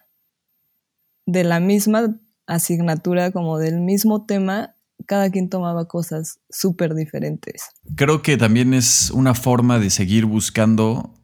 de 1.27 1.45
la 1.45 1.61
misma 1.61 2.21
asignatura, 2.47 3.31
como 3.31 3.59
del 3.59 3.81
mismo 3.81 4.27
tema, 4.27 4.77
cada 5.07 5.31
quien 5.31 5.49
tomaba 5.49 5.87
cosas 5.87 6.41
súper 6.51 6.95
diferentes. 6.95 7.71
Creo 7.97 8.23
que 8.23 8.37
también 8.37 8.75
es 8.75 9.11
una 9.11 9.35
forma 9.35 9.79
de 9.79 9.91
seguir 9.91 10.27
buscando 10.27 11.15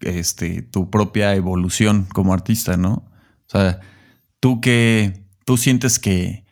este, 0.00 0.62
tu 0.62 0.90
propia 0.90 1.34
evolución 1.34 2.06
como 2.12 2.32
artista, 2.32 2.76
¿no? 2.76 3.10
O 3.46 3.50
sea, 3.50 3.80
tú 4.40 4.60
que 4.60 5.22
tú 5.44 5.56
sientes 5.56 5.98
que 5.98 6.44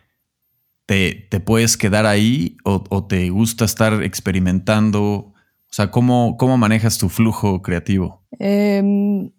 te, 0.86 1.40
puedes 1.40 1.76
quedar 1.76 2.04
ahí 2.06 2.56
o, 2.64 3.06
te 3.06 3.30
gusta 3.30 3.64
estar 3.64 4.02
experimentando. 4.02 5.02
O 5.02 5.34
sea, 5.70 5.90
¿cómo, 5.92 6.36
cómo 6.36 6.58
manejas 6.58 6.98
tu 6.98 7.08
flujo 7.08 7.62
creativo? 7.62 8.19
Em, 8.38 9.30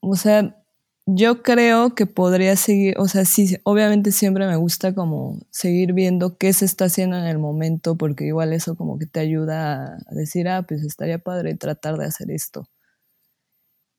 o 0.00 0.16
sea, 0.16 0.56
yo 1.06 1.42
creo 1.42 1.94
que 1.94 2.06
podría 2.06 2.56
seguir, 2.56 2.94
o 2.98 3.08
sea, 3.08 3.24
sí, 3.24 3.56
obviamente 3.64 4.10
siempre 4.12 4.46
me 4.46 4.56
gusta 4.56 4.94
como 4.94 5.38
seguir 5.50 5.92
viendo 5.92 6.36
qué 6.38 6.52
se 6.52 6.64
está 6.64 6.86
haciendo 6.86 7.16
en 7.18 7.24
el 7.26 7.38
momento, 7.38 7.96
porque 7.96 8.24
igual 8.26 8.52
eso 8.52 8.76
como 8.76 8.98
que 8.98 9.06
te 9.06 9.20
ayuda 9.20 9.96
a 9.96 10.14
decir, 10.14 10.48
ah, 10.48 10.64
pues 10.66 10.82
estaría 10.84 11.18
padre 11.18 11.54
tratar 11.56 11.96
de 11.98 12.06
hacer 12.06 12.30
esto. 12.30 12.68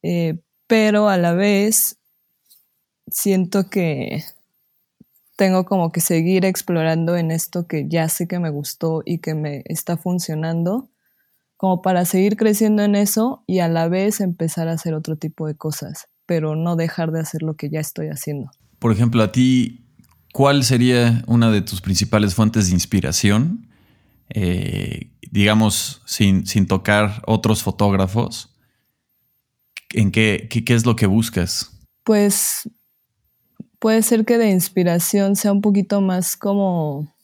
Eh, 0.03 0.39
pero 0.67 1.07
a 1.09 1.17
la 1.17 1.33
vez 1.33 1.97
siento 3.11 3.69
que 3.69 4.23
tengo 5.37 5.65
como 5.65 5.91
que 5.91 6.01
seguir 6.01 6.45
explorando 6.45 7.15
en 7.15 7.31
esto 7.31 7.67
que 7.67 7.87
ya 7.87 8.09
sé 8.09 8.27
que 8.27 8.39
me 8.39 8.49
gustó 8.49 9.03
y 9.05 9.19
que 9.19 9.35
me 9.35 9.61
está 9.65 9.95
funcionando, 9.95 10.89
como 11.57 11.81
para 11.81 12.05
seguir 12.05 12.37
creciendo 12.37 12.83
en 12.83 12.95
eso 12.95 13.43
y 13.47 13.59
a 13.59 13.67
la 13.67 13.89
vez 13.89 14.21
empezar 14.21 14.67
a 14.67 14.73
hacer 14.73 14.93
otro 14.93 15.17
tipo 15.17 15.47
de 15.47 15.55
cosas 15.55 16.07
pero 16.27 16.55
no 16.55 16.75
dejar 16.75 17.11
de 17.11 17.21
hacer 17.21 17.41
lo 17.41 17.55
que 17.55 17.71
ya 17.71 17.79
estoy 17.79 18.09
haciendo. 18.09 18.51
Por 18.77 18.91
ejemplo, 18.91 19.23
a 19.23 19.31
ti, 19.31 19.87
¿cuál 20.33 20.63
sería 20.63 21.23
una 21.25 21.49
de 21.49 21.61
tus 21.61 21.81
principales 21.81 22.35
fuentes 22.35 22.67
de 22.67 22.73
inspiración? 22.73 23.67
Eh, 24.29 25.09
digamos, 25.31 26.03
sin, 26.05 26.45
sin, 26.45 26.67
tocar 26.67 27.23
otros 27.25 27.63
fotógrafos. 27.63 28.53
¿En 29.93 30.11
qué, 30.11 30.47
qué, 30.49 30.75
es 30.75 30.85
lo 30.85 30.97
que 30.97 31.07
buscas? 31.07 31.71
Pues 32.03 32.69
puede 33.79 34.03
ser 34.03 34.25
que 34.25 34.37
de 34.37 34.51
inspiración 34.51 35.37
sea 35.37 35.53
un 35.53 35.61
poquito 35.61 36.01
más 36.01 36.35
como 36.35 37.15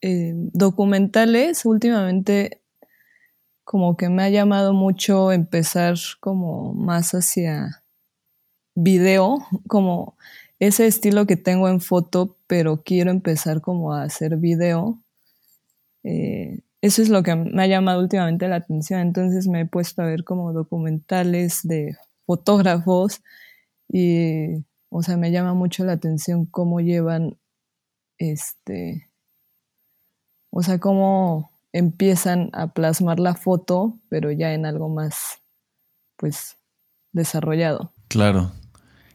eh, 0.00 0.32
documentales. 0.34 1.64
Últimamente 1.64 2.60
como 3.66 3.96
que 3.96 4.08
me 4.08 4.22
ha 4.22 4.30
llamado 4.30 4.72
mucho 4.74 5.32
empezar 5.32 5.96
como 6.20 6.72
más 6.72 7.14
hacia 7.14 7.82
video, 8.76 9.44
como 9.66 10.16
ese 10.60 10.86
estilo 10.86 11.26
que 11.26 11.36
tengo 11.36 11.68
en 11.68 11.80
foto, 11.80 12.36
pero 12.46 12.84
quiero 12.84 13.10
empezar 13.10 13.60
como 13.60 13.92
a 13.92 14.04
hacer 14.04 14.36
video. 14.36 15.02
Eh, 16.04 16.60
eso 16.80 17.02
es 17.02 17.08
lo 17.08 17.24
que 17.24 17.34
me 17.34 17.60
ha 17.64 17.66
llamado 17.66 18.00
últimamente 18.00 18.46
la 18.46 18.56
atención. 18.56 19.00
Entonces 19.00 19.48
me 19.48 19.62
he 19.62 19.66
puesto 19.66 20.00
a 20.00 20.06
ver 20.06 20.22
como 20.22 20.52
documentales 20.52 21.66
de 21.66 21.96
fotógrafos 22.24 23.20
y, 23.88 24.64
o 24.90 25.02
sea, 25.02 25.16
me 25.16 25.32
llama 25.32 25.54
mucho 25.54 25.84
la 25.84 25.94
atención 25.94 26.46
cómo 26.46 26.78
llevan, 26.78 27.36
este, 28.18 29.10
o 30.50 30.62
sea, 30.62 30.78
cómo 30.78 31.55
empiezan 31.76 32.48
a 32.54 32.72
plasmar 32.72 33.20
la 33.20 33.34
foto, 33.34 33.98
pero 34.08 34.32
ya 34.32 34.54
en 34.54 34.64
algo 34.64 34.88
más, 34.88 35.42
pues, 36.16 36.56
desarrollado. 37.12 37.92
Claro. 38.08 38.52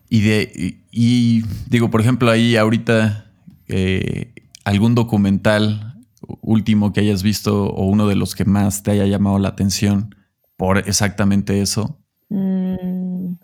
Y, 0.09 0.21
de, 0.21 0.77
y, 0.91 1.43
digo, 1.67 1.89
por 1.89 2.01
ejemplo, 2.01 2.29
ahí 2.29 2.55
ahorita 2.57 3.31
eh, 3.67 4.33
algún 4.63 4.93
documental 4.93 5.99
último 6.41 6.93
que 6.93 6.99
hayas 6.99 7.23
visto 7.23 7.65
o 7.65 7.85
uno 7.85 8.07
de 8.07 8.15
los 8.15 8.35
que 8.35 8.45
más 8.45 8.83
te 8.83 8.91
haya 8.91 9.07
llamado 9.07 9.39
la 9.39 9.49
atención 9.49 10.15
por 10.55 10.77
exactamente 10.77 11.61
eso. 11.61 11.97
Mm, 12.29 13.37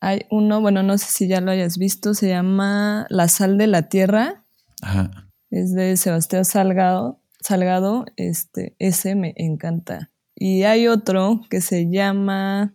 hay 0.00 0.26
uno, 0.30 0.60
bueno, 0.60 0.84
no 0.84 0.96
sé 0.96 1.06
si 1.06 1.26
ya 1.26 1.40
lo 1.40 1.50
hayas 1.50 1.76
visto, 1.76 2.14
se 2.14 2.28
llama 2.28 3.06
La 3.08 3.26
sal 3.26 3.58
de 3.58 3.66
la 3.66 3.88
tierra. 3.88 4.44
Ajá. 4.80 5.28
Es 5.50 5.74
de 5.74 5.96
Sebastián 5.96 6.44
Salgado. 6.44 7.21
Salgado, 7.42 8.06
este, 8.16 8.74
ese 8.78 9.14
me 9.14 9.34
encanta. 9.36 10.10
Y 10.34 10.62
hay 10.62 10.88
otro 10.88 11.42
que 11.50 11.60
se 11.60 11.90
llama 11.90 12.74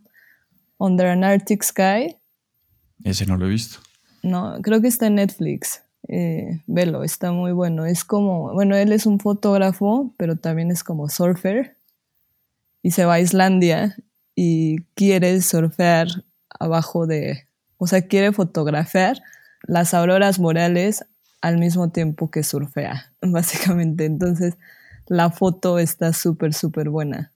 Under 0.78 1.08
an 1.08 1.24
Arctic 1.24 1.64
Sky, 1.64 2.18
ese 3.04 3.26
no 3.26 3.38
lo 3.38 3.46
he 3.46 3.50
visto. 3.50 3.80
No, 4.24 4.58
creo 4.62 4.82
que 4.82 4.88
está 4.88 5.08
en 5.08 5.16
Netflix. 5.16 5.82
Eh, 6.08 6.62
velo, 6.68 7.04
está 7.04 7.32
muy 7.32 7.52
bueno. 7.52 7.86
Es 7.86 8.04
como, 8.04 8.54
bueno, 8.54 8.76
él 8.76 8.92
es 8.92 9.06
un 9.06 9.20
fotógrafo, 9.20 10.14
pero 10.18 10.36
también 10.36 10.72
es 10.72 10.84
como 10.84 11.10
surfer. 11.10 11.78
Y 12.82 12.92
se 12.92 13.06
va 13.06 13.16
a 13.16 13.20
Islandia 13.20 13.96
y 14.36 14.84
quiere 14.94 15.42
surfear 15.42 16.08
abajo 16.50 17.08
de, 17.08 17.48
o 17.78 17.88
sea, 17.88 18.08
quiere 18.08 18.32
fotografiar 18.32 19.22
las 19.64 19.94
auroras 19.94 20.38
boreales 20.38 21.06
al 21.42 21.58
mismo 21.58 21.90
tiempo 21.90 22.32
que 22.32 22.44
surfea, 22.44 23.14
básicamente. 23.22 24.06
Entonces, 24.06 24.58
la 25.08 25.30
foto 25.30 25.80
está 25.80 26.14
súper, 26.14 26.54
súper 26.54 26.90
buena. 26.90 27.32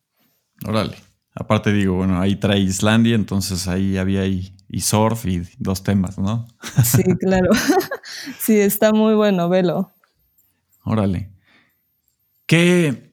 Órale. 0.65 0.95
Aparte 1.33 1.71
digo, 1.71 1.95
bueno, 1.95 2.19
ahí 2.19 2.35
trae 2.35 2.59
Islandia, 2.59 3.15
entonces 3.15 3.67
ahí 3.69 3.97
había 3.97 4.25
y 4.25 4.53
surf 4.81 5.25
y 5.25 5.43
dos 5.59 5.83
temas, 5.83 6.17
¿no? 6.17 6.47
Sí, 6.83 7.03
claro. 7.19 7.49
sí, 8.39 8.59
está 8.59 8.91
muy 8.91 9.15
bueno, 9.15 9.47
velo. 9.47 9.91
Órale. 10.83 11.31
¿Qué, 12.45 13.11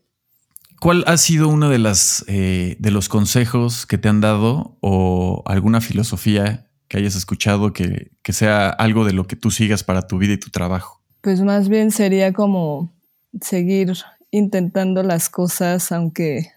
¿Cuál 0.80 1.02
ha 1.06 1.16
sido 1.16 1.48
uno 1.48 1.70
de, 1.70 1.78
las, 1.78 2.24
eh, 2.28 2.76
de 2.78 2.90
los 2.90 3.08
consejos 3.08 3.84
que 3.86 3.98
te 3.98 4.08
han 4.08 4.20
dado 4.20 4.78
o 4.80 5.42
alguna 5.46 5.80
filosofía 5.80 6.67
que 6.88 6.98
hayas 6.98 7.16
escuchado 7.16 7.72
que, 7.72 8.10
que, 8.22 8.32
sea 8.32 8.70
algo 8.70 9.04
de 9.04 9.12
lo 9.12 9.26
que 9.26 9.36
tú 9.36 9.50
sigas 9.50 9.84
para 9.84 10.06
tu 10.06 10.18
vida 10.18 10.32
y 10.34 10.38
tu 10.38 10.50
trabajo? 10.50 11.02
Pues 11.20 11.40
más 11.42 11.68
bien 11.68 11.90
sería 11.90 12.32
como 12.32 12.92
seguir 13.40 13.92
intentando 14.30 15.02
las 15.02 15.28
cosas 15.28 15.92
aunque 15.92 16.52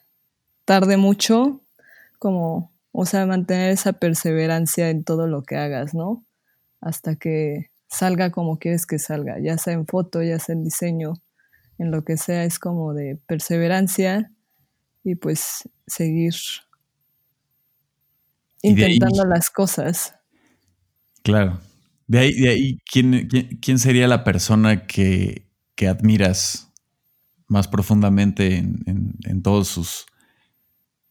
tarde 0.66 0.98
mucho, 0.98 1.62
como, 2.20 2.72
o 2.92 3.06
sea, 3.06 3.26
mantener 3.26 3.72
esa 3.72 3.94
perseverancia 3.94 4.90
en 4.90 5.04
todo 5.04 5.28
lo 5.28 5.44
que 5.44 5.58
hagas, 5.58 5.94
¿no? 5.94 6.24
Hasta 6.80 7.16
que 7.16 7.72
salga 7.90 8.32
como 8.32 8.58
quieres 8.58 8.86
que 8.86 9.00
salga, 9.00 9.40
ya 9.40 9.58
sea 9.58 9.74
en 9.74 9.86
foto, 9.86 10.24
ya 10.24 10.40
sea 10.40 10.54
en 10.54 10.64
diseño, 10.64 11.14
en 11.78 11.92
lo 11.92 12.04
que 12.04 12.16
sea, 12.16 12.46
es 12.46 12.58
como 12.58 12.94
de 12.94 13.18
perseverancia 13.28 14.32
y 15.04 15.16
pues 15.16 15.68
seguir 15.88 16.36
intentando 18.62 19.26
las 19.26 19.50
cosas. 19.50 20.16
Claro. 21.24 21.60
De 22.08 22.20
ahí, 22.20 22.34
de 22.34 22.50
ahí 22.50 22.80
¿quién, 22.92 23.30
quién, 23.62 23.80
sería 23.80 24.08
la 24.08 24.24
persona 24.24 24.86
que, 24.86 25.48
que 25.76 25.88
admiras 25.88 26.72
más 27.48 27.68
profundamente 27.68 28.58
en, 28.58 29.16
en, 29.24 29.42
todos 29.42 29.68
sus 29.68 30.06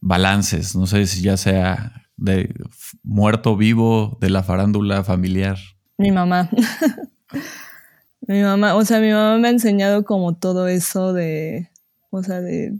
balances? 0.00 0.76
No 0.76 0.86
sé 0.86 1.06
si 1.06 1.22
ya 1.22 1.36
sea 1.36 2.10
de 2.16 2.54
muerto, 3.02 3.56
vivo, 3.56 4.18
de 4.20 4.30
la 4.30 4.42
farándula 4.42 5.02
familiar. 5.04 5.56
Mi 5.96 6.10
mamá. 6.10 6.50
mi 8.28 8.42
mamá, 8.42 8.74
o 8.74 8.84
sea, 8.84 9.00
mi 9.00 9.10
mamá 9.10 9.38
me 9.38 9.48
ha 9.48 9.52
enseñado 9.52 10.04
como 10.04 10.36
todo 10.36 10.68
eso 10.68 11.12
de, 11.14 11.70
o 12.10 12.22
sea, 12.22 12.40
de 12.40 12.78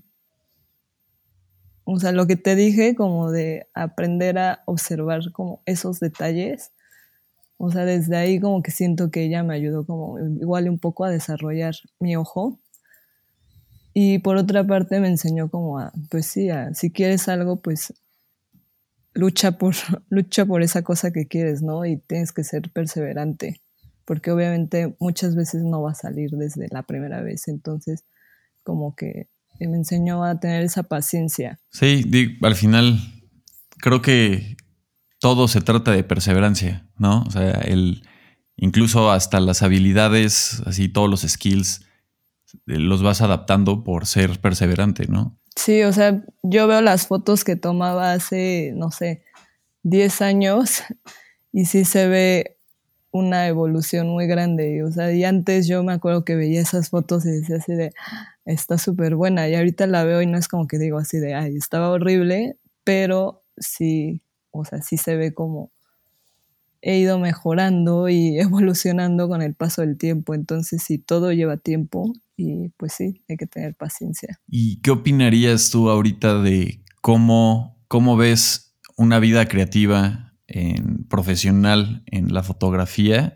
o 1.92 1.98
sea, 1.98 2.12
lo 2.12 2.28
que 2.28 2.36
te 2.36 2.54
dije, 2.54 2.94
como 2.94 3.32
de 3.32 3.68
aprender 3.74 4.38
a 4.38 4.62
observar 4.66 5.32
como 5.32 5.60
esos 5.66 5.98
detalles. 5.98 6.70
O 7.62 7.70
sea, 7.70 7.84
desde 7.84 8.16
ahí 8.16 8.40
como 8.40 8.62
que 8.62 8.70
siento 8.70 9.10
que 9.10 9.22
ella 9.22 9.42
me 9.42 9.54
ayudó 9.54 9.84
como 9.84 10.18
igual 10.18 10.66
un 10.70 10.78
poco 10.78 11.04
a 11.04 11.10
desarrollar 11.10 11.74
mi 11.98 12.16
ojo. 12.16 12.58
Y 13.92 14.20
por 14.20 14.38
otra 14.38 14.66
parte 14.66 14.98
me 14.98 15.08
enseñó 15.08 15.50
como 15.50 15.78
a, 15.78 15.92
pues 16.10 16.24
sí, 16.24 16.48
si 16.72 16.90
quieres 16.90 17.28
algo, 17.28 17.60
pues 17.60 17.92
lucha 19.12 19.58
por, 19.58 19.74
lucha 20.08 20.46
por 20.46 20.62
esa 20.62 20.80
cosa 20.80 21.10
que 21.10 21.26
quieres, 21.26 21.60
¿no? 21.60 21.84
Y 21.84 21.98
tienes 21.98 22.32
que 22.32 22.44
ser 22.44 22.70
perseverante, 22.72 23.60
porque 24.06 24.30
obviamente 24.30 24.96
muchas 24.98 25.36
veces 25.36 25.62
no 25.62 25.82
va 25.82 25.90
a 25.90 25.94
salir 25.94 26.30
desde 26.30 26.66
la 26.70 26.84
primera 26.84 27.20
vez. 27.20 27.46
Entonces, 27.46 28.06
como 28.62 28.96
que 28.96 29.28
me 29.58 29.76
enseñó 29.76 30.24
a 30.24 30.40
tener 30.40 30.62
esa 30.62 30.84
paciencia. 30.84 31.60
Sí, 31.68 32.38
al 32.40 32.54
final 32.54 32.98
creo 33.82 34.00
que 34.00 34.56
todo 35.20 35.48
se 35.48 35.60
trata 35.60 35.92
de 35.92 36.02
perseverancia, 36.02 36.88
¿no? 36.98 37.22
O 37.26 37.30
sea, 37.30 37.50
el, 37.50 38.02
incluso 38.56 39.10
hasta 39.10 39.38
las 39.38 39.62
habilidades, 39.62 40.62
así 40.66 40.88
todos 40.88 41.08
los 41.08 41.20
skills, 41.20 41.82
eh, 42.66 42.78
los 42.78 43.02
vas 43.02 43.20
adaptando 43.20 43.84
por 43.84 44.06
ser 44.06 44.40
perseverante, 44.40 45.06
¿no? 45.06 45.38
Sí, 45.54 45.82
o 45.82 45.92
sea, 45.92 46.24
yo 46.42 46.66
veo 46.66 46.80
las 46.80 47.06
fotos 47.06 47.44
que 47.44 47.54
tomaba 47.54 48.12
hace, 48.12 48.72
no 48.74 48.90
sé, 48.90 49.22
10 49.82 50.22
años 50.22 50.82
y 51.52 51.66
sí 51.66 51.84
se 51.84 52.08
ve 52.08 52.56
una 53.10 53.46
evolución 53.46 54.08
muy 54.08 54.26
grande. 54.26 54.82
O 54.84 54.90
sea, 54.90 55.12
y 55.12 55.24
antes 55.24 55.66
yo 55.66 55.82
me 55.82 55.92
acuerdo 55.92 56.24
que 56.24 56.36
veía 56.36 56.62
esas 56.62 56.88
fotos 56.88 57.26
y 57.26 57.30
decía 57.30 57.56
así 57.56 57.74
de, 57.74 57.92
está 58.46 58.78
súper 58.78 59.16
buena. 59.16 59.48
Y 59.48 59.54
ahorita 59.54 59.86
la 59.86 60.04
veo 60.04 60.22
y 60.22 60.26
no 60.26 60.38
es 60.38 60.48
como 60.48 60.66
que 60.66 60.78
digo 60.78 60.98
así 60.98 61.18
de, 61.18 61.34
ay, 61.34 61.56
estaba 61.56 61.90
horrible, 61.90 62.56
pero 62.84 63.42
sí, 63.58 64.22
o 64.50 64.64
sea, 64.64 64.82
sí 64.82 64.96
se 64.96 65.16
ve 65.16 65.34
como 65.34 65.72
he 66.82 66.98
ido 66.98 67.18
mejorando 67.18 68.08
y 68.08 68.38
evolucionando 68.40 69.28
con 69.28 69.42
el 69.42 69.54
paso 69.54 69.82
del 69.82 69.96
tiempo. 69.98 70.34
Entonces, 70.34 70.82
sí, 70.82 70.98
todo 70.98 71.32
lleva 71.32 71.56
tiempo 71.56 72.12
y 72.36 72.70
pues 72.76 72.94
sí, 72.94 73.22
hay 73.28 73.36
que 73.36 73.46
tener 73.46 73.74
paciencia. 73.74 74.40
¿Y 74.48 74.80
qué 74.80 74.90
opinarías 74.90 75.70
tú 75.70 75.90
ahorita 75.90 76.40
de 76.40 76.82
cómo, 77.02 77.78
cómo 77.88 78.16
ves 78.16 78.76
una 78.96 79.18
vida 79.18 79.46
creativa 79.46 80.34
en, 80.46 81.04
profesional 81.04 82.02
en 82.06 82.32
la 82.32 82.42
fotografía 82.42 83.34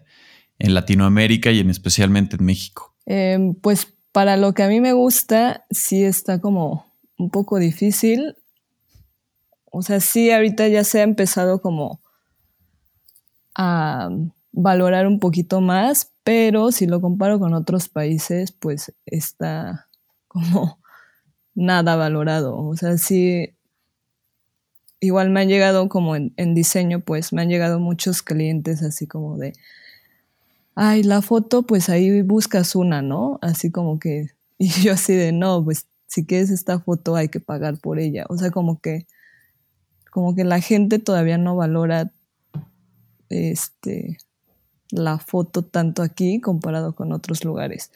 en 0.59 0.75
Latinoamérica 0.75 1.51
y 1.51 1.61
en 1.61 1.71
especialmente 1.71 2.37
en 2.37 2.45
México? 2.45 2.95
Em, 3.07 3.55
pues 3.55 3.95
para 4.13 4.37
lo 4.37 4.55
que 4.55 4.63
a 4.63 4.69
mí 4.69 4.81
me 4.81 4.93
gusta, 4.93 5.67
sí 5.71 6.05
está 6.05 6.41
como 6.41 6.87
un 7.19 7.31
poco 7.31 7.59
difícil. 7.59 8.37
O 9.75 9.83
sea, 9.83 9.99
sí, 9.99 10.31
ahorita 10.31 10.69
ya 10.69 10.85
se 10.85 11.01
ha 11.01 11.03
empezado 11.03 11.61
como 11.61 12.01
a 13.57 14.09
valorar 14.53 15.09
un 15.09 15.19
poquito 15.19 15.61
más, 15.61 16.13
pero 16.23 16.71
si 16.71 16.87
lo 16.87 17.01
comparo 17.01 17.41
con 17.41 17.55
otros 17.55 17.89
países, 17.89 18.53
pues 18.53 18.93
está 19.05 19.89
como 20.29 20.79
nada 21.55 21.97
valorado. 21.97 22.57
O 22.57 22.77
sea, 22.77 22.99
sí, 22.99 23.57
igual 25.01 25.31
me 25.31 25.41
han 25.41 25.49
llegado 25.49 25.89
como 25.89 26.15
en, 26.15 26.55
diseño, 26.55 27.01
pues 27.01 27.33
me 27.33 27.43
han 27.43 27.49
llegado 27.49 27.81
muchos 27.81 28.23
clientes 28.23 28.81
así 28.83 29.09
como 29.09 29.39
de, 29.39 29.55
ay, 30.77 31.03
la 31.03 31.21
foto, 31.21 31.65
pues 31.65 31.89
ahí 31.89 32.23
buscas 32.23 32.77
una, 32.77 33.03
¿no? 33.03 33.41
Así 33.43 33.73
como 33.73 33.99
que, 33.99 34.31
y 34.59 34.69
yo 34.69 34.93
así 34.93 35.15
de, 35.15 35.33
no, 35.33 35.65
pues 35.65 35.89
si 36.07 36.25
quieres 36.25 36.51
esta 36.51 36.79
foto 36.79 37.17
hay 37.17 37.29
que 37.29 37.41
pagar 37.41 37.79
por 37.79 37.99
ella. 37.99 38.25
O 38.29 38.39
sea, 38.39 38.53
como 38.53 38.81
que, 38.81 39.09
como 40.15 40.37
que 40.37 40.45
la 40.45 40.61
gente 40.61 41.01
todavía 41.01 41.39
no 41.39 41.57
valora 41.57 42.13
este, 43.31 44.17
la 44.93 45.19
foto 45.19 45.65
tanto 45.65 46.03
aquí 46.03 46.41
comparado 46.41 46.95
con 46.95 47.13
otros 47.13 47.45
lugares. 47.45 47.91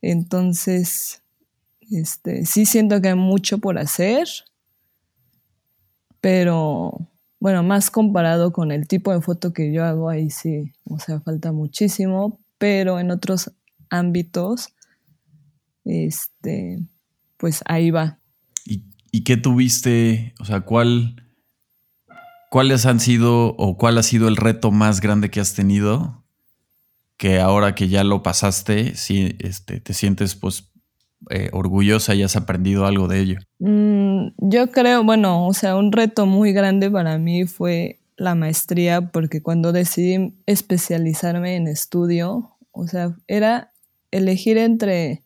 Entonces, 0.00 1.20
este, 1.90 2.46
sí 2.46 2.64
siento 2.64 3.02
que 3.02 3.08
hay 3.08 3.16
mucho 3.16 3.58
por 3.58 3.78
hacer, 3.78 4.26
pero 6.22 7.06
bueno, 7.38 7.62
más 7.62 7.90
comparado 7.90 8.50
con 8.50 8.72
el 8.72 8.88
tipo 8.88 9.12
de 9.12 9.20
foto 9.20 9.52
que 9.52 9.74
yo 9.74 9.84
hago, 9.84 10.08
ahí 10.08 10.30
sí, 10.30 10.72
o 10.84 10.98
sea, 10.98 11.20
falta 11.20 11.52
muchísimo, 11.52 12.40
pero 12.56 12.98
en 12.98 13.10
otros 13.10 13.52
ámbitos, 13.90 14.70
este, 15.84 16.78
pues 17.36 17.60
ahí 17.66 17.90
va. 17.90 18.20
¿Y, 18.64 18.84
y 19.12 19.22
qué 19.22 19.36
tuviste? 19.36 20.32
O 20.40 20.46
sea, 20.46 20.62
¿cuál, 20.62 21.25
cuáles 22.56 22.86
han 22.86 23.00
sido 23.00 23.54
o 23.58 23.76
cuál 23.76 23.98
ha 23.98 24.02
sido 24.02 24.28
el 24.28 24.36
reto 24.36 24.70
más 24.70 25.02
grande 25.02 25.28
que 25.28 25.40
has 25.40 25.52
tenido? 25.52 26.24
Que 27.18 27.38
ahora 27.38 27.74
que 27.74 27.90
ya 27.90 28.02
lo 28.02 28.22
pasaste, 28.22 28.94
sí, 28.94 29.36
este, 29.40 29.78
te 29.78 29.92
sientes 29.92 30.36
pues 30.36 30.72
eh, 31.28 31.50
orgullosa 31.52 32.14
y 32.14 32.22
has 32.22 32.34
aprendido 32.34 32.86
algo 32.86 33.08
de 33.08 33.20
ello? 33.20 33.38
Mm, 33.58 34.28
yo 34.38 34.70
creo, 34.70 35.04
bueno, 35.04 35.46
o 35.46 35.52
sea, 35.52 35.76
un 35.76 35.92
reto 35.92 36.24
muy 36.24 36.54
grande 36.54 36.90
para 36.90 37.18
mí 37.18 37.44
fue 37.44 38.00
la 38.16 38.34
maestría, 38.34 39.02
porque 39.10 39.42
cuando 39.42 39.72
decidí 39.72 40.34
especializarme 40.46 41.56
en 41.56 41.68
estudio, 41.68 42.56
o 42.72 42.86
sea, 42.86 43.14
era 43.26 43.70
elegir 44.10 44.56
entre 44.56 45.24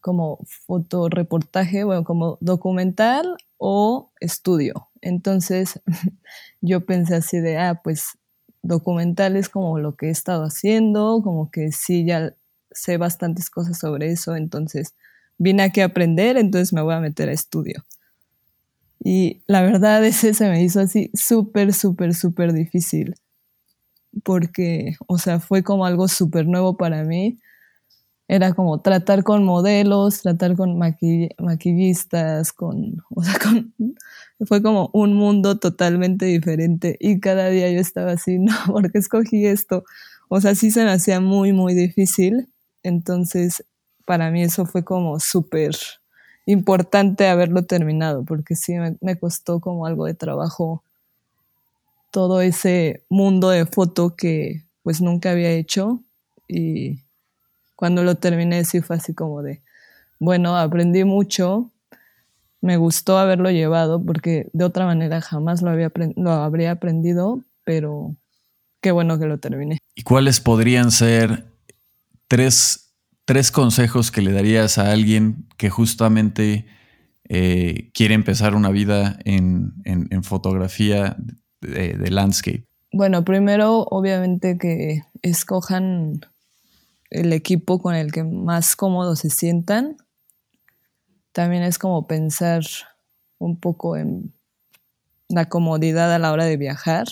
como 0.00 0.38
fotoreportaje, 0.66 1.84
bueno, 1.84 2.04
como 2.04 2.38
documental 2.40 3.36
o 3.66 4.12
estudio. 4.20 4.90
Entonces 5.00 5.80
yo 6.60 6.84
pensé 6.84 7.14
así 7.14 7.38
de, 7.40 7.56
ah, 7.56 7.80
pues 7.82 8.18
documental 8.60 9.36
es 9.36 9.48
como 9.48 9.78
lo 9.78 9.96
que 9.96 10.08
he 10.08 10.10
estado 10.10 10.44
haciendo, 10.44 11.22
como 11.24 11.50
que 11.50 11.72
sí, 11.72 12.04
ya 12.04 12.34
sé 12.70 12.98
bastantes 12.98 13.48
cosas 13.48 13.78
sobre 13.78 14.10
eso, 14.10 14.36
entonces 14.36 14.94
vine 15.38 15.62
aquí 15.62 15.80
a 15.80 15.86
aprender, 15.86 16.36
entonces 16.36 16.74
me 16.74 16.82
voy 16.82 16.92
a 16.92 17.00
meter 17.00 17.30
a 17.30 17.32
estudio. 17.32 17.86
Y 19.02 19.40
la 19.46 19.62
verdad 19.62 20.04
ese 20.04 20.34
se 20.34 20.50
me 20.50 20.62
hizo 20.62 20.80
así 20.80 21.10
súper, 21.14 21.72
súper, 21.72 22.12
súper 22.14 22.52
difícil, 22.52 23.14
porque, 24.24 24.96
o 25.06 25.16
sea, 25.16 25.40
fue 25.40 25.62
como 25.62 25.86
algo 25.86 26.06
súper 26.08 26.46
nuevo 26.46 26.76
para 26.76 27.02
mí. 27.02 27.40
Era 28.26 28.54
como 28.54 28.80
tratar 28.80 29.22
con 29.22 29.44
modelos, 29.44 30.22
tratar 30.22 30.56
con 30.56 30.78
maquillistas, 30.78 32.52
con, 32.52 33.02
o 33.10 33.22
sea, 33.22 33.34
con, 33.42 33.74
fue 34.46 34.62
como 34.62 34.90
un 34.92 35.14
mundo 35.14 35.58
totalmente 35.58 36.26
diferente 36.26 36.96
y 37.00 37.20
cada 37.20 37.48
día 37.48 37.70
yo 37.70 37.80
estaba 37.80 38.12
así, 38.12 38.38
no, 38.40 38.54
¿por 38.66 38.90
qué 38.90 38.98
escogí 38.98 39.46
esto? 39.46 39.84
O 40.28 40.40
sea, 40.40 40.54
sí 40.54 40.70
se 40.70 40.84
me 40.84 40.90
hacía 40.90 41.20
muy, 41.20 41.52
muy 41.52 41.74
difícil. 41.74 42.48
Entonces, 42.82 43.64
para 44.04 44.30
mí 44.30 44.42
eso 44.42 44.66
fue 44.66 44.84
como 44.84 45.20
súper 45.20 45.76
importante 46.46 47.28
haberlo 47.28 47.64
terminado, 47.64 48.24
porque 48.24 48.54
sí 48.54 48.74
me, 49.00 49.18
costó 49.18 49.60
como 49.60 49.86
algo 49.86 50.06
de 50.06 50.14
trabajo 50.14 50.82
todo 52.10 52.40
ese 52.40 53.04
mundo 53.08 53.50
de 53.50 53.66
foto 53.66 54.14
que 54.14 54.64
pues 54.82 55.00
nunca 55.00 55.30
había 55.30 55.50
hecho 55.50 56.02
y 56.46 57.00
cuando 57.76 58.02
lo 58.02 58.16
terminé 58.16 58.64
sí 58.64 58.80
fue 58.80 58.96
así 58.96 59.14
como 59.14 59.42
de, 59.42 59.62
bueno, 60.18 60.56
aprendí 60.56 61.04
mucho, 61.04 61.70
me 62.60 62.76
gustó 62.76 63.18
haberlo 63.18 63.50
llevado 63.50 64.02
porque 64.02 64.48
de 64.52 64.64
otra 64.64 64.86
manera 64.86 65.20
jamás 65.20 65.60
lo, 65.62 65.70
había, 65.70 65.92
lo 66.16 66.30
habría 66.30 66.72
aprendido, 66.72 67.42
pero 67.64 68.16
qué 68.80 68.90
bueno 68.90 69.18
que 69.18 69.26
lo 69.26 69.38
terminé. 69.38 69.78
¿Y 69.94 70.02
cuáles 70.02 70.40
podrían 70.40 70.90
ser 70.90 71.44
tres, 72.28 72.94
tres 73.24 73.50
consejos 73.50 74.10
que 74.10 74.22
le 74.22 74.32
darías 74.32 74.78
a 74.78 74.92
alguien 74.92 75.46
que 75.56 75.70
justamente 75.70 76.66
eh, 77.28 77.90
quiere 77.94 78.14
empezar 78.14 78.54
una 78.54 78.70
vida 78.70 79.18
en, 79.24 79.72
fotografía 80.22 81.16
de, 81.60 82.10
landscape? 82.10 82.66
Bueno, 82.92 83.24
primero, 83.24 83.82
obviamente 83.90 84.56
que 84.58 85.02
escojan 85.22 86.20
el 87.10 87.32
equipo 87.32 87.80
con 87.80 87.94
el 87.94 88.12
que 88.12 88.24
más 88.24 88.76
cómodos 88.76 89.20
se 89.20 89.30
sientan. 89.30 89.96
También 91.32 91.62
es 91.62 91.78
como 91.78 92.06
pensar 92.06 92.64
un 93.38 93.58
poco 93.58 93.96
en 93.96 94.32
la 95.28 95.48
comodidad 95.48 96.12
a 96.12 96.18
la 96.18 96.32
hora 96.32 96.44
de 96.44 96.56
viajar. 96.56 97.06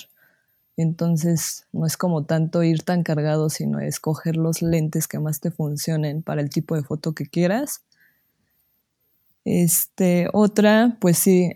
Entonces 0.76 1.66
no 1.72 1.86
es 1.86 1.96
como 1.96 2.24
tanto 2.24 2.62
ir 2.62 2.82
tan 2.82 3.02
cargado, 3.02 3.50
sino 3.50 3.80
escoger 3.80 4.36
los 4.36 4.62
lentes 4.62 5.06
que 5.06 5.18
más 5.18 5.40
te 5.40 5.50
funcionen 5.50 6.22
para 6.22 6.40
el 6.40 6.50
tipo 6.50 6.74
de 6.74 6.82
foto 6.82 7.14
que 7.14 7.26
quieras. 7.26 7.82
Este, 9.44 10.28
otra, 10.32 10.96
pues 11.00 11.18
sí, 11.18 11.52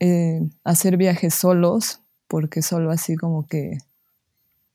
eh, 0.00 0.48
hacer 0.64 0.96
viajes 0.96 1.34
solos, 1.34 2.00
porque 2.26 2.62
solo 2.62 2.90
así 2.90 3.16
como 3.16 3.46
que 3.46 3.78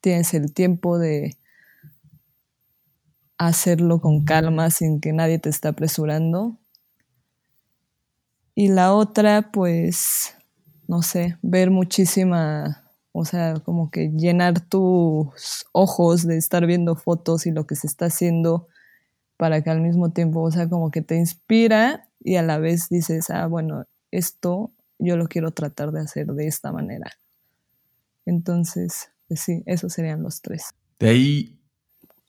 tienes 0.01 0.33
el 0.33 0.53
tiempo 0.53 0.99
de 0.99 1.37
hacerlo 3.47 3.99
con 3.99 4.23
calma 4.23 4.69
sin 4.69 4.99
que 4.99 5.13
nadie 5.13 5.39
te 5.39 5.49
esté 5.49 5.67
apresurando. 5.67 6.57
Y 8.55 8.67
la 8.69 8.93
otra, 8.93 9.51
pues, 9.51 10.35
no 10.87 11.01
sé, 11.01 11.37
ver 11.41 11.71
muchísima, 11.71 12.83
o 13.11 13.25
sea, 13.25 13.55
como 13.55 13.89
que 13.89 14.09
llenar 14.09 14.59
tus 14.59 15.65
ojos 15.71 16.27
de 16.27 16.37
estar 16.37 16.65
viendo 16.65 16.95
fotos 16.95 17.45
y 17.45 17.51
lo 17.51 17.65
que 17.65 17.75
se 17.75 17.87
está 17.87 18.05
haciendo 18.05 18.67
para 19.37 19.63
que 19.63 19.69
al 19.69 19.81
mismo 19.81 20.11
tiempo, 20.11 20.41
o 20.41 20.51
sea, 20.51 20.69
como 20.69 20.91
que 20.91 21.01
te 21.01 21.15
inspira 21.17 22.07
y 22.19 22.35
a 22.35 22.43
la 22.43 22.59
vez 22.59 22.89
dices, 22.89 23.29
ah, 23.29 23.47
bueno, 23.47 23.85
esto 24.11 24.71
yo 24.99 25.17
lo 25.17 25.27
quiero 25.27 25.51
tratar 25.51 25.91
de 25.91 26.01
hacer 26.01 26.27
de 26.27 26.47
esta 26.47 26.71
manera. 26.71 27.11
Entonces, 28.25 29.09
pues 29.27 29.41
sí, 29.41 29.63
esos 29.65 29.93
serían 29.93 30.23
los 30.23 30.41
tres. 30.41 30.67
De 30.99 31.09
ahí, 31.09 31.59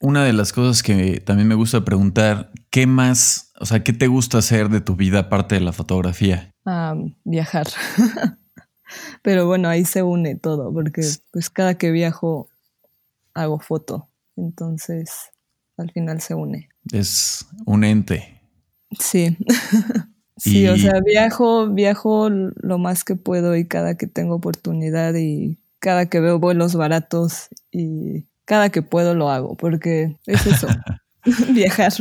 una 0.05 0.23
de 0.23 0.35
las 0.35 0.53
cosas 0.53 0.83
que 0.83 1.21
también 1.21 1.49
me 1.49 1.55
gusta 1.55 1.83
preguntar, 1.83 2.53
¿qué 2.71 2.87
más, 2.87 3.53
o 3.59 3.65
sea, 3.65 3.83
qué 3.83 3.95
te 3.95 4.07
gusta 4.07 4.39
hacer 4.39 4.69
de 4.69 4.83
tu 4.83 4.97
vida 4.97 5.21
aparte 5.21 5.55
de 5.55 5.63
la 5.63 5.73
fotografía? 5.73 6.51
viajar. 7.25 7.67
Pero 9.23 9.47
bueno, 9.47 9.69
ahí 9.69 9.85
se 9.87 10.03
une 10.03 10.37
todo, 10.37 10.73
porque 10.73 11.03
pues 11.31 11.49
cada 11.49 11.75
que 11.75 11.91
viajo 11.91 12.49
hago 13.33 13.59
foto. 13.61 14.09
Entonces, 14.37 15.31
al 15.79 15.91
final 15.91 16.21
se 16.21 16.35
une. 16.35 16.69
Es 16.93 17.47
un 17.65 17.83
ente. 17.85 18.43
Sí. 18.99 19.37
sí, 20.37 20.69
o 20.69 20.77
sea, 20.77 21.01
viajo, 21.01 21.71
viajo 21.71 22.29
lo 22.29 22.79
más 22.79 23.05
que 23.05 23.17
puedo 23.17 23.57
y 23.57 23.67
cada 23.67 23.97
que 23.97 24.07
tengo 24.07 24.35
oportunidad 24.35 25.15
y 25.15 25.59
cada 25.79 26.07
que 26.07 26.21
veo 26.21 26.39
vuelos 26.39 26.75
baratos 26.75 27.49
y 27.71 28.27
cada 28.45 28.71
que 28.71 28.83
puedo 28.83 29.15
lo 29.15 29.31
hago, 29.31 29.57
porque 29.57 30.17
es 30.27 30.47
eso, 30.47 30.69
viajar. 31.53 31.93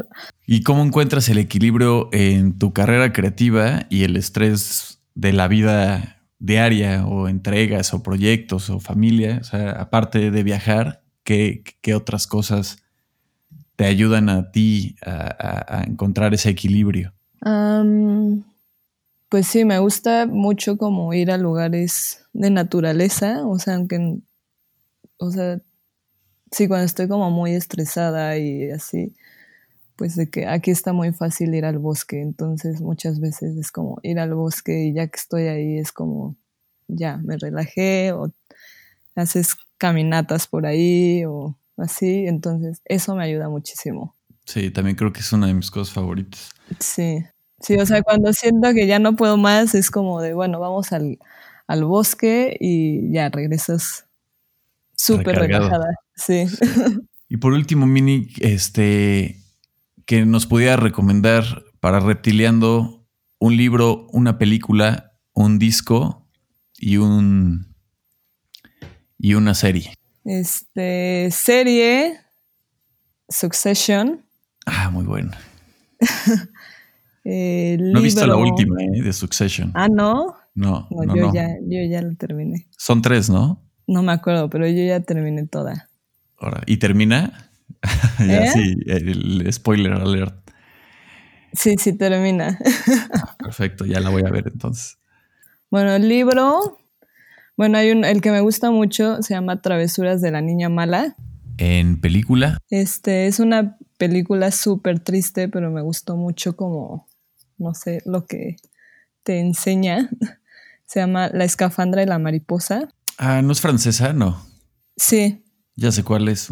¿Y 0.45 0.63
cómo 0.63 0.83
encuentras 0.83 1.29
el 1.29 1.37
equilibrio 1.37 2.09
en 2.11 2.57
tu 2.57 2.73
carrera 2.73 3.13
creativa 3.13 3.85
y 3.89 4.03
el 4.03 4.17
estrés 4.17 5.01
de 5.15 5.33
la 5.33 5.47
vida 5.47 6.21
diaria 6.39 7.05
o 7.05 7.29
entregas 7.29 7.93
o 7.93 8.03
proyectos 8.03 8.69
o 8.69 8.79
familia? 8.79 9.39
O 9.41 9.43
sea, 9.45 9.71
aparte 9.71 10.31
de 10.31 10.43
viajar, 10.43 11.03
¿qué, 11.23 11.63
otras 11.95 12.27
cosas 12.27 12.83
te 13.75 13.85
ayudan 13.85 14.29
a 14.29 14.51
ti 14.51 14.95
a, 15.05 15.83
encontrar 15.87 16.33
ese 16.33 16.49
equilibrio? 16.49 17.13
pues 19.29 19.47
sí, 19.47 19.65
me 19.65 19.79
gusta 19.79 20.27
mucho 20.27 20.77
como 20.77 21.13
ir 21.13 21.31
a 21.31 21.37
lugares 21.37 22.25
de 22.33 22.51
naturaleza, 22.51 23.45
o 23.45 23.57
sea, 23.57 23.75
aunque, 23.75 24.19
o 25.17 25.31
sea, 25.31 25.59
sí, 26.53 26.67
cuando 26.67 26.85
estoy 26.85 27.07
como 27.07 27.31
muy 27.31 27.53
estresada 27.53 28.37
y 28.37 28.69
así, 28.71 29.13
pues 29.95 30.15
de 30.15 30.29
que 30.29 30.47
aquí 30.47 30.71
está 30.71 30.93
muy 30.93 31.11
fácil 31.11 31.53
ir 31.53 31.65
al 31.65 31.79
bosque, 31.79 32.21
entonces 32.21 32.81
muchas 32.81 33.19
veces 33.19 33.57
es 33.57 33.71
como 33.71 33.99
ir 34.03 34.19
al 34.19 34.33
bosque 34.33 34.85
y 34.85 34.93
ya 34.93 35.07
que 35.07 35.17
estoy 35.17 35.43
ahí 35.47 35.77
es 35.77 35.91
como, 35.91 36.35
ya, 36.87 37.17
me 37.17 37.37
relajé 37.37 38.11
o 38.13 38.31
haces 39.15 39.55
caminatas 39.77 40.47
por 40.47 40.65
ahí 40.65 41.25
o 41.25 41.57
así, 41.77 42.27
entonces 42.27 42.81
eso 42.85 43.15
me 43.15 43.23
ayuda 43.23 43.49
muchísimo. 43.49 44.15
Sí, 44.45 44.71
también 44.71 44.95
creo 44.95 45.13
que 45.13 45.21
es 45.21 45.33
una 45.33 45.47
de 45.47 45.53
mis 45.53 45.71
cosas 45.71 45.93
favoritas. 45.93 46.51
Sí, 46.79 47.23
sí, 47.59 47.77
o 47.77 47.85
sea, 47.85 48.01
cuando 48.01 48.31
siento 48.33 48.73
que 48.73 48.87
ya 48.87 48.99
no 48.99 49.15
puedo 49.15 49.37
más 49.37 49.73
es 49.73 49.89
como 49.89 50.21
de, 50.21 50.33
bueno, 50.33 50.59
vamos 50.59 50.91
al, 50.91 51.17
al 51.67 51.83
bosque 51.85 52.57
y 52.59 53.11
ya 53.11 53.29
regresas 53.29 54.05
súper 54.95 55.35
relajada. 55.35 55.89
Sí. 56.15 56.45
Y 57.29 57.37
por 57.37 57.53
último, 57.53 57.87
Mini, 57.87 58.27
este, 58.41 59.41
que 60.05 60.25
nos 60.25 60.45
pudiera 60.45 60.75
recomendar 60.75 61.63
para 61.79 61.99
Reptiliando 61.99 63.07
un 63.39 63.57
libro, 63.57 64.07
una 64.11 64.37
película, 64.37 65.13
un 65.33 65.59
disco 65.59 66.29
y 66.77 66.97
un 66.97 67.75
y 69.17 69.33
una 69.33 69.53
serie. 69.53 69.93
Este, 70.25 71.29
serie 71.31 72.19
Succession. 73.29 74.23
Ah, 74.65 74.89
muy 74.89 75.05
bueno. 75.05 75.31
no 77.23 77.99
he 77.99 78.01
visto 78.01 78.27
la 78.27 78.35
última 78.35 78.81
eh, 78.81 79.01
de 79.01 79.13
Succession. 79.13 79.71
Ah, 79.73 79.87
no. 79.87 80.35
No, 80.55 80.87
no, 80.91 81.15
yo, 81.15 81.33
Ya, 81.33 81.47
yo 81.61 81.79
ya 81.89 82.01
la 82.01 82.13
terminé. 82.15 82.67
Son 82.77 83.01
tres, 83.01 83.29
¿no? 83.29 83.61
No 83.87 84.03
me 84.03 84.11
acuerdo, 84.11 84.49
pero 84.49 84.67
yo 84.67 84.83
ya 84.83 84.99
terminé 84.99 85.47
toda. 85.47 85.89
Ahora, 86.37 86.61
¿y 86.65 86.77
termina? 86.77 87.49
ya 88.19 88.43
¿Eh? 88.43 88.51
sí, 88.51 88.75
el 88.87 89.51
spoiler 89.51 89.93
alert. 89.93 90.43
Sí, 91.53 91.75
sí, 91.77 91.93
termina. 91.93 92.57
Ah, 93.13 93.37
perfecto, 93.37 93.85
ya 93.85 93.99
la 93.99 94.09
voy 94.09 94.23
a 94.25 94.31
ver 94.31 94.47
entonces. 94.47 94.97
Bueno, 95.69 95.91
el 95.91 96.09
libro, 96.09 96.79
bueno, 97.57 97.77
hay 97.77 97.91
un, 97.91 98.05
el 98.05 98.21
que 98.21 98.31
me 98.31 98.41
gusta 98.41 98.71
mucho, 98.71 99.21
se 99.21 99.33
llama 99.33 99.61
Travesuras 99.61 100.21
de 100.21 100.31
la 100.31 100.41
Niña 100.41 100.69
Mala. 100.69 101.15
¿En 101.57 102.01
película? 102.01 102.57
Este, 102.69 103.27
es 103.27 103.39
una 103.39 103.77
película 103.97 104.51
súper 104.51 104.99
triste, 104.99 105.47
pero 105.47 105.69
me 105.69 105.81
gustó 105.81 106.17
mucho 106.17 106.55
como, 106.55 107.07
no 107.57 107.73
sé, 107.75 108.01
lo 108.05 108.25
que 108.25 108.55
te 109.23 109.39
enseña. 109.39 110.09
Se 110.85 110.99
llama 110.99 111.29
La 111.29 111.45
escafandra 111.45 112.03
y 112.03 112.05
la 112.05 112.19
mariposa. 112.19 112.89
Ah, 113.17 113.41
¿no 113.41 113.51
es 113.51 113.61
francesa? 113.61 114.13
No. 114.13 114.45
Sí. 114.95 115.42
Ya 115.75 115.91
sé 115.91 116.03
cuál 116.03 116.27
es. 116.27 116.49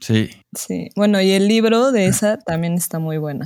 Sí. 0.00 0.30
Sí. 0.56 0.88
Bueno, 0.96 1.20
y 1.20 1.30
el 1.30 1.48
libro 1.48 1.92
de 1.92 2.06
esa 2.06 2.38
también 2.38 2.74
está 2.74 2.98
muy 2.98 3.18
buena. 3.18 3.44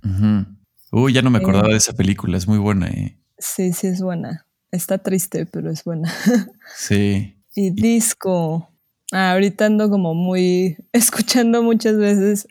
Uy, 0.90 1.12
ya 1.12 1.22
no 1.22 1.30
me 1.30 1.38
acordaba 1.38 1.68
de 1.68 1.76
esa 1.76 1.92
película. 1.92 2.36
Es 2.36 2.46
muy 2.46 2.58
buena, 2.58 2.88
¿eh? 2.88 3.18
Sí, 3.38 3.72
sí, 3.72 3.88
es 3.88 4.00
buena. 4.00 4.46
Está 4.70 4.98
triste, 4.98 5.46
pero 5.46 5.70
es 5.70 5.84
buena. 5.84 6.12
sí. 6.76 7.36
Y 7.54 7.70
disco. 7.70 8.68
Ah, 9.12 9.32
ahorita 9.32 9.66
ando 9.66 9.90
como 9.90 10.14
muy 10.14 10.76
escuchando 10.92 11.62
muchas 11.62 11.96
veces 11.96 12.48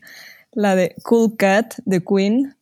la 0.52 0.76
de 0.76 0.96
Cool 1.04 1.36
Cat 1.38 1.76
de 1.86 2.04
Queen. 2.04 2.56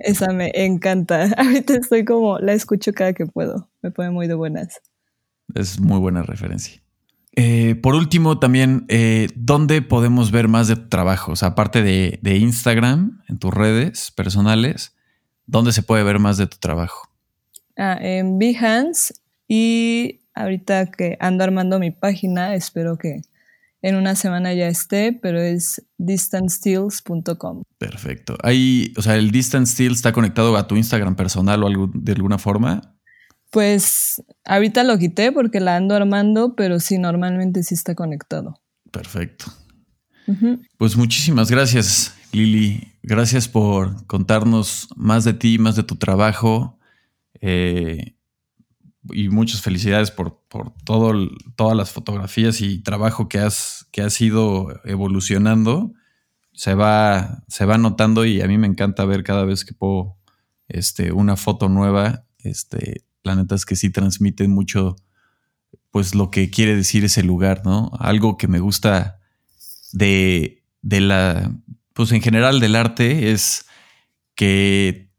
Esa 0.00 0.32
me 0.32 0.50
encanta. 0.54 1.24
Ahorita 1.36 1.74
estoy 1.74 2.04
como, 2.04 2.38
la 2.38 2.52
escucho 2.52 2.92
cada 2.92 3.12
que 3.12 3.26
puedo. 3.26 3.68
Me 3.82 3.90
pone 3.90 4.10
muy 4.10 4.26
de 4.26 4.34
buenas. 4.34 4.80
Es 5.54 5.80
muy 5.80 5.98
buena 5.98 6.22
referencia. 6.22 6.82
Eh, 7.36 7.76
por 7.76 7.94
último, 7.94 8.38
también, 8.38 8.84
eh, 8.88 9.28
¿dónde 9.36 9.82
podemos 9.82 10.30
ver 10.30 10.48
más 10.48 10.68
de 10.68 10.76
tu 10.76 10.88
trabajo? 10.88 11.32
O 11.32 11.36
sea, 11.36 11.48
aparte 11.48 11.82
de, 11.82 12.36
Instagram, 12.36 13.22
en 13.28 13.38
tus 13.38 13.52
redes 13.52 14.10
personales, 14.10 14.96
¿dónde 15.46 15.72
se 15.72 15.82
puede 15.82 16.02
ver 16.02 16.18
más 16.18 16.36
de 16.36 16.46
tu 16.46 16.58
trabajo? 16.58 17.08
Ah, 17.76 17.96
en 18.00 18.38
Behance 18.38 19.14
y 19.48 20.20
ahorita 20.34 20.90
que 20.90 21.16
ando 21.20 21.44
armando 21.44 21.78
mi 21.78 21.90
página, 21.90 22.54
espero 22.54 22.98
que 22.98 23.22
en 23.82 23.96
una 23.96 24.14
semana 24.14 24.52
ya 24.52 24.68
esté, 24.68 25.12
pero 25.12 25.40
es 25.40 25.82
distancesteals.com. 25.96 27.62
Perfecto. 27.78 28.36
Ahí, 28.42 28.92
o 28.96 29.02
sea, 29.02 29.16
el 29.16 29.30
Distance 29.30 29.86
está 29.86 30.12
conectado 30.12 30.56
a 30.56 30.66
tu 30.66 30.76
Instagram 30.76 31.16
personal 31.16 31.62
o 31.62 31.66
algo, 31.66 31.90
de 31.94 32.12
alguna 32.12 32.38
forma. 32.38 32.96
Pues 33.50 34.22
ahorita 34.44 34.84
lo 34.84 34.96
quité 34.98 35.32
porque 35.32 35.60
la 35.60 35.76
ando 35.76 35.94
armando, 35.94 36.54
pero 36.54 36.78
sí, 36.78 36.98
normalmente 36.98 37.62
sí 37.64 37.74
está 37.74 37.94
conectado. 37.94 38.60
Perfecto. 38.90 39.46
Pues 40.76 40.96
muchísimas 40.96 41.50
gracias, 41.50 42.14
Lili. 42.32 42.92
Gracias 43.02 43.48
por 43.48 44.06
contarnos 44.06 44.88
más 44.94 45.24
de 45.24 45.32
ti, 45.32 45.58
más 45.58 45.74
de 45.74 45.82
tu 45.82 45.96
trabajo. 45.96 46.78
Eh, 47.40 48.14
y 49.12 49.28
muchas 49.28 49.62
felicidades 49.62 50.10
por, 50.10 50.40
por 50.48 50.72
todo, 50.84 51.12
todas 51.56 51.76
las 51.76 51.90
fotografías 51.90 52.60
y 52.60 52.82
trabajo 52.82 53.28
que 53.28 53.38
has, 53.38 53.88
que 53.90 54.02
has 54.02 54.20
ido 54.20 54.80
evolucionando. 54.84 55.92
Se 56.52 56.74
va, 56.74 57.42
se 57.48 57.64
va 57.64 57.78
notando 57.78 58.24
y 58.24 58.42
a 58.42 58.46
mí 58.46 58.58
me 58.58 58.66
encanta 58.66 59.04
ver 59.04 59.24
cada 59.24 59.44
vez 59.44 59.64
que 59.64 59.74
puedo 59.74 60.16
este, 60.68 61.12
una 61.12 61.36
foto 61.36 61.68
nueva. 61.68 62.26
Este, 62.38 63.04
la 63.22 63.34
neta 63.34 63.54
es 63.54 63.64
que 63.64 63.76
sí 63.76 63.90
transmite 63.90 64.48
mucho 64.48 64.96
pues 65.90 66.14
lo 66.14 66.30
que 66.30 66.50
quiere 66.50 66.76
decir 66.76 67.04
ese 67.04 67.22
lugar, 67.22 67.62
¿no? 67.64 67.90
Algo 67.98 68.36
que 68.36 68.48
me 68.48 68.60
gusta 68.60 69.18
de, 69.92 70.62
de 70.82 71.00
la, 71.00 71.52
pues 71.94 72.12
en 72.12 72.22
general 72.22 72.60
del 72.60 72.76
arte 72.76 73.32
es 73.32 73.66
que 74.34 75.10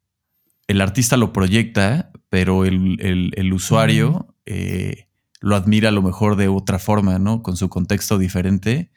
el 0.67 0.81
artista 0.81 1.17
lo 1.17 1.33
proyecta, 1.33 2.11
pero 2.29 2.63
el, 2.65 3.51
usuario 3.53 4.33
eh, 4.45 5.07
lo 5.41 5.55
admira 5.55 5.89
a 5.89 5.91
lo 5.91 6.01
mejor 6.01 6.37
de 6.37 6.47
otra 6.47 6.79
forma, 6.79 7.19
¿no? 7.19 7.43
Con 7.43 7.57
su 7.57 7.67
contexto 7.67 8.17
diferente 8.17 8.91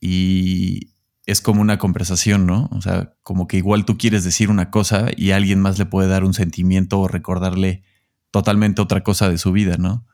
y 0.00 0.92
es 1.26 1.40
como 1.40 1.60
una 1.60 1.78
conversación, 1.78 2.46
¿no? 2.46 2.70
O 2.72 2.80
sea, 2.80 3.12
como 3.22 3.48
que 3.48 3.56
igual 3.56 3.84
tú 3.84 3.98
quieres 3.98 4.22
decir 4.24 4.48
una 4.48 4.70
cosa 4.70 5.08
y 5.16 5.32
alguien 5.32 5.60
más 5.60 5.78
le 5.78 5.86
puede 5.86 6.08
dar 6.08 6.24
un 6.24 6.34
sentimiento 6.34 7.00
o 7.00 7.08
recordarle 7.08 7.82
totalmente 8.30 8.82
otra 8.82 9.02
cosa 9.02 9.28
de 9.28 9.38
su 9.38 9.52
vida, 9.52 9.76
¿no? 9.78 10.06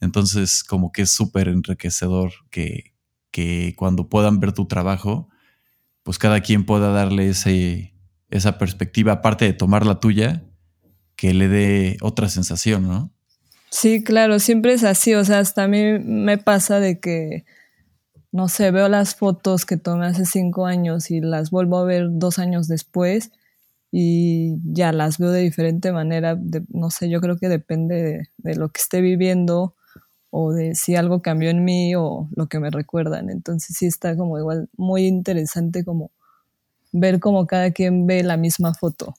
Entonces, 0.00 0.64
como 0.64 0.92
que 0.92 1.02
es 1.02 1.10
súper 1.10 1.48
enriquecedor 1.48 2.32
que, 2.50 2.94
que, 3.30 3.74
cuando 3.76 4.08
puedan 4.08 4.40
ver 4.40 4.52
tu 4.52 4.66
trabajo, 4.66 5.28
pues 6.02 6.18
cada 6.18 6.40
quien 6.40 6.64
pueda 6.64 6.90
darle 6.90 7.28
ese, 7.28 7.94
esa 8.30 8.58
perspectiva, 8.58 9.12
aparte 9.12 9.44
de 9.44 9.52
tomar 9.52 9.84
la 9.84 10.00
tuya, 10.00 10.44
que 11.16 11.34
le 11.34 11.48
dé 11.48 11.98
otra 12.00 12.28
sensación, 12.30 12.88
¿no? 12.88 13.12
Sí, 13.70 14.02
claro, 14.02 14.38
siempre 14.40 14.72
es 14.72 14.82
así, 14.82 15.14
o 15.14 15.24
sea, 15.24 15.38
hasta 15.38 15.64
a 15.64 15.68
mí 15.68 15.98
me 15.98 16.38
pasa 16.38 16.80
de 16.80 16.98
que, 16.98 17.44
no 18.32 18.48
sé, 18.48 18.70
veo 18.70 18.88
las 18.88 19.14
fotos 19.14 19.66
que 19.66 19.76
tomé 19.76 20.06
hace 20.06 20.24
cinco 20.24 20.66
años 20.66 21.10
y 21.10 21.20
las 21.20 21.50
vuelvo 21.50 21.78
a 21.78 21.84
ver 21.84 22.06
dos 22.10 22.38
años 22.38 22.68
después 22.68 23.30
y 23.92 24.56
ya 24.64 24.92
las 24.92 25.18
veo 25.18 25.30
de 25.30 25.40
diferente 25.40 25.92
manera, 25.92 26.38
no 26.68 26.90
sé, 26.90 27.10
yo 27.10 27.20
creo 27.20 27.36
que 27.36 27.48
depende 27.48 28.30
de, 28.38 28.54
lo 28.54 28.70
que 28.70 28.80
esté 28.80 29.00
viviendo 29.00 29.74
o 30.30 30.52
de 30.52 30.76
si 30.76 30.94
algo 30.94 31.22
cambió 31.22 31.50
en 31.50 31.64
mí 31.64 31.96
o 31.96 32.28
lo 32.36 32.46
que 32.46 32.60
me 32.60 32.70
recuerdan. 32.70 33.30
Entonces 33.30 33.76
sí 33.76 33.86
está 33.86 34.16
como 34.16 34.38
igual 34.38 34.68
muy 34.76 35.06
interesante 35.06 35.84
como 35.84 36.12
ver 36.92 37.18
cómo 37.18 37.46
cada 37.46 37.72
quien 37.72 38.06
ve 38.06 38.22
la 38.22 38.36
misma 38.36 38.74
foto. 38.74 39.14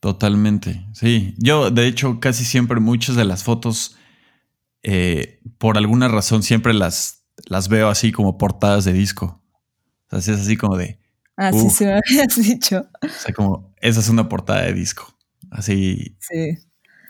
Totalmente, 0.00 0.84
sí. 0.92 1.34
Yo, 1.38 1.70
de 1.70 1.86
hecho, 1.86 2.18
casi 2.20 2.44
siempre 2.44 2.80
muchas 2.80 3.14
de 3.14 3.24
las 3.24 3.44
fotos, 3.44 3.96
eh, 4.82 5.40
por 5.58 5.78
alguna 5.78 6.08
razón, 6.08 6.42
siempre 6.42 6.74
las, 6.74 7.24
las 7.46 7.68
veo 7.68 7.88
así 7.88 8.10
como 8.10 8.36
portadas 8.36 8.84
de 8.84 8.92
disco. 8.92 9.42
O 10.10 10.20
sea, 10.20 10.34
es 10.34 10.40
así 10.40 10.56
como 10.56 10.76
de... 10.76 10.98
Ah, 11.36 11.52
sí, 11.52 11.70
se 11.70 11.86
me 11.86 11.92
habías 12.06 12.36
dicho. 12.36 12.88
O 13.02 13.08
sea, 13.08 13.34
como, 13.34 13.74
esa 13.80 14.00
es 14.00 14.08
una 14.08 14.28
portada 14.28 14.62
de 14.62 14.72
disco. 14.72 15.14
Así. 15.50 16.16
Sí. 16.20 16.58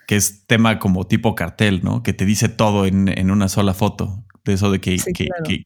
Que 0.07 0.17
es 0.17 0.47
tema 0.47 0.79
como 0.79 1.07
tipo 1.07 1.35
cartel, 1.35 1.83
¿no? 1.83 2.03
Que 2.03 2.13
te 2.13 2.25
dice 2.25 2.49
todo 2.49 2.87
en, 2.87 3.31
una 3.31 3.49
sola 3.49 3.75
foto. 3.75 4.25
De 4.45 4.53
eso 4.53 4.71
de 4.71 4.81
que, 4.81 4.97
que, 5.15 5.65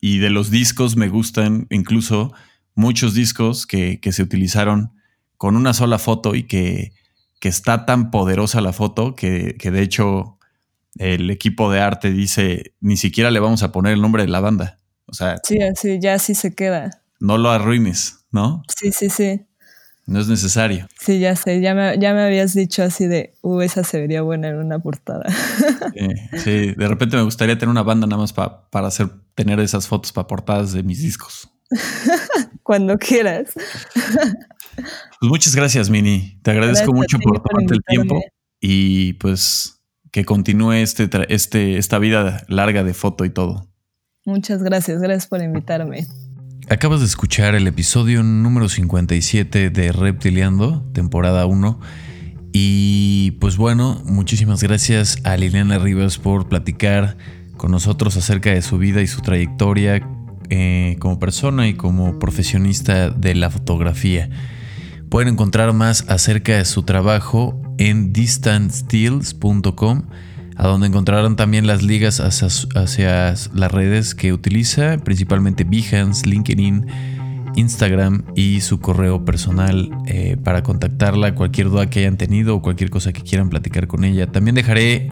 Y 0.00 0.18
de 0.18 0.30
los 0.30 0.50
discos 0.50 0.96
me 0.96 1.08
gustan 1.08 1.68
incluso 1.70 2.32
muchos 2.74 3.14
discos 3.14 3.66
que, 3.66 4.00
que 4.00 4.10
se 4.10 4.22
utilizaron 4.22 4.92
con 5.36 5.56
una 5.56 5.72
sola 5.74 5.98
foto 5.98 6.34
y 6.34 6.44
que, 6.44 6.92
está 7.42 7.86
tan 7.86 8.10
poderosa 8.10 8.60
la 8.60 8.72
foto 8.72 9.14
que, 9.14 9.54
de 9.56 9.80
hecho 9.80 10.36
el 10.96 11.30
equipo 11.30 11.70
de 11.70 11.78
arte 11.78 12.10
dice, 12.10 12.74
ni 12.80 12.96
siquiera 12.96 13.30
le 13.30 13.38
vamos 13.38 13.62
a 13.62 13.70
poner 13.70 13.92
el 13.92 14.02
nombre 14.02 14.24
de 14.24 14.28
la 14.28 14.40
banda. 14.40 14.80
O 15.06 15.14
sea... 15.14 15.36
Sí, 15.44 15.62
así, 15.62 16.00
ya 16.00 16.14
así 16.14 16.34
se 16.34 16.56
queda. 16.56 17.04
No 17.20 17.38
lo 17.38 17.50
arruines, 17.50 18.26
¿no? 18.30 18.62
Sí, 18.68 18.92
sí, 18.92 19.10
sí. 19.10 19.46
No 20.06 20.20
es 20.20 20.28
necesario. 20.28 20.86
Sí, 21.00 21.18
ya 21.18 21.34
sé, 21.34 21.60
ya 21.60 21.74
me, 21.74 21.98
ya 21.98 22.14
me 22.14 22.22
habías 22.22 22.54
dicho 22.54 22.84
así 22.84 23.06
de, 23.06 23.34
uh, 23.42 23.60
esa 23.60 23.82
se 23.82 24.00
vería 24.00 24.22
buena 24.22 24.48
en 24.48 24.56
una 24.56 24.78
portada. 24.78 25.24
Sí, 26.44 26.74
de 26.74 26.88
repente 26.88 27.16
me 27.16 27.22
gustaría 27.22 27.58
tener 27.58 27.70
una 27.70 27.82
banda 27.82 28.06
nada 28.06 28.20
más 28.20 28.32
para 28.32 28.86
hacer, 28.86 29.08
tener 29.34 29.58
esas 29.58 29.88
fotos 29.88 30.12
para 30.12 30.28
portadas 30.28 30.72
de 30.72 30.84
mis 30.84 31.02
discos. 31.02 31.50
Cuando 32.62 32.98
quieras. 32.98 33.52
Pues 34.76 35.30
muchas 35.30 35.56
gracias, 35.56 35.90
Mini. 35.90 36.38
Te 36.42 36.52
agradezco 36.52 36.92
mucho 36.92 37.18
por 37.18 37.42
tomarte 37.42 37.74
el 37.74 37.82
tiempo 37.84 38.20
y 38.60 39.14
pues 39.14 39.80
que 40.12 40.24
continúe 40.24 40.72
este, 40.72 41.08
este, 41.34 41.78
esta 41.78 41.98
vida 41.98 42.44
larga 42.48 42.84
de 42.84 42.94
foto 42.94 43.24
y 43.24 43.30
todo. 43.30 43.68
Muchas 44.24 44.62
gracias, 44.62 45.00
gracias 45.00 45.26
por 45.26 45.42
invitarme. 45.42 46.06
Acabas 46.68 46.98
de 46.98 47.06
escuchar 47.06 47.54
el 47.54 47.68
episodio 47.68 48.24
número 48.24 48.68
57 48.68 49.70
de 49.70 49.92
Reptiliando, 49.92 50.82
temporada 50.92 51.46
1. 51.46 51.78
Y 52.52 53.30
pues 53.40 53.56
bueno, 53.56 54.02
muchísimas 54.04 54.64
gracias 54.64 55.18
a 55.22 55.36
Liliana 55.36 55.78
Rivas 55.78 56.18
por 56.18 56.48
platicar 56.48 57.18
con 57.56 57.70
nosotros 57.70 58.16
acerca 58.16 58.50
de 58.50 58.62
su 58.62 58.78
vida 58.78 59.00
y 59.00 59.06
su 59.06 59.20
trayectoria 59.20 60.04
eh, 60.50 60.96
como 60.98 61.20
persona 61.20 61.68
y 61.68 61.74
como 61.74 62.18
profesionista 62.18 63.10
de 63.10 63.36
la 63.36 63.48
fotografía. 63.48 64.28
Pueden 65.08 65.34
encontrar 65.34 65.72
más 65.72 66.04
acerca 66.08 66.56
de 66.56 66.64
su 66.64 66.82
trabajo 66.82 67.62
en 67.78 68.12
distancedeals.com, 68.12 70.02
a 70.56 70.66
donde 70.66 70.86
encontrarán 70.86 71.36
también 71.36 71.66
las 71.66 71.82
ligas 71.82 72.20
hacia, 72.20 73.34
las 73.54 73.72
redes 73.72 74.14
que 74.14 74.32
utiliza, 74.32 74.98
principalmente 74.98 75.64
Behance, 75.64 76.26
LinkedIn, 76.26 76.86
Instagram 77.56 78.24
y 78.34 78.60
su 78.60 78.80
correo 78.80 79.24
personal 79.24 79.90
eh, 80.06 80.36
para 80.42 80.62
contactarla, 80.62 81.34
cualquier 81.34 81.70
duda 81.70 81.88
que 81.90 82.00
hayan 82.00 82.16
tenido 82.16 82.56
o 82.56 82.62
cualquier 82.62 82.90
cosa 82.90 83.12
que 83.12 83.22
quieran 83.22 83.50
platicar 83.50 83.86
con 83.86 84.04
ella. 84.04 84.26
También 84.26 84.54
dejaré 84.54 85.10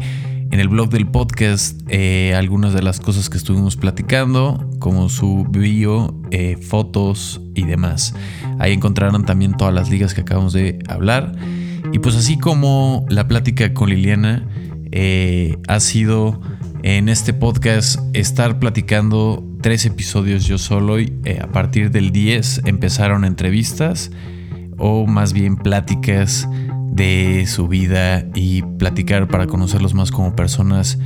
en 0.51 0.61
el 0.61 0.69
blog 0.69 0.89
del 0.89 1.07
podcast 1.07 1.81
eh, 1.89 2.35
algunas 2.35 2.73
de 2.73 2.83
las 2.83 3.01
cosas 3.01 3.29
que 3.29 3.37
estuvimos 3.37 3.77
platicando, 3.77 4.71
como 4.79 5.09
su 5.09 5.47
bio, 5.51 6.15
eh, 6.31 6.57
fotos 6.57 7.41
y 7.55 7.65
demás. 7.65 8.15
Ahí 8.59 8.73
encontrarán 8.73 9.25
también 9.25 9.57
todas 9.57 9.75
las 9.75 9.91
ligas 9.91 10.15
que 10.15 10.21
acabamos 10.21 10.53
de 10.53 10.79
hablar. 10.89 11.33
Y 11.93 11.99
pues 11.99 12.15
así 12.17 12.39
como 12.39 13.05
la 13.09 13.29
plática 13.29 13.75
con 13.75 13.91
Liliana 13.91 14.47
eh, 14.97 15.59
ha 15.67 15.81
sido 15.81 16.41
en 16.85 17.09
este 17.09 17.33
podcast 17.35 17.99
estar 18.13 18.61
platicando 18.61 19.45
tres 19.61 19.87
episodios 19.87 20.45
yo 20.45 20.57
solo 20.57 21.01
y 21.01 21.13
a 21.43 21.49
partir 21.49 21.91
del 21.91 22.13
10 22.13 22.63
empezaron 22.67 23.25
entrevistas 23.25 24.13
o 24.79 25.05
más 25.07 25.33
bien 25.33 25.57
pláticas 25.57 26.49
de 26.93 27.45
su 27.49 27.67
vida 27.67 28.25
y 28.37 28.63
platicar 28.79 29.27
para 29.27 29.49
conocerlos 29.49 29.95
más 29.95 30.13
como 30.13 30.37
personas 30.37 30.97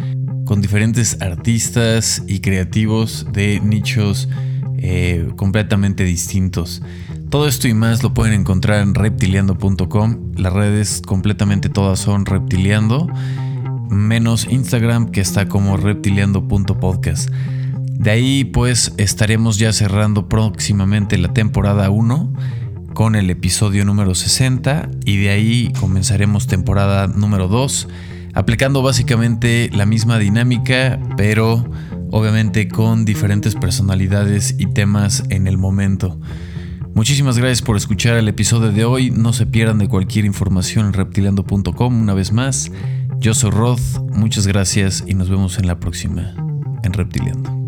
con 0.44 0.60
diferentes 0.60 1.22
artistas 1.22 2.22
y 2.26 2.40
creativos 2.40 3.26
de 3.32 3.58
nichos 3.60 4.28
eh, 4.76 5.30
completamente 5.36 6.04
distintos. 6.04 6.82
Todo 7.30 7.48
esto 7.48 7.68
y 7.68 7.74
más 7.74 8.02
lo 8.02 8.12
pueden 8.12 8.34
encontrar 8.34 8.82
en 8.82 8.94
reptiliando.com. 8.94 10.32
Las 10.36 10.52
redes 10.52 11.00
completamente 11.00 11.70
todas 11.70 11.98
son 11.98 12.26
reptiliando, 12.26 13.08
menos 13.90 14.46
Instagram 14.50 15.10
que 15.10 15.20
está 15.20 15.48
como 15.48 15.76
reptiliando.podcast. 15.76 17.30
De 17.98 18.10
ahí 18.10 18.44
pues 18.44 18.94
estaremos 18.96 19.58
ya 19.58 19.72
cerrando 19.72 20.28
próximamente 20.28 21.18
la 21.18 21.32
temporada 21.32 21.90
1 21.90 22.32
con 22.94 23.16
el 23.16 23.30
episodio 23.30 23.84
número 23.84 24.14
60 24.14 24.90
y 25.04 25.16
de 25.18 25.30
ahí 25.30 25.72
comenzaremos 25.78 26.46
temporada 26.46 27.06
número 27.06 27.48
2, 27.48 27.88
aplicando 28.34 28.82
básicamente 28.82 29.70
la 29.72 29.86
misma 29.86 30.18
dinámica, 30.18 31.00
pero 31.16 31.68
obviamente 32.10 32.68
con 32.68 33.04
diferentes 33.04 33.54
personalidades 33.54 34.54
y 34.58 34.66
temas 34.66 35.24
en 35.30 35.46
el 35.46 35.58
momento. 35.58 36.18
Muchísimas 36.94 37.38
gracias 37.38 37.62
por 37.62 37.76
escuchar 37.76 38.16
el 38.16 38.26
episodio 38.26 38.72
de 38.72 38.84
hoy, 38.84 39.10
no 39.10 39.32
se 39.32 39.46
pierdan 39.46 39.78
de 39.78 39.88
cualquier 39.88 40.24
información 40.24 40.86
en 40.86 40.92
reptilando.com 40.92 42.00
una 42.00 42.14
vez 42.14 42.32
más. 42.32 42.72
Yo 43.20 43.34
soy 43.34 43.50
Rod, 43.50 43.80
muchas 44.12 44.46
gracias 44.46 45.02
y 45.06 45.14
nos 45.14 45.28
vemos 45.28 45.58
en 45.58 45.66
la 45.66 45.80
próxima 45.80 46.34
en 46.84 46.92
Reptiliando. 46.92 47.67